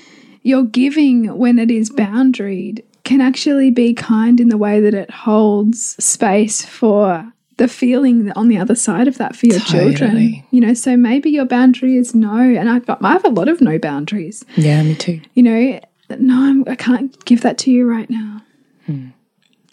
you're 0.42 0.66
giving 0.66 1.38
when 1.38 1.58
it 1.58 1.72
is 1.72 1.90
boundaried 1.90 2.84
can 3.10 3.22
actually 3.22 3.72
be 3.72 3.92
kind 3.92 4.40
in 4.40 4.50
the 4.50 4.58
way 4.58 4.80
that 4.80 4.94
it 4.94 5.10
holds 5.10 5.96
space 6.04 6.64
for 6.64 7.34
the 7.58 7.68
feeling 7.68 8.32
on 8.34 8.50
the 8.50 8.58
other 8.60 8.76
side 8.76 9.08
of 9.08 9.18
that 9.18 9.36
for 9.36 9.48
your 9.48 9.60
children. 9.62 10.44
You 10.52 10.62
know, 10.62 10.76
so 10.76 10.96
maybe 10.96 11.32
your 11.32 11.46
boundary 11.46 11.98
is 11.98 12.14
no, 12.14 12.38
and 12.38 12.70
I've 12.70 12.86
got 12.86 13.04
I 13.04 13.14
have 13.14 13.26
a 13.26 13.30
lot 13.30 13.50
of 13.50 13.62
no 13.62 13.80
boundaries. 13.80 14.46
Yeah, 14.56 14.84
me 14.84 14.94
too. 14.94 15.22
You 15.34 15.42
know, 15.42 15.80
no, 16.20 16.36
I'm, 16.36 16.64
I 16.68 16.76
can't 16.76 17.26
give 17.26 17.42
that 17.42 17.58
to 17.60 17.72
you 17.72 17.90
right 17.90 18.08
now. 18.12 18.44
Hmm. 18.86 19.08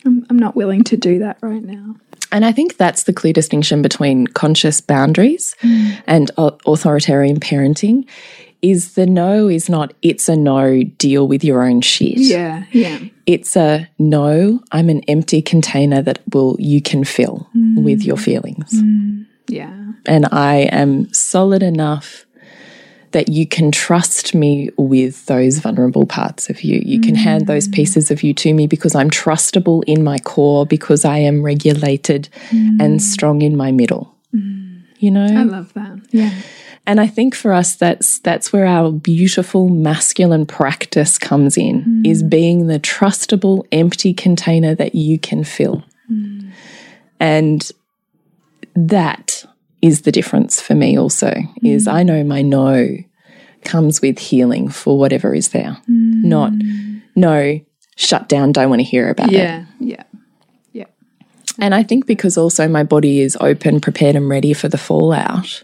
I'm, 0.06 0.26
I'm 0.30 0.38
not 0.38 0.56
willing 0.56 0.82
to 0.84 0.96
do 0.96 1.18
that 1.18 1.36
right 1.42 1.62
now. 1.62 1.96
And 2.32 2.42
I 2.42 2.52
think 2.52 2.78
that's 2.78 3.02
the 3.02 3.12
clear 3.12 3.34
distinction 3.34 3.82
between 3.82 4.28
conscious 4.28 4.80
boundaries 4.80 5.54
hmm. 5.60 5.90
and 6.06 6.30
authoritarian 6.38 7.38
parenting 7.38 8.06
is 8.70 8.94
the 8.94 9.06
no 9.06 9.48
is 9.48 9.68
not 9.68 9.94
it's 10.02 10.28
a 10.28 10.36
no 10.36 10.82
deal 10.82 11.28
with 11.28 11.44
your 11.44 11.62
own 11.62 11.80
shit. 11.80 12.18
Yeah, 12.18 12.64
yeah. 12.72 12.98
It's 13.26 13.56
a 13.56 13.88
no, 13.98 14.60
I'm 14.72 14.88
an 14.88 15.02
empty 15.08 15.40
container 15.40 16.02
that 16.02 16.20
will 16.32 16.56
you 16.58 16.82
can 16.82 17.04
fill 17.04 17.48
mm. 17.56 17.82
with 17.82 18.02
your 18.02 18.16
feelings. 18.16 18.72
Mm, 18.72 19.26
yeah. 19.48 19.92
And 20.06 20.26
I 20.32 20.68
am 20.72 21.12
solid 21.12 21.62
enough 21.62 22.26
that 23.12 23.28
you 23.28 23.46
can 23.46 23.70
trust 23.70 24.34
me 24.34 24.68
with 24.76 25.26
those 25.26 25.58
vulnerable 25.60 26.06
parts 26.06 26.50
of 26.50 26.62
you. 26.62 26.82
You 26.84 27.00
can 27.00 27.14
hand 27.14 27.46
those 27.46 27.68
mm. 27.68 27.74
pieces 27.74 28.10
of 28.10 28.22
you 28.22 28.34
to 28.34 28.52
me 28.52 28.66
because 28.66 28.94
I'm 28.94 29.10
trustable 29.10 29.82
in 29.86 30.02
my 30.02 30.18
core, 30.18 30.66
because 30.66 31.04
I 31.04 31.18
am 31.18 31.42
regulated 31.42 32.28
and 32.50 33.00
strong 33.00 33.42
in 33.42 33.56
my 33.56 33.70
middle. 33.72 34.14
You 34.98 35.10
know? 35.10 35.24
I 35.24 35.44
love 35.44 35.72
that. 35.74 36.00
Yeah. 36.10 36.32
And 36.86 37.00
I 37.00 37.06
think 37.06 37.34
for 37.34 37.52
us 37.52 37.74
that's 37.74 38.20
that's 38.20 38.52
where 38.52 38.66
our 38.66 38.92
beautiful 38.92 39.68
masculine 39.68 40.46
practice 40.46 41.18
comes 41.18 41.56
in 41.56 41.82
mm. 41.82 42.06
is 42.06 42.22
being 42.22 42.68
the 42.68 42.78
trustable 42.78 43.66
empty 43.72 44.14
container 44.14 44.74
that 44.76 44.94
you 44.94 45.18
can 45.18 45.42
fill. 45.42 45.82
Mm. 46.10 46.52
And 47.18 47.70
that 48.74 49.44
is 49.82 50.02
the 50.02 50.12
difference 50.12 50.60
for 50.60 50.74
me 50.74 50.98
also 50.98 51.34
is 51.62 51.86
mm. 51.86 51.92
I 51.92 52.02
know 52.02 52.22
my 52.22 52.42
no 52.42 52.96
comes 53.64 54.00
with 54.00 54.18
healing 54.18 54.68
for 54.68 54.98
whatever 54.98 55.34
is 55.34 55.48
there. 55.48 55.76
Not 55.88 56.52
no 57.16 57.60
shut 57.96 58.28
down 58.28 58.52
don't 58.52 58.70
want 58.70 58.80
to 58.80 58.84
hear 58.84 59.10
about 59.10 59.32
it. 59.32 59.38
Yeah. 59.38 59.64
Yeah. 59.80 60.02
Yeah. 60.72 60.84
And 61.58 61.74
I 61.74 61.82
think 61.82 62.06
because 62.06 62.36
also 62.36 62.68
my 62.68 62.84
body 62.84 63.20
is 63.20 63.36
open, 63.40 63.80
prepared, 63.80 64.14
and 64.14 64.28
ready 64.28 64.52
for 64.52 64.68
the 64.68 64.78
fallout, 64.78 65.62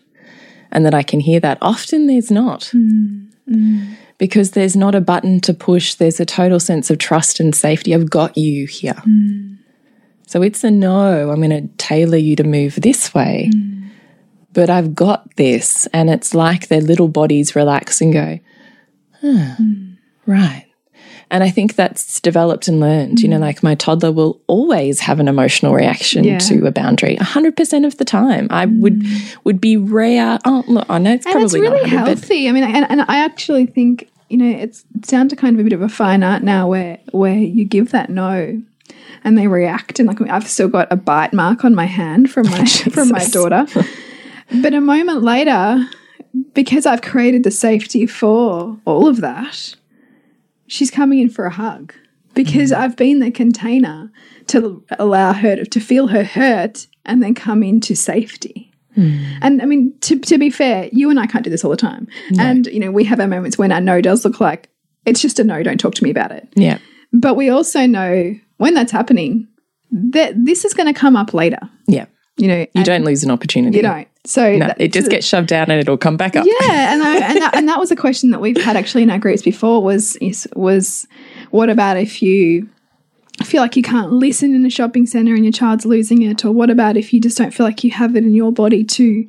and 0.73 0.85
that 0.85 0.95
I 0.95 1.03
can 1.03 1.21
hear 1.21 1.41
that, 1.41 1.59
often 1.61 2.07
there's 2.07 2.31
not. 2.31 2.71
Mm, 2.75 3.31
mm. 3.49 3.97
Because 4.19 4.53
there's 4.53 4.77
not 4.77 4.95
a 4.95 5.01
button 5.01 5.41
to 5.41 5.55
push, 5.55 5.95
there's 5.95 6.21
a 6.21 6.27
total 6.27 6.61
sense 6.61 6.91
of 6.91 6.99
trust 6.99 7.41
and 7.41 7.55
safety. 7.55 7.95
I've 7.95 8.11
got 8.11 8.37
you 8.37 8.67
here. 8.67 8.95
Mm. 9.07 9.59
So 10.27 10.43
it's 10.43 10.65
a 10.65 10.71
no, 10.71 11.31
I'm 11.31 11.43
going 11.43 11.51
to 11.51 11.77
tailor 11.77 12.17
you 12.17 12.37
to 12.37 12.45
move 12.45 12.77
this 12.77 13.13
way. 13.13 13.51
But 14.55 14.71
I've 14.71 14.95
got 14.95 15.37
this. 15.37 15.87
And 15.93 16.09
it's 16.09 16.35
like 16.35 16.69
their 16.69 16.81
little 16.81 17.09
bodies 17.09 17.55
relax 17.55 18.01
and 18.01 18.13
go, 18.13 18.39
huh, 19.21 19.57
right. 20.27 20.67
And 21.33 21.43
I 21.43 21.49
think 21.49 21.77
that's 21.77 22.21
developed 22.21 22.69
and 22.69 22.79
learned. 22.79 23.21
You 23.21 23.29
know, 23.29 23.39
mm. 23.39 23.41
like 23.41 23.63
my 23.63 23.75
toddler 23.75 24.13
will 24.13 24.39
always 24.49 25.01
have 25.01 25.19
an 25.19 25.29
emotional 25.29 25.73
reaction 25.75 26.25
Yeah. 26.25 26.39
to 26.39 26.67
a 26.67 26.71
boundary, 26.71 27.17
hundred 27.17 27.57
percent 27.57 27.87
of 27.87 27.97
the 27.97 28.05
time. 28.05 28.49
I 28.51 28.67
would 28.67 29.01
mm. 29.01 29.37
would 29.45 29.61
be 29.61 29.79
rare. 29.79 30.39
Oh, 30.45 30.63
look, 30.69 30.85
I 30.91 30.99
know 30.99 31.15
it's 31.15 31.25
And 31.25 31.33
probably 31.33 31.45
it's 31.45 31.55
really 31.55 31.69
not 31.69 31.81
100, 31.81 32.05
but 32.05 32.07
healthy. 32.19 32.49
I 32.49 32.53
mean, 32.53 32.65
and, 32.65 32.87
and 32.89 33.01
I 33.09 33.25
actually 33.25 33.65
think 33.65 34.11
you 34.29 34.37
know 34.37 34.59
it's 34.59 34.85
it's 34.95 35.09
down 35.09 35.31
to 35.31 35.37
kind 35.37 35.57
of 35.57 35.61
a 35.61 35.65
bit 35.65 35.73
of 35.73 35.81
a 35.81 35.89
fine 35.89 36.23
art 36.23 36.43
now, 36.43 36.69
where 36.69 36.99
where 37.13 37.35
you 37.35 37.65
give 37.65 37.93
that 37.93 38.11
no, 38.11 38.63
and 39.25 39.39
they 39.39 39.47
react, 39.47 39.99
and 39.99 40.07
like 40.09 40.21
I've 40.23 40.47
still 40.47 40.69
got 40.69 40.93
a 40.93 40.97
bite 40.97 41.33
mark 41.33 41.65
on 41.65 41.75
my 41.75 41.87
hand 41.87 42.31
from 42.31 42.51
my 42.51 42.65
from 42.93 43.09
my 43.09 43.25
daughter, 43.27 43.67
but 44.61 44.75
a 44.75 44.83
moment 44.83 45.23
later, 45.23 45.89
because 46.53 46.85
I've 46.85 47.01
created 47.01 47.43
the 47.43 47.51
safety 47.51 48.07
for 48.07 48.77
all 48.85 49.09
of 49.09 49.23
that, 49.23 49.77
she's 50.73 50.91
coming 50.91 51.19
in 51.19 51.29
for 51.29 51.45
a 51.47 51.51
hug 51.51 51.93
because 52.35 52.71
Mm. 52.73 52.77
I've 52.79 52.97
been 52.97 53.19
the 53.21 53.31
container 53.31 54.11
to 54.49 54.83
allow 54.99 55.33
her 55.33 55.57
to, 55.57 55.65
to 55.67 55.81
feel 55.81 56.07
her 56.09 56.25
hurt 56.25 56.87
and 57.05 57.23
then 57.23 57.35
come 57.35 57.63
into 57.63 57.95
safety. 57.95 58.73
Mm. 58.97 59.39
And 59.43 59.63
I 59.63 59.67
mean, 59.67 59.93
to, 60.01 60.19
to 60.19 60.39
be 60.39 60.51
fair, 60.51 60.89
you 60.93 61.11
and 61.11 61.19
I 61.21 61.27
can't 61.27 61.45
do 61.45 61.51
this 61.51 61.65
all 61.65 61.71
the 61.71 61.77
time. 61.77 62.07
And, 62.39 62.67
you 62.67 62.81
know, 62.81 62.91
we 62.91 63.05
have 63.05 63.21
our 63.21 63.29
moments 63.29 63.59
when 63.59 63.71
our 63.73 63.81
no 63.81 64.01
does 64.01 64.25
look 64.25 64.41
like 64.41 64.69
it's 65.05 65.21
just 65.21 65.39
a 65.39 65.45
no, 65.45 65.63
don't 65.63 65.79
talk 65.79 65.95
to 65.97 66.05
me 66.05 66.11
about 66.11 66.31
it. 66.33 66.49
yeah, 66.55 66.79
But 67.13 67.35
we 67.37 67.51
also 67.51 67.87
know 67.87 68.35
when 68.59 68.75
that's 68.75 68.93
happening, 68.93 69.49
that 69.91 70.33
this 70.37 70.65
is 70.65 70.73
going 70.75 70.93
to 70.93 70.99
come 70.99 71.17
up 71.17 71.35
later. 71.35 71.59
yeah. 71.87 72.07
You 72.39 72.49
know, 72.49 72.67
You 72.75 72.83
don't 72.85 73.05
lose 73.05 73.23
an 73.25 73.31
opportunity. 73.31 73.77
you 73.77 73.83
don't. 73.83 74.09
So 74.25 74.53
No, 74.57 74.67
that- 74.69 74.81
it 74.81 74.93
just 74.93 75.11
gets 75.11 75.27
shoved 75.27 75.49
down 75.49 75.71
and 75.71 75.81
it'll 75.81 75.97
come 75.99 76.17
back 76.17 76.37
up. 76.37 76.47
yeah, 76.47 76.93
and 76.93 77.03
I, 77.03 77.17
and 77.19 77.39
that, 77.43 77.55
and 77.57 77.69
that 77.69 77.79
was 77.81 77.91
a 77.91 77.97
question 77.97 78.31
that 78.31 78.41
we've 78.41 78.57
had 78.61 78.77
actually 78.77 79.03
in 79.03 79.11
our 79.11 79.19
groups 79.19 79.43
before. 79.43 79.83
Was 79.83 80.17
is, 80.17 80.47
was 80.55 81.07
what 81.51 81.69
about 81.71 81.97
if 81.97 82.23
you 82.23 82.69
feel 83.45 83.61
like 83.63 83.77
you 83.77 83.83
can't 83.83 84.13
listen 84.13 84.55
in 84.55 84.65
a 84.65 84.71
shopping 84.71 85.07
center 85.07 85.35
and 85.35 85.45
your 85.45 85.53
child's 85.53 85.85
losing 85.85 86.23
it, 86.23 86.45
or 86.45 86.53
what 86.53 86.71
about 86.71 86.97
if 86.97 87.13
you 87.13 87.21
just 87.21 87.37
don't 87.37 87.53
feel 87.53 87.67
like 87.67 87.83
you 87.83 87.91
have 87.91 88.15
it 88.15 88.23
in 88.25 88.35
your 88.35 88.53
body 88.53 88.85
to 88.85 89.27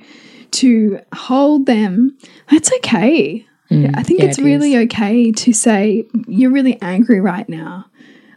to 0.52 1.00
hold 1.14 1.66
them? 1.66 2.16
That's 2.52 2.72
okay. 2.78 3.46
Mm, 3.72 3.98
I 3.98 4.04
think 4.04 4.20
yeah, 4.20 4.28
it's 4.28 4.38
it 4.38 4.44
really 4.44 4.78
okay 4.78 5.32
to 5.32 5.54
say 5.54 6.06
you're 6.28 6.52
really 6.52 6.80
angry 6.84 7.20
right 7.20 7.50
now. 7.50 7.86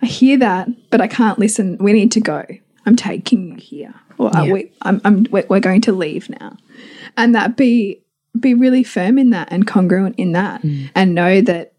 I 0.00 0.06
hear 0.06 0.38
that, 0.38 0.68
but 0.90 1.02
I 1.02 1.06
can't 1.08 1.38
listen. 1.38 1.76
We 1.78 1.92
need 1.92 2.12
to 2.12 2.20
go. 2.20 2.44
I'm 2.86 2.96
taking 2.96 3.48
you 3.48 3.56
here, 3.56 3.94
or 4.18 4.30
Yeah. 4.34 4.52
we, 4.52 4.72
I'm, 4.82 5.00
I'm, 5.04 5.26
we're 5.30 5.46
we're 5.48 5.60
going 5.60 5.80
to 5.82 5.92
leave 5.92 6.28
now, 6.30 6.56
and 7.16 7.34
that 7.34 7.56
be 7.56 8.02
be 8.38 8.52
really 8.54 8.82
firm 8.84 9.18
in 9.18 9.30
that 9.30 9.48
and 9.50 9.66
congruent 9.66 10.14
in 10.18 10.32
that, 10.32 10.62
Mm. 10.62 10.90
and 10.94 11.14
know 11.14 11.40
that 11.40 11.72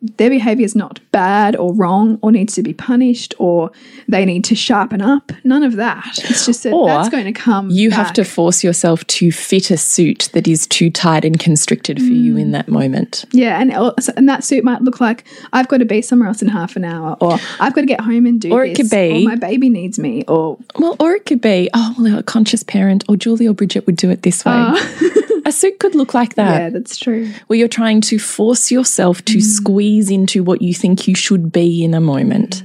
their 0.00 0.30
behavior 0.30 0.64
is 0.64 0.76
not 0.76 1.00
bad 1.10 1.56
or 1.56 1.74
wrong 1.74 2.20
or 2.22 2.30
needs 2.30 2.54
to 2.54 2.62
be 2.62 2.72
punished 2.72 3.34
or 3.38 3.72
they 4.06 4.24
need 4.24 4.44
to 4.44 4.54
sharpen 4.54 5.02
up. 5.02 5.32
None 5.42 5.64
of 5.64 5.74
that. 5.74 6.18
It's 6.30 6.46
just 6.46 6.62
that 6.62 6.72
Or 6.72 6.86
that's 6.86 7.08
going 7.08 7.24
to 7.24 7.32
come. 7.32 7.68
You 7.70 7.90
have 7.90 8.12
to 8.12 8.24
force 8.24 8.62
yourself 8.62 9.04
to 9.08 9.32
fit 9.32 9.72
a 9.72 9.76
suit 9.76 10.28
that 10.34 10.46
is 10.46 10.68
too 10.68 10.88
tight 10.90 11.24
and 11.24 11.38
constricted 11.40 11.98
for 11.98 12.04
you 12.04 12.34
Mm. 12.34 12.40
in 12.40 12.50
that 12.52 12.68
moment. 12.68 13.24
Yeah, 13.32 13.60
and 13.60 13.72
and 14.16 14.28
that 14.28 14.44
suit 14.44 14.62
might 14.62 14.82
look 14.82 15.00
like 15.00 15.24
I've 15.52 15.66
got 15.66 15.78
to 15.78 15.84
be 15.84 16.00
somewhere 16.02 16.28
else 16.28 16.42
in 16.42 16.48
half 16.48 16.76
an 16.76 16.84
hour, 16.84 17.16
or 17.20 17.38
I've 17.58 17.74
got 17.74 17.80
to 17.80 17.86
get 17.86 18.00
home 18.00 18.24
and 18.26 18.40
do 18.40 18.52
Or 18.52 18.64
it 18.64 18.76
this, 18.76 18.88
could 18.88 18.90
be- 18.96 19.24
or 19.26 19.28
my 19.30 19.34
baby 19.36 19.68
needs 19.68 19.98
me, 19.98 20.24
or 20.28 20.58
Well, 20.78 20.94
or 21.00 21.14
it 21.14 21.26
could 21.26 21.40
be, 21.40 21.70
oh, 21.74 21.94
well, 21.98 22.18
a 22.18 22.22
conscious 22.22 22.62
parent, 22.62 23.02
or 23.08 23.16
Julie 23.16 23.48
or 23.48 23.54
Bridget 23.54 23.86
would 23.86 23.96
do 23.96 24.10
it 24.10 24.22
this 24.22 24.44
way. 24.44 24.52
a 25.44 25.52
suit 25.52 25.78
could 25.78 25.94
look 25.94 26.14
like 26.14 26.34
that, 26.34 26.48
Ah. 26.60 26.64
yeah, 26.64 26.70
that's 26.70 26.96
true. 26.98 27.28
where 27.46 27.58
you're 27.58 27.68
trying 27.68 28.00
to 28.02 28.18
force 28.18 28.70
yourself 28.70 29.24
to 29.26 29.40
squeeze 29.40 30.10
into 30.10 30.42
what 30.42 30.62
you 30.62 30.74
think 30.74 31.06
you 31.08 31.14
should 31.14 31.52
be 31.52 31.84
in 31.84 31.94
a 31.94 32.00
moment. 32.00 32.62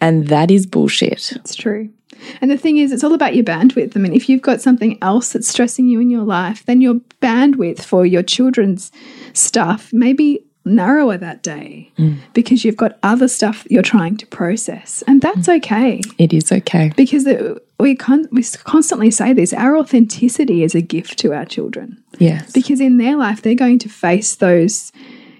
And 0.00 0.28
that 0.28 0.50
is 0.50 0.66
bullshit. 0.66 1.32
It's 1.36 1.54
true. 1.54 1.88
And 2.40 2.50
the 2.50 2.56
thing 2.58 2.78
is, 2.78 2.92
it's 2.92 3.02
all 3.04 3.14
about 3.14 3.34
your 3.34 3.44
bandwidth. 3.44 3.96
I 3.96 4.00
mean, 4.00 4.12
if 4.12 4.28
you've 4.28 4.42
got 4.42 4.60
something 4.60 4.96
else 5.02 5.32
that's 5.32 5.48
stressing 5.48 5.88
you 5.88 6.00
in 6.00 6.10
your 6.10 6.22
life, 6.24 6.64
then 6.66 6.80
your 6.80 6.94
bandwidth 7.20 7.80
for 7.82 8.04
your 8.06 8.22
children's 8.22 8.92
stuff 9.32 9.92
may 9.92 10.12
be 10.12 10.44
narrower 10.64 11.16
that 11.16 11.42
day 11.42 11.90
mm. 11.98 12.16
because 12.34 12.64
you've 12.64 12.76
got 12.76 12.98
other 13.02 13.28
stuff 13.28 13.64
that 13.64 13.72
you're 13.72 13.82
trying 13.82 14.16
to 14.16 14.26
process. 14.26 15.02
And 15.06 15.20
that's 15.20 15.48
mm. 15.48 15.56
okay 15.58 16.00
It 16.18 16.32
is 16.32 16.52
okay. 16.52 16.92
because 16.96 17.24
the, 17.24 17.60
we, 17.80 17.94
con- 17.96 18.28
we 18.30 18.44
constantly 18.64 19.10
say 19.10 19.32
this 19.32 19.52
our 19.52 19.76
authenticity 19.76 20.62
is 20.62 20.74
a 20.74 20.80
gift 20.80 21.18
to 21.20 21.32
our 21.32 21.44
children 21.44 22.02
Yes. 22.18 22.52
because 22.52 22.80
in 22.80 22.98
their 22.98 23.16
life, 23.16 23.42
they're 23.42 23.54
going 23.54 23.78
to 23.80 23.88
face 23.88 24.36
those, 24.36 24.92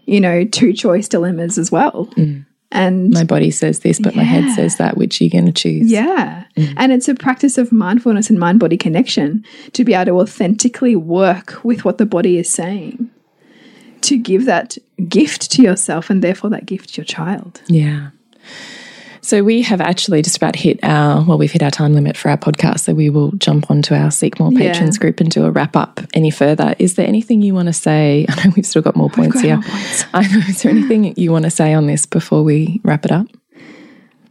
you 0.07 0.21
know, 0.21 0.45
two 0.45 0.73
choice 0.73 1.07
dilemmas 1.09 1.59
as 1.59 1.71
well. 1.71 2.07
Mm. 2.17 2.47
And 2.75 3.11
My 3.11 3.25
body 3.25 3.51
says 3.51 3.81
this, 3.81 4.01
but 4.01 4.17
my 4.17 4.23
head 4.23 4.51
says 4.55 4.79
that. 4.79 4.97
Which 4.97 5.21
you're 5.21 5.27
you 5.27 5.31
going 5.31 5.45
to 5.45 5.53
choose? 5.53 5.91
yeah. 5.93 6.45
And 6.79 6.91
it's 6.91 7.07
a 7.07 7.15
practice 7.15 7.59
of 7.59 7.71
mindfulness 7.71 8.31
and 8.31 8.39
mind 8.39 8.61
body 8.61 8.79
connection 8.79 9.45
to 9.75 9.85
be 9.85 9.93
able 9.93 10.07
to 10.07 10.21
authentically 10.21 10.97
work 10.97 11.63
with 11.65 11.85
what 11.85 11.99
the 11.99 12.07
body 12.07 12.39
is 12.39 12.49
saying, 12.49 13.11
to 14.05 14.19
give 14.19 14.47
that 14.47 14.77
gift 15.09 15.51
to 15.53 15.63
yourself 15.63 16.11
and 16.11 16.23
therefore 16.23 16.51
that 16.51 16.67
gift 16.67 16.95
to 16.95 17.01
your 17.01 17.05
child. 17.07 17.61
Yeah. 17.69 18.11
So 19.25 19.45
we 19.45 19.63
have 19.63 19.81
actually 19.81 20.21
just 20.21 20.37
about 20.37 20.57
hit 20.57 20.81
our 20.83 21.23
well, 21.25 21.39
we've 21.39 21.53
hit 21.53 21.63
our 21.63 21.71
time 21.71 21.95
limit 21.95 22.17
for 22.17 22.29
our 22.29 22.37
podcast. 22.37 22.81
So 22.81 22.93
we 22.93 23.09
will 23.09 23.31
jump 23.33 23.71
onto 23.71 23.95
our 23.95 24.11
Seek 24.11 24.41
More 24.41 24.53
Yeah. 24.53 24.73
patrons 24.73 24.99
group 24.99 25.21
and 25.21 25.31
do 25.31 25.45
a 25.45 25.51
wrap 25.53 25.77
up 25.77 26.01
any 26.13 26.31
further. 26.31 26.75
Is 26.81 26.97
there 26.97 27.07
anything 27.07 27.41
you 27.41 27.55
want 27.55 27.67
to 27.69 27.73
say? 27.73 28.27
I 28.31 28.45
know 28.45 28.53
we've 28.57 28.67
still 28.67 28.83
got 28.83 28.97
more 28.97 29.11
points 29.11 29.35
got 29.35 29.45
here. 29.45 29.55
more 29.57 29.63
points. 29.63 30.05
I 30.13 30.23
know. 30.27 30.39
Is 30.49 30.63
there 30.63 30.73
anything 30.73 31.15
you 31.17 31.31
want 31.31 31.45
to 31.45 31.51
say 31.51 31.73
on 31.73 31.87
this 31.87 32.05
before 32.05 32.43
we 32.43 32.81
wrap 32.83 33.05
it 33.05 33.13
up? 33.13 33.27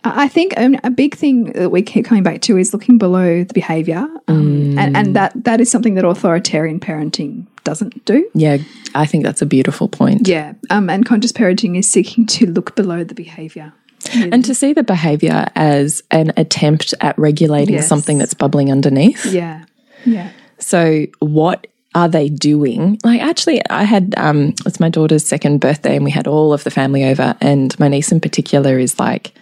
I 0.03 0.27
think 0.27 0.55
um, 0.57 0.75
a 0.83 0.89
big 0.89 1.15
thing 1.15 1.53
that 1.53 1.69
we 1.69 1.83
keep 1.83 2.05
coming 2.05 2.23
back 2.23 2.41
to 2.41 2.57
is 2.57 2.73
looking 2.73 2.97
below 2.97 3.43
the 3.43 3.53
behavior. 3.53 4.07
Um, 4.27 4.77
and, 4.77 4.97
and 4.97 5.15
that, 5.15 5.31
that 5.43 5.61
is 5.61 5.69
something 5.69 5.93
that 5.93 6.03
authoritarian 6.03 6.79
parenting 6.79 7.45
doesn't 7.63 8.03
do. 8.05 8.29
Yeah, 8.33 8.57
I 8.95 9.05
think 9.05 9.23
that's 9.23 9.41
a 9.41 9.45
beautiful 9.45 9.87
point. 9.87 10.27
Yeah. 10.27 10.53
Um, 10.69 10.89
and 10.89 11.05
conscious 11.05 11.31
parenting 11.31 11.77
is 11.77 11.87
seeking 11.87 12.25
to 12.27 12.45
look 12.47 12.75
below 12.75 13.03
the 13.03 13.15
behavior. 13.15 13.73
And 14.13 14.43
to 14.45 14.55
see 14.55 14.73
the 14.73 14.81
behavior 14.83 15.45
as 15.55 16.01
an 16.09 16.33
attempt 16.35 16.93
at 17.01 17.17
regulating 17.19 17.75
Yes. 17.75 17.87
something 17.87 18.17
that's 18.17 18.33
bubbling 18.33 18.71
underneath. 18.71 19.25
Yeah. 19.27 19.65
Yeah. 20.05 20.31
So, 20.57 21.05
what 21.19 21.67
are 21.93 22.09
they 22.09 22.27
doing? 22.29 22.97
Like, 23.03 23.21
actually, 23.21 23.61
I 23.69 23.83
had 23.83 24.15
um, 24.17 24.55
it's 24.65 24.79
my 24.79 24.89
daughter's 24.89 25.25
second 25.25 25.59
birthday, 25.59 25.95
and 25.95 26.03
we 26.03 26.09
had 26.11 26.27
all 26.27 26.51
of 26.51 26.63
the 26.63 26.71
family 26.71 27.03
over, 27.03 27.35
and 27.41 27.77
my 27.79 27.87
niece 27.89 28.11
in 28.11 28.19
particular 28.19 28.79
is 28.79 28.97
like 28.99 29.33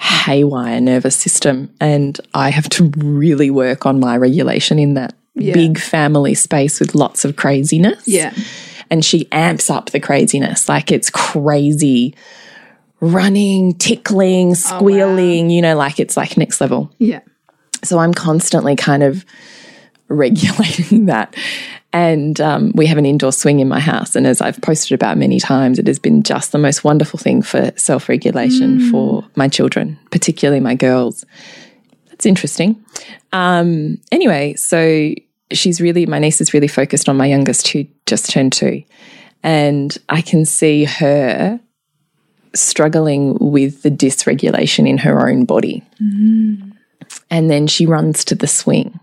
haywire 0.00 0.80
nervous 0.80 1.16
system, 1.16 1.70
and 1.80 2.20
I 2.34 2.50
have 2.50 2.68
to 2.70 2.84
really 2.96 3.50
work 3.50 3.84
on 3.84 3.98
my 3.98 4.16
regulation 4.16 4.78
in 4.78 4.94
that 4.94 5.14
big 5.34 5.78
family 5.78 6.34
space 6.34 6.80
with 6.80 6.94
lots 6.94 7.24
of 7.24 7.36
craziness. 7.36 8.06
Yeah. 8.06 8.34
and 8.90 9.04
she 9.04 9.28
amps 9.32 9.70
up 9.70 9.90
the 9.90 10.00
craziness, 10.00 10.68
like 10.68 10.92
it's 10.92 11.10
crazy. 11.10 12.14
Running, 13.00 13.74
tickling, 13.74 14.54
squealing, 14.54 15.50
you 15.50 15.60
know, 15.60 15.76
like 15.76 16.00
it's 16.00 16.16
like 16.16 16.36
next 16.36 16.60
level. 16.60 16.90
Yeah. 16.98 17.20
So 17.82 17.98
I'm 17.98 18.14
constantly 18.14 18.76
kind 18.76 19.02
of 19.02 19.26
regulating 20.08 21.06
that. 21.06 21.34
And 21.92 22.40
um, 22.40 22.72
we 22.74 22.86
have 22.86 22.98
an 22.98 23.06
indoor 23.06 23.30
swing 23.30 23.60
in 23.60 23.68
my 23.68 23.78
house. 23.78 24.16
And 24.16 24.26
as 24.26 24.40
I've 24.40 24.60
posted 24.62 24.92
about 24.92 25.16
many 25.16 25.38
times, 25.38 25.78
it 25.78 25.86
has 25.86 25.98
been 25.98 26.22
just 26.22 26.50
the 26.50 26.58
most 26.58 26.82
wonderful 26.82 27.18
thing 27.18 27.42
for 27.42 27.72
self 27.76 28.08
regulation 28.08 28.90
for 28.90 29.24
my 29.36 29.48
children, 29.48 29.98
particularly 30.10 30.60
my 30.60 30.74
girls. 30.74 31.24
That's 32.24 32.30
interesting. 32.30 32.82
Um, 33.34 33.98
anyway, 34.10 34.54
so 34.54 35.12
she's 35.52 35.78
really, 35.78 36.06
my 36.06 36.18
niece 36.18 36.40
is 36.40 36.54
really 36.54 36.68
focused 36.68 37.06
on 37.06 37.18
my 37.18 37.26
youngest 37.26 37.68
who 37.68 37.84
just 38.06 38.30
turned 38.30 38.54
two. 38.54 38.82
And 39.42 39.96
I 40.08 40.22
can 40.22 40.46
see 40.46 40.84
her 40.84 41.60
struggling 42.54 43.36
with 43.40 43.82
the 43.82 43.90
dysregulation 43.90 44.88
in 44.88 44.96
her 44.98 45.28
own 45.28 45.44
body 45.44 45.82
and 47.30 47.50
then 47.50 47.66
she 47.66 47.84
runs 47.84 48.24
to 48.24 48.34
the 48.34 48.46
swing. 48.46 48.98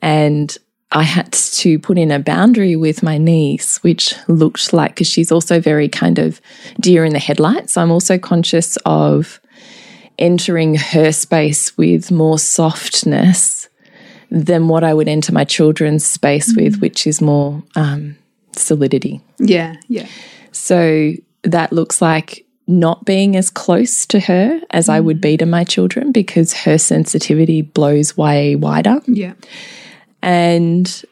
And 0.00 0.56
I 0.92 1.02
had 1.02 1.32
to 1.32 1.78
put 1.80 1.98
in 1.98 2.12
a 2.12 2.20
boundary 2.20 2.76
with 2.76 3.02
my 3.02 3.18
niece, 3.18 3.82
which 3.82 4.14
looked 4.28 4.72
like, 4.72 4.92
because 4.92 5.08
she's 5.08 5.32
also 5.32 5.58
very 5.58 5.88
kind 5.88 6.20
of 6.20 6.40
deer 6.78 7.04
in 7.04 7.14
the 7.14 7.18
headlights. 7.18 7.72
So 7.72 7.82
I'm 7.82 7.90
also 7.90 8.16
conscious 8.16 8.76
of 8.86 9.39
entering 10.20 10.74
her 10.76 11.10
space 11.12 11.76
with 11.76 12.10
more 12.10 12.38
softness 12.38 13.68
than 14.30 14.68
what 14.68 14.84
I 14.84 14.94
would 14.94 15.08
enter 15.08 15.32
my 15.32 15.44
children's 15.44 16.04
space 16.04 16.54
with, 16.54 16.78
which 16.80 17.06
is 17.06 17.20
more 17.20 17.62
um, 17.74 18.16
solidity. 18.56 19.20
Yeah. 19.38 19.76
Yeah. 19.88 20.06
So 20.52 21.12
that 21.42 21.72
looks 21.72 22.00
like 22.00 22.44
not 22.68 23.04
being 23.04 23.34
as 23.34 23.50
close 23.50 24.06
to 24.06 24.20
her 24.20 24.60
as 24.70 24.88
I 24.88 25.00
would 25.00 25.20
be 25.20 25.36
to 25.38 25.46
my 25.46 25.64
children 25.64 26.12
because 26.12 26.52
her 26.52 26.78
sensitivity 26.78 27.62
blows 27.62 28.16
way 28.16 28.54
wider 28.54 29.00
Yeah. 29.08 29.32
and 30.22 31.02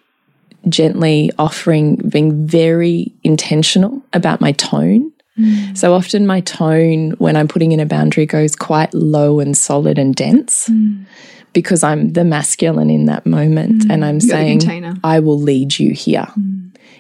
gently 0.69 1.31
offering, 1.39 1.97
being 1.97 2.47
very 2.47 3.13
intentional 3.25 4.03
about 4.13 4.41
my 4.41 4.53
tone. 4.53 5.13
Mm. 5.39 5.77
So 5.77 5.95
often 5.95 6.27
my 6.27 6.41
tone 6.41 7.13
when 7.13 7.37
I'm 7.37 7.49
putting 7.49 7.73
in 7.73 7.81
a 7.81 7.87
boundary 7.87 8.27
goes 8.27 8.57
quite 8.57 8.93
low 8.93 9.41
and 9.41 9.57
solid 9.57 9.99
and 9.99 10.15
dense 10.15 10.69
mm. 10.69 11.05
because 11.53 11.83
I'm 11.83 12.13
the 12.13 12.25
masculine 12.25 12.91
in 12.91 13.07
that 13.07 13.25
moment 13.25 13.85
mm. 13.85 13.91
and 13.91 14.05
I'm 14.05 14.19
You're 14.19 14.61
saying. 14.61 15.01
I 15.05 15.21
will 15.21 15.39
lead 15.39 15.79
you 15.79 15.93
here. 15.93 16.27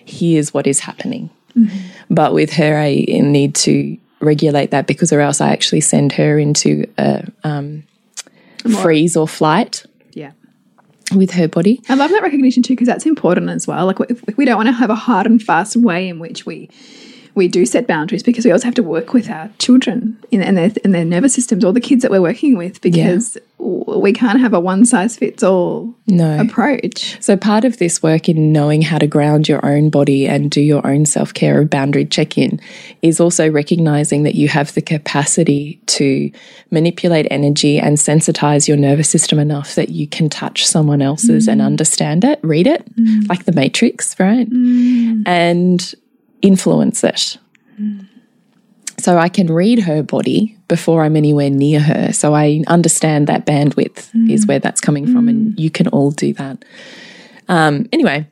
Here's 0.04 0.54
what 0.54 0.66
is 0.66 0.80
happening. 0.80 1.30
Mm-hmm. 1.56 1.78
But 2.10 2.32
with 2.32 2.52
her, 2.54 2.78
I 2.78 3.04
need 3.08 3.54
to 3.56 3.98
regulate 4.20 4.70
that 4.70 4.86
because, 4.86 5.12
or 5.12 5.20
else 5.20 5.40
I 5.40 5.50
actually 5.50 5.80
send 5.80 6.12
her 6.12 6.38
into 6.38 6.86
a 6.96 7.26
um, 7.44 7.82
freeze 8.80 9.16
or 9.16 9.28
flight 9.28 9.84
Yeah. 10.12 10.32
with 11.14 11.32
her 11.32 11.48
body. 11.48 11.80
I 11.88 11.94
love 11.94 12.10
that 12.10 12.22
recognition 12.22 12.62
too, 12.62 12.74
because 12.74 12.88
that's 12.88 13.06
important 13.06 13.50
as 13.50 13.66
well. 13.66 13.86
Like, 13.86 14.00
if, 14.08 14.22
if 14.28 14.36
we 14.36 14.44
don't 14.44 14.56
want 14.56 14.68
to 14.68 14.72
have 14.72 14.90
a 14.90 14.94
hard 14.94 15.26
and 15.26 15.42
fast 15.42 15.76
way 15.76 16.08
in 16.08 16.18
which 16.18 16.46
we 16.46 16.70
we 17.38 17.48
do 17.48 17.64
set 17.64 17.86
boundaries, 17.86 18.22
because 18.22 18.44
we 18.44 18.52
also 18.52 18.66
have 18.66 18.74
to 18.74 18.82
work 18.82 19.14
with 19.14 19.30
our 19.30 19.48
children 19.58 20.18
in, 20.30 20.42
and 20.42 20.58
their 20.58 20.72
and 20.84 20.94
their 20.94 21.04
nervous 21.04 21.32
systems, 21.32 21.64
or 21.64 21.72
the 21.72 21.80
kids 21.80 22.02
that 22.02 22.10
we're 22.10 22.20
working 22.20 22.58
with, 22.58 22.80
because 22.82 23.38
w 23.58 23.98
we 23.98 24.12
can't 24.12 24.40
have 24.40 24.54
a 24.54 24.60
one 24.60 24.84
size 24.84 25.16
fits 25.16 25.42
all 25.42 25.94
No. 26.06 26.40
approach. 26.40 27.16
So, 27.20 27.36
part 27.36 27.64
of 27.64 27.78
this 27.78 28.02
work 28.02 28.28
in 28.28 28.52
knowing 28.52 28.82
how 28.82 28.98
to 28.98 29.06
ground 29.06 29.48
your 29.48 29.64
own 29.64 29.90
body 29.90 30.28
and 30.28 30.50
do 30.50 30.60
your 30.60 30.86
own 30.86 31.06
self 31.06 31.32
care 31.32 31.60
of 31.60 31.70
boundary 31.70 32.04
check 32.04 32.36
in 32.36 32.60
is 33.02 33.20
also 33.20 33.50
recognizing 33.50 34.24
that 34.24 34.34
you 34.34 34.48
have 34.48 34.74
the 34.74 34.82
capacity 34.82 35.80
to 35.86 36.30
manipulate 36.70 37.26
energy 37.30 37.78
and 37.78 37.96
sensitize 37.96 38.68
your 38.68 38.76
nervous 38.76 39.08
system 39.08 39.38
enough 39.38 39.74
that 39.74 39.90
you 39.90 40.06
can 40.06 40.28
touch 40.28 40.66
someone 40.66 41.02
else's 41.02 41.48
and 41.48 41.60
mm. 41.60 41.66
understand 41.66 42.24
it, 42.24 42.38
read 42.42 42.66
it, 42.66 42.82
mm. 42.96 43.28
like 43.28 43.44
the 43.44 43.52
Matrix, 43.52 44.18
right? 44.18 44.48
Mm. 44.50 45.22
And 45.26 45.94
influence 46.42 47.04
it. 47.04 47.38
So 48.98 49.16
I 49.16 49.28
can 49.28 49.46
read 49.46 49.80
her 49.80 50.02
body 50.02 50.56
before 50.66 51.04
I'm 51.04 51.16
anywhere 51.16 51.50
near 51.50 51.78
her. 51.80 52.12
So 52.12 52.34
I 52.34 52.64
understand 52.66 53.28
that 53.28 53.46
bandwidth 53.46 54.10
is 54.28 54.46
where 54.46 54.58
that's 54.58 54.80
coming 54.80 55.06
from, 55.06 55.28
and 55.28 55.58
you 55.58 55.70
can 55.70 55.88
all 55.88 56.10
do 56.10 56.32
that. 56.34 56.64
Um, 57.48 57.88
anyway, 57.92 58.26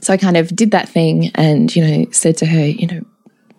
so 0.00 0.12
I 0.12 0.16
kind 0.16 0.36
of 0.36 0.54
did 0.56 0.70
that 0.70 0.88
thing 0.88 1.30
and, 1.34 1.74
you 1.74 1.86
know, 1.86 2.06
said 2.10 2.38
to 2.38 2.46
her, 2.46 2.66
you 2.66 2.86
know, 2.86 3.02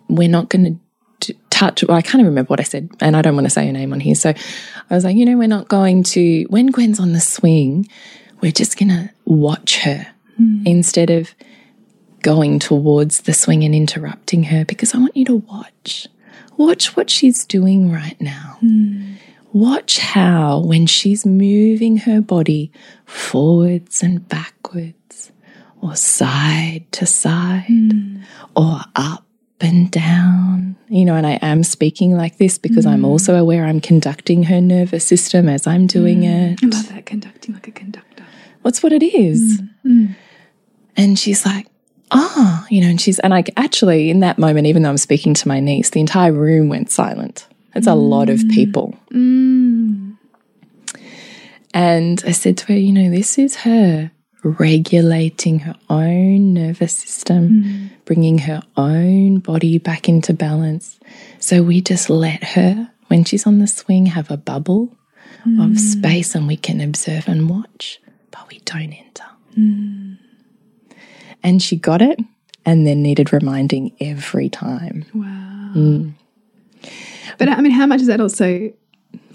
we're 0.08 0.28
not 0.28 0.48
going 0.48 0.80
to 1.20 1.34
touch. 1.50 1.84
Well, 1.84 1.96
I 1.96 2.02
can't 2.02 2.16
even 2.16 2.26
remember 2.26 2.48
what 2.48 2.60
I 2.60 2.64
said, 2.64 2.90
and 3.00 3.16
I 3.16 3.22
don't 3.22 3.34
want 3.34 3.46
to 3.46 3.50
say 3.50 3.66
her 3.66 3.72
name 3.72 3.92
on 3.92 4.00
here. 4.00 4.14
So 4.14 4.30
I 4.90 4.94
was 4.94 5.04
like, 5.04 5.16
you 5.16 5.24
know, 5.24 5.38
we're 5.38 5.48
not 5.48 5.68
going 5.68 6.02
to, 6.04 6.44
when 6.50 6.66
Gwen's 6.66 6.98
on 6.98 7.12
the 7.12 7.20
swing, 7.20 7.88
we're 8.40 8.52
just 8.52 8.78
going 8.78 8.90
to 8.90 9.10
watch 9.24 9.78
her 9.78 10.06
instead 10.64 11.10
of 11.10 11.34
going 12.22 12.58
towards 12.58 13.22
the 13.22 13.34
swing 13.34 13.64
and 13.64 13.74
interrupting 13.74 14.44
her 14.44 14.64
because 14.64 14.94
I 14.94 14.98
want 14.98 15.16
you 15.16 15.24
to 15.26 15.36
watch. 15.36 16.08
Watch 16.56 16.96
what 16.96 17.08
she's 17.08 17.44
doing 17.44 17.92
right 17.92 18.20
now. 18.20 18.56
Hmm. 18.60 19.14
Watch 19.52 19.98
how, 19.98 20.60
when 20.60 20.86
she's 20.86 21.24
moving 21.24 21.98
her 21.98 22.20
body 22.20 22.70
forwards 23.06 24.02
and 24.02 24.28
backwards, 24.28 25.32
or 25.80 25.94
side 25.94 26.84
to 26.92 27.06
side, 27.06 27.64
hmm. 27.68 28.22
or 28.56 28.80
up 28.96 29.24
and 29.60 29.90
down, 29.90 30.76
you 30.88 31.04
know, 31.04 31.14
and 31.14 31.26
I 31.26 31.38
am 31.42 31.64
speaking 31.64 32.16
like 32.16 32.38
this 32.38 32.58
because 32.58 32.86
I'm 32.86 33.00
hmm. 33.00 33.06
also 33.06 33.36
aware 33.36 33.64
I'm 33.64 33.80
conducting 33.80 34.44
her 34.44 34.60
nervous 34.60 35.04
system 35.04 35.48
as 35.48 35.66
I'm 35.66 35.86
doing 35.86 36.24
it. 36.24 36.62
I 36.62 36.66
love 36.66 36.88
that 36.88 37.06
conducting 37.06 37.54
like 37.54 37.68
a 37.68 37.72
conductor. 37.72 38.24
What's 38.62 38.82
what 38.82 38.92
it 38.92 39.02
is? 39.02 39.62
And 40.96 41.16
she's 41.16 41.46
like, 41.46 41.68
oh, 42.10 42.66
you 42.70 42.80
know, 42.80 42.88
and 42.88 43.00
she's, 43.00 43.18
and 43.18 43.34
I 43.34 43.44
actually, 43.56 44.10
in 44.10 44.20
that 44.20 44.38
moment, 44.38 44.66
even 44.66 44.82
though 44.82 44.90
I'm 44.90 44.98
speaking 44.98 45.34
to 45.34 45.48
my 45.48 45.60
niece, 45.60 45.90
the 45.90 46.00
entire 46.00 46.32
room 46.32 46.68
went 46.68 46.90
silent. 46.90 47.46
It's 47.74 47.86
a 47.86 47.94
lot 47.94 48.28
of 48.28 48.40
people. 48.48 48.96
Mm. 49.12 50.16
And 51.74 52.22
I 52.26 52.32
said 52.32 52.56
to 52.58 52.66
her, 52.66 52.74
you 52.78 52.92
know, 52.92 53.10
this 53.10 53.38
is 53.38 53.56
her 53.56 54.10
regulating 54.42 55.60
her 55.60 55.74
own 55.90 56.54
nervous 56.54 56.96
system, 56.96 57.48
mm. 57.48 57.90
bringing 58.04 58.38
her 58.38 58.62
own 58.76 59.38
body 59.38 59.78
back 59.78 60.08
into 60.08 60.32
balance. 60.32 60.98
So 61.38 61.62
we 61.62 61.80
just 61.80 62.08
let 62.08 62.42
her, 62.42 62.90
when 63.08 63.24
she's 63.24 63.46
on 63.46 63.58
the 63.58 63.66
swing, 63.66 64.06
have 64.06 64.30
a 64.30 64.36
bubble 64.36 64.96
of 65.44 65.70
mm. 65.70 65.78
space 65.78 66.34
and 66.34 66.46
we 66.46 66.56
can 66.56 66.80
observe 66.80 67.28
and 67.28 67.48
watch, 67.48 68.00
but 68.30 68.48
we 68.50 68.58
don't 68.60 68.92
enter. 68.92 69.24
And 71.42 71.62
she 71.62 71.76
got 71.76 72.02
it 72.02 72.18
and 72.64 72.86
then 72.86 73.02
needed 73.02 73.32
reminding 73.32 73.94
every 74.00 74.48
time. 74.48 75.04
Wow. 75.14 75.72
Mm. 75.74 76.12
But 77.38 77.48
I 77.48 77.60
mean, 77.60 77.72
how 77.72 77.86
much 77.86 78.00
is 78.00 78.08
that 78.08 78.20
also 78.20 78.72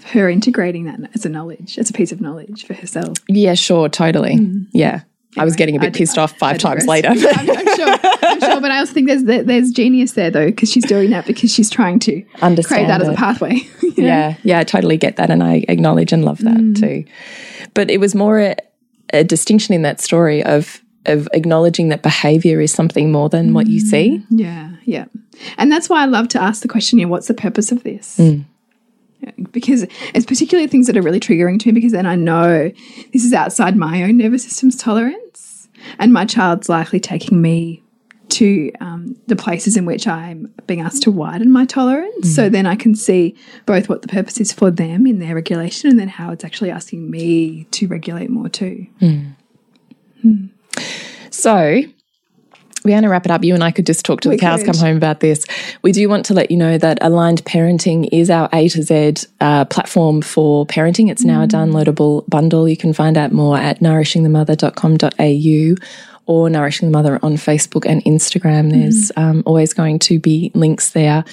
her 0.06 0.28
integrating 0.28 0.84
that 0.84 1.00
as 1.14 1.24
a 1.24 1.28
knowledge, 1.28 1.78
as 1.78 1.90
a 1.90 1.92
piece 1.92 2.12
of 2.12 2.20
knowledge 2.20 2.66
for 2.66 2.74
herself? 2.74 3.18
Yeah, 3.28 3.54
sure, 3.54 3.88
totally. 3.88 4.36
Mm. 4.36 4.66
Yeah. 4.72 5.02
I 5.36 5.44
was 5.44 5.56
getting 5.56 5.76
a 5.76 5.80
bit 5.80 5.94
pissed 5.94 6.16
off 6.16 6.36
five 6.38 6.58
times 6.58 6.86
later. 6.86 7.08
I'm, 7.12 7.18
I'm 7.18 7.76
sure, 7.76 7.96
I'm 8.22 8.40
sure, 8.40 8.60
but 8.60 8.70
I 8.70 8.78
also 8.78 8.92
think 8.92 9.08
there's 9.08 9.24
there's 9.24 9.72
genius 9.72 10.12
there 10.12 10.30
though 10.30 10.46
because 10.46 10.70
she's 10.70 10.84
doing 10.84 11.10
that 11.10 11.26
because 11.26 11.52
she's 11.52 11.68
trying 11.68 11.98
to 12.00 12.24
Understand 12.40 12.86
create 12.86 12.86
that 12.86 13.02
as 13.02 13.08
a 13.08 13.14
pathway. 13.14 13.54
you 13.82 13.94
yeah, 13.96 14.36
yeah, 14.44 14.60
I 14.60 14.64
totally 14.64 14.96
get 14.96 15.16
that, 15.16 15.30
and 15.30 15.42
I 15.42 15.64
acknowledge 15.68 16.12
and 16.12 16.24
love 16.24 16.38
that 16.38 16.56
mm. 16.56 16.78
too. 16.78 17.04
But 17.74 17.90
it 17.90 17.98
was 17.98 18.14
more 18.14 18.38
a, 18.38 18.56
a 19.12 19.24
distinction 19.24 19.74
in 19.74 19.82
that 19.82 20.00
story 20.00 20.44
of 20.44 20.80
of 21.06 21.28
acknowledging 21.32 21.88
that 21.88 22.02
behavior 22.02 22.60
is 22.60 22.72
something 22.72 23.12
more 23.12 23.28
than 23.28 23.52
what 23.52 23.66
you 23.66 23.80
see. 23.80 24.18
Mm. 24.18 24.26
Yeah, 24.30 24.70
yeah. 24.84 25.04
And 25.58 25.70
that's 25.70 25.88
why 25.88 26.02
I 26.02 26.06
love 26.06 26.28
to 26.28 26.42
ask 26.42 26.62
the 26.62 26.68
question, 26.68 26.98
you 26.98 27.06
know, 27.06 27.10
what's 27.10 27.28
the 27.28 27.34
purpose 27.34 27.72
of 27.72 27.82
this? 27.82 28.18
Mm. 28.18 28.44
Yeah, 29.20 29.30
Because 29.50 29.86
it's 30.14 30.26
particularly 30.26 30.68
things 30.68 30.86
that 30.86 30.96
are 30.96 31.02
really 31.02 31.20
triggering 31.20 31.58
to 31.60 31.68
me 31.68 31.72
because 31.72 31.92
then 31.92 32.06
I 32.06 32.16
know 32.16 32.70
this 33.12 33.24
is 33.24 33.32
outside 33.32 33.76
my 33.76 34.02
own 34.02 34.16
nervous 34.16 34.44
system's 34.44 34.76
tolerance. 34.76 35.68
And 35.98 36.12
my 36.12 36.24
child's 36.24 36.68
likely 36.68 37.00
taking 37.00 37.42
me 37.42 37.82
to 38.30 38.72
um, 38.80 39.16
the 39.26 39.36
places 39.36 39.76
in 39.76 39.84
which 39.84 40.06
I'm 40.08 40.52
being 40.66 40.80
asked 40.80 41.02
to 41.02 41.10
widen 41.10 41.52
my 41.52 41.66
tolerance. 41.66 42.34
So 42.34 42.48
mm. 42.48 42.52
then 42.52 42.66
I 42.66 42.74
can 42.74 42.94
see 42.94 43.36
both 43.66 43.88
what 43.88 44.02
the 44.02 44.08
purpose 44.08 44.40
is 44.40 44.52
for 44.52 44.70
them 44.70 45.06
in 45.06 45.18
their 45.18 45.34
regulation 45.34 45.90
and 45.90 46.00
then 46.00 46.08
how 46.08 46.32
it's 46.32 46.44
actually 46.44 46.70
asking 46.70 47.10
me 47.10 47.64
to 47.72 47.86
regulate 47.86 48.30
more 48.30 48.48
too. 48.48 48.86
Hmm. 48.98 50.46
So 51.34 51.82
we're 52.84 52.90
going 52.90 53.02
to 53.02 53.08
wrap 53.08 53.24
it 53.24 53.30
up. 53.30 53.42
You 53.42 53.54
and 53.54 53.64
I 53.64 53.70
could 53.70 53.86
just 53.86 54.04
talk 54.04 54.20
to 54.22 54.28
We 54.28 54.36
the 54.36 54.40
cows 54.40 54.62
could. 54.62 54.74
come 54.74 54.80
home 54.80 54.96
about 54.96 55.20
this. 55.20 55.44
We 55.82 55.92
do 55.92 56.08
want 56.08 56.26
to 56.26 56.34
let 56.34 56.50
you 56.50 56.56
know 56.56 56.76
that 56.78 56.98
Aligned 57.00 57.44
Parenting 57.44 58.08
is 58.12 58.30
our 58.30 58.48
A 58.52 58.68
to 58.68 58.82
Z 58.82 59.14
uh, 59.40 59.64
platform 59.64 60.22
for 60.22 60.66
parenting. 60.66 61.10
It's 61.10 61.24
now 61.24 61.42
a 61.42 61.46
downloadable 61.46 62.28
bundle. 62.28 62.68
You 62.68 62.76
can 62.76 62.92
find 62.92 63.16
out 63.16 63.32
more 63.32 63.56
at 63.56 63.80
nourishingthemother.com.au 63.80 65.86
or 66.26 66.48
Nourishing 66.48 66.88
the 66.88 66.92
Mother 66.92 67.18
on 67.22 67.34
Facebook 67.34 67.84
and 67.86 68.02
Instagram. 68.04 68.70
There's 68.70 69.12
um, 69.16 69.42
always 69.46 69.74
going 69.74 69.98
to 70.00 70.18
be 70.18 70.50
links 70.54 70.90
there. 70.90 71.24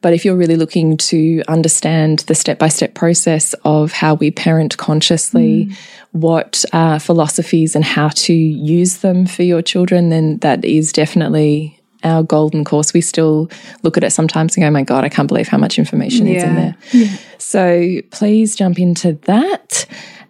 But 0.00 0.12
if 0.12 0.24
you're 0.24 0.36
really 0.36 0.56
looking 0.56 0.96
to 0.96 1.42
understand 1.46 2.20
the 2.20 2.34
step 2.34 2.58
by 2.58 2.68
step 2.68 2.94
process 2.94 3.54
of 3.64 3.92
how 3.92 4.14
we 4.14 4.30
parent 4.30 4.76
consciously, 4.76 5.70
what 6.12 6.64
uh, 6.72 6.98
philosophies 6.98 7.76
and 7.76 7.84
how 7.84 8.08
to 8.08 8.32
use 8.32 8.98
them 8.98 9.26
for 9.26 9.42
your 9.42 9.62
children, 9.62 10.08
then 10.08 10.38
that 10.38 10.64
is 10.64 10.92
definitely 10.92 11.76
our 12.02 12.22
golden 12.22 12.64
course. 12.64 12.94
We 12.94 13.02
still 13.02 13.50
look 13.82 13.96
at 13.98 14.04
it 14.04 14.10
sometimes 14.10 14.56
and 14.56 14.64
go, 14.64 14.70
my 14.70 14.82
God, 14.82 15.04
I 15.04 15.10
can't 15.10 15.28
believe 15.28 15.48
how 15.48 15.58
much 15.58 15.78
information 15.78 16.26
is 16.26 16.42
in 16.42 16.54
Yeah. 16.56 16.72
there. 16.92 17.18
So 17.38 18.00
please 18.10 18.56
jump 18.56 18.78
into 18.78 19.12
that. 19.26 19.86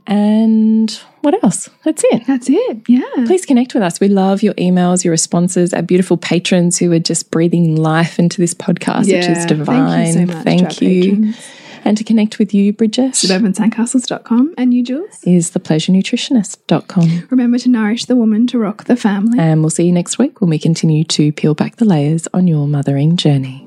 And 0.06 1.00
what 1.22 1.42
else? 1.44 1.68
That's 1.84 2.02
it. 2.12 2.26
That's 2.26 2.48
it. 2.48 2.82
Yeah. 2.88 3.00
Please 3.26 3.44
connect 3.46 3.74
with 3.74 3.82
us. 3.82 4.00
We 4.00 4.08
love 4.08 4.42
your 4.42 4.54
emails, 4.54 5.04
your 5.04 5.10
responses, 5.12 5.72
our 5.74 5.82
beautiful 5.82 6.16
patrons 6.16 6.78
who 6.78 6.90
are 6.92 6.98
just 6.98 7.30
breathing 7.30 7.76
life 7.76 8.18
into 8.18 8.40
this 8.40 8.54
podcast, 8.54 9.00
which 9.06 9.08
Yeah. 9.08 9.32
is 9.32 9.44
Thank 9.46 9.50
you 9.50 9.56
so 9.56 9.56
divine. 9.56 10.26
much 10.26 10.36
to 10.36 10.42
Thank 10.42 10.82
you. 10.82 11.34
And 11.82 11.96
to 11.96 12.04
connect 12.04 12.38
with 12.38 12.52
you, 12.52 12.74
Bridget, 12.74 13.12
suburbansandcastles.com 13.12 14.54
and 14.58 14.74
you, 14.74 14.82
Jules. 14.82 15.18
is 15.24 15.50
thepleasurenutritionist.com. 15.52 17.28
Remember 17.30 17.58
to 17.58 17.68
nourish 17.70 18.04
the 18.04 18.16
woman 18.16 18.46
to 18.48 18.58
rock 18.58 18.84
the 18.84 18.96
family. 18.96 19.38
And 19.38 19.62
we'll 19.62 19.70
see 19.70 19.86
you 19.86 19.92
next 19.92 20.18
week 20.18 20.42
when 20.42 20.50
we 20.50 20.58
continue 20.58 21.04
to 21.04 21.32
peel 21.32 21.54
back 21.54 21.76
the 21.76 21.86
layers 21.86 22.28
on 22.34 22.46
your 22.46 22.66
mothering 22.68 23.16
journey. 23.16 23.66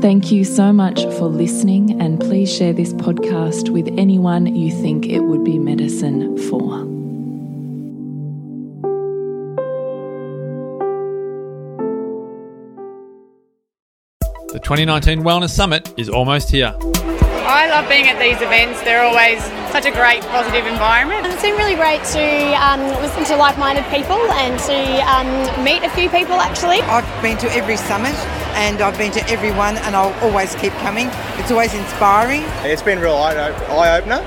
Thank 0.00 0.32
you 0.32 0.44
so 0.44 0.72
much 0.72 1.04
for 1.18 1.26
listening, 1.26 2.00
and 2.00 2.18
please 2.18 2.50
share 2.50 2.72
this 2.72 2.94
podcast 2.94 3.68
with 3.68 3.86
anyone 3.98 4.46
you 4.56 4.70
think 4.70 5.04
it 5.04 5.20
would 5.20 5.44
be 5.44 5.58
medicine 5.58 6.38
for. 6.48 6.86
The 14.52 14.58
2019 14.58 15.20
Wellness 15.20 15.50
Summit 15.50 15.92
is 15.98 16.08
almost 16.08 16.50
here. 16.50 16.74
I 17.46 17.68
love 17.68 17.88
being 17.88 18.08
at 18.08 18.18
these 18.18 18.40
events. 18.40 18.80
They're 18.82 19.02
always 19.02 19.42
such 19.72 19.86
a 19.86 19.90
great, 19.90 20.22
positive 20.28 20.66
environment. 20.66 21.26
It's 21.26 21.42
been 21.42 21.56
really 21.56 21.74
great 21.74 22.02
to 22.12 22.26
um, 22.60 22.80
listen 23.00 23.24
to 23.24 23.36
like-minded 23.36 23.84
people 23.86 24.18
and 24.36 24.58
to 24.68 24.78
um, 25.08 25.64
meet 25.64 25.82
a 25.82 25.90
few 25.90 26.10
people 26.10 26.34
actually. 26.34 26.80
I've 26.82 27.06
been 27.22 27.38
to 27.38 27.50
every 27.52 27.76
summit 27.76 28.14
and 28.54 28.80
I've 28.82 28.98
been 28.98 29.12
to 29.12 29.26
every 29.28 29.52
one 29.52 29.76
and 29.78 29.96
I'll 29.96 30.12
always 30.24 30.54
keep 30.56 30.72
coming. 30.84 31.08
It's 31.38 31.50
always 31.50 31.72
inspiring. 31.74 32.42
It's 32.64 32.82
been 32.82 32.98
a 32.98 33.02
real 33.02 33.16
eye 33.16 33.34
eye 33.34 33.98
opener. 33.98 34.20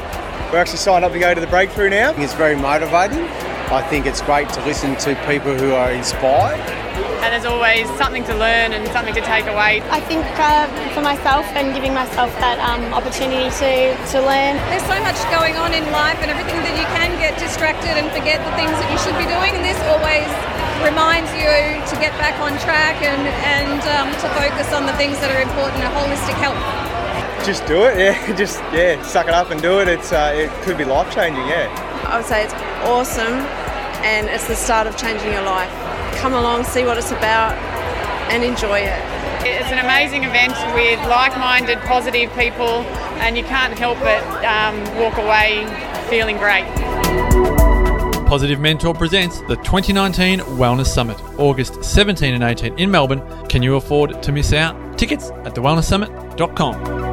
We're 0.52 0.60
actually 0.60 0.78
signed 0.78 1.06
up 1.06 1.12
to 1.14 1.20
go 1.20 1.34
to 1.34 1.42
the 1.42 1.48
breakthrough 1.48 1.90
now. 1.90 2.14
It's 2.18 2.34
very 2.34 2.56
motivating. 2.56 3.26
I 3.72 3.82
think 3.90 4.06
it's 4.06 4.22
great 4.22 4.50
to 4.50 4.66
listen 4.66 4.96
to 4.98 5.16
people 5.26 5.58
who 5.58 5.74
are 5.74 5.92
inspired. 5.92 6.83
And 7.24 7.32
there's 7.32 7.48
always 7.48 7.88
something 7.96 8.28
to 8.28 8.36
learn 8.36 8.76
and 8.76 8.84
something 8.92 9.16
to 9.16 9.24
take 9.24 9.48
away. 9.48 9.80
I 9.88 10.04
think 10.04 10.28
uh, 10.36 10.68
for 10.92 11.00
myself 11.00 11.48
and 11.56 11.72
giving 11.72 11.96
myself 11.96 12.28
that 12.44 12.60
um, 12.60 12.84
opportunity 12.92 13.48
to, 13.64 13.96
to 14.12 14.18
learn. 14.20 14.60
There's 14.68 14.84
so 14.92 15.00
much 15.00 15.16
going 15.32 15.56
on 15.56 15.72
in 15.72 15.88
life 15.96 16.20
and 16.20 16.28
everything 16.28 16.60
that 16.68 16.76
you 16.76 16.84
can 17.00 17.16
get 17.24 17.40
distracted 17.40 17.96
and 17.96 18.12
forget 18.12 18.44
the 18.44 18.52
things 18.60 18.76
that 18.76 18.92
you 18.92 19.00
should 19.00 19.16
be 19.16 19.24
doing. 19.24 19.56
And 19.56 19.64
this 19.64 19.80
always 19.88 20.28
reminds 20.84 21.32
you 21.40 21.48
to 21.48 21.96
get 22.04 22.12
back 22.20 22.36
on 22.44 22.60
track 22.60 23.00
and, 23.00 23.24
and 23.48 23.80
um, 23.96 24.12
to 24.20 24.28
focus 24.36 24.76
on 24.76 24.84
the 24.84 24.96
things 25.00 25.16
that 25.24 25.32
are 25.32 25.40
important 25.40 25.80
in 25.80 25.88
holistic 25.96 26.36
health. 26.44 26.60
Just 27.48 27.64
do 27.72 27.88
it, 27.88 27.96
yeah. 28.04 28.36
Just 28.36 28.60
yeah, 28.76 29.00
suck 29.00 29.32
it 29.32 29.34
up 29.34 29.48
and 29.48 29.64
do 29.64 29.80
it. 29.80 29.88
It's 29.88 30.12
uh, 30.12 30.36
it 30.36 30.52
could 30.68 30.76
be 30.76 30.84
life 30.84 31.08
changing, 31.16 31.48
yeah. 31.48 31.72
I 32.04 32.20
would 32.20 32.28
say 32.28 32.44
it's 32.44 32.54
awesome 32.84 33.40
and 34.04 34.28
it's 34.28 34.52
the 34.52 34.60
start 34.60 34.88
of 34.88 34.98
changing 34.98 35.32
your 35.32 35.48
life. 35.48 35.72
Come 36.24 36.36
along, 36.36 36.64
see 36.64 36.86
what 36.86 36.98
it's 36.98 37.12
about, 37.12 37.52
and 38.32 38.46
enjoy 38.46 38.80
it. 38.80 38.98
It's 39.46 39.70
an 39.74 39.80
amazing 39.80 40.24
event 40.24 40.54
with 40.74 40.98
like 41.10 41.38
minded, 41.38 41.80
positive 41.80 42.32
people, 42.32 42.80
and 43.20 43.38
you 43.38 43.44
can't 43.44 43.78
help 43.78 44.00
but 44.00 44.24
um, 44.46 44.80
walk 44.98 45.18
away 45.18 45.68
feeling 46.10 46.38
great. 46.38 46.64
Positive 48.26 48.62
Mentor 48.62 48.94
presents 48.94 49.42
the 49.42 49.58
2019 49.58 50.40
Wellness 50.56 50.88
Summit, 50.88 51.20
August 51.38 51.84
17 51.84 52.34
and 52.34 52.42
18 52.42 52.80
in 52.80 52.90
Melbourne. 52.90 53.22
Can 53.50 53.62
you 53.62 53.76
afford 53.76 54.24
to 54.24 54.32
miss 54.32 54.54
out? 54.54 54.98
Tickets 54.98 55.30
at 55.30 55.54
thewellnesssummit.com. 55.54 57.13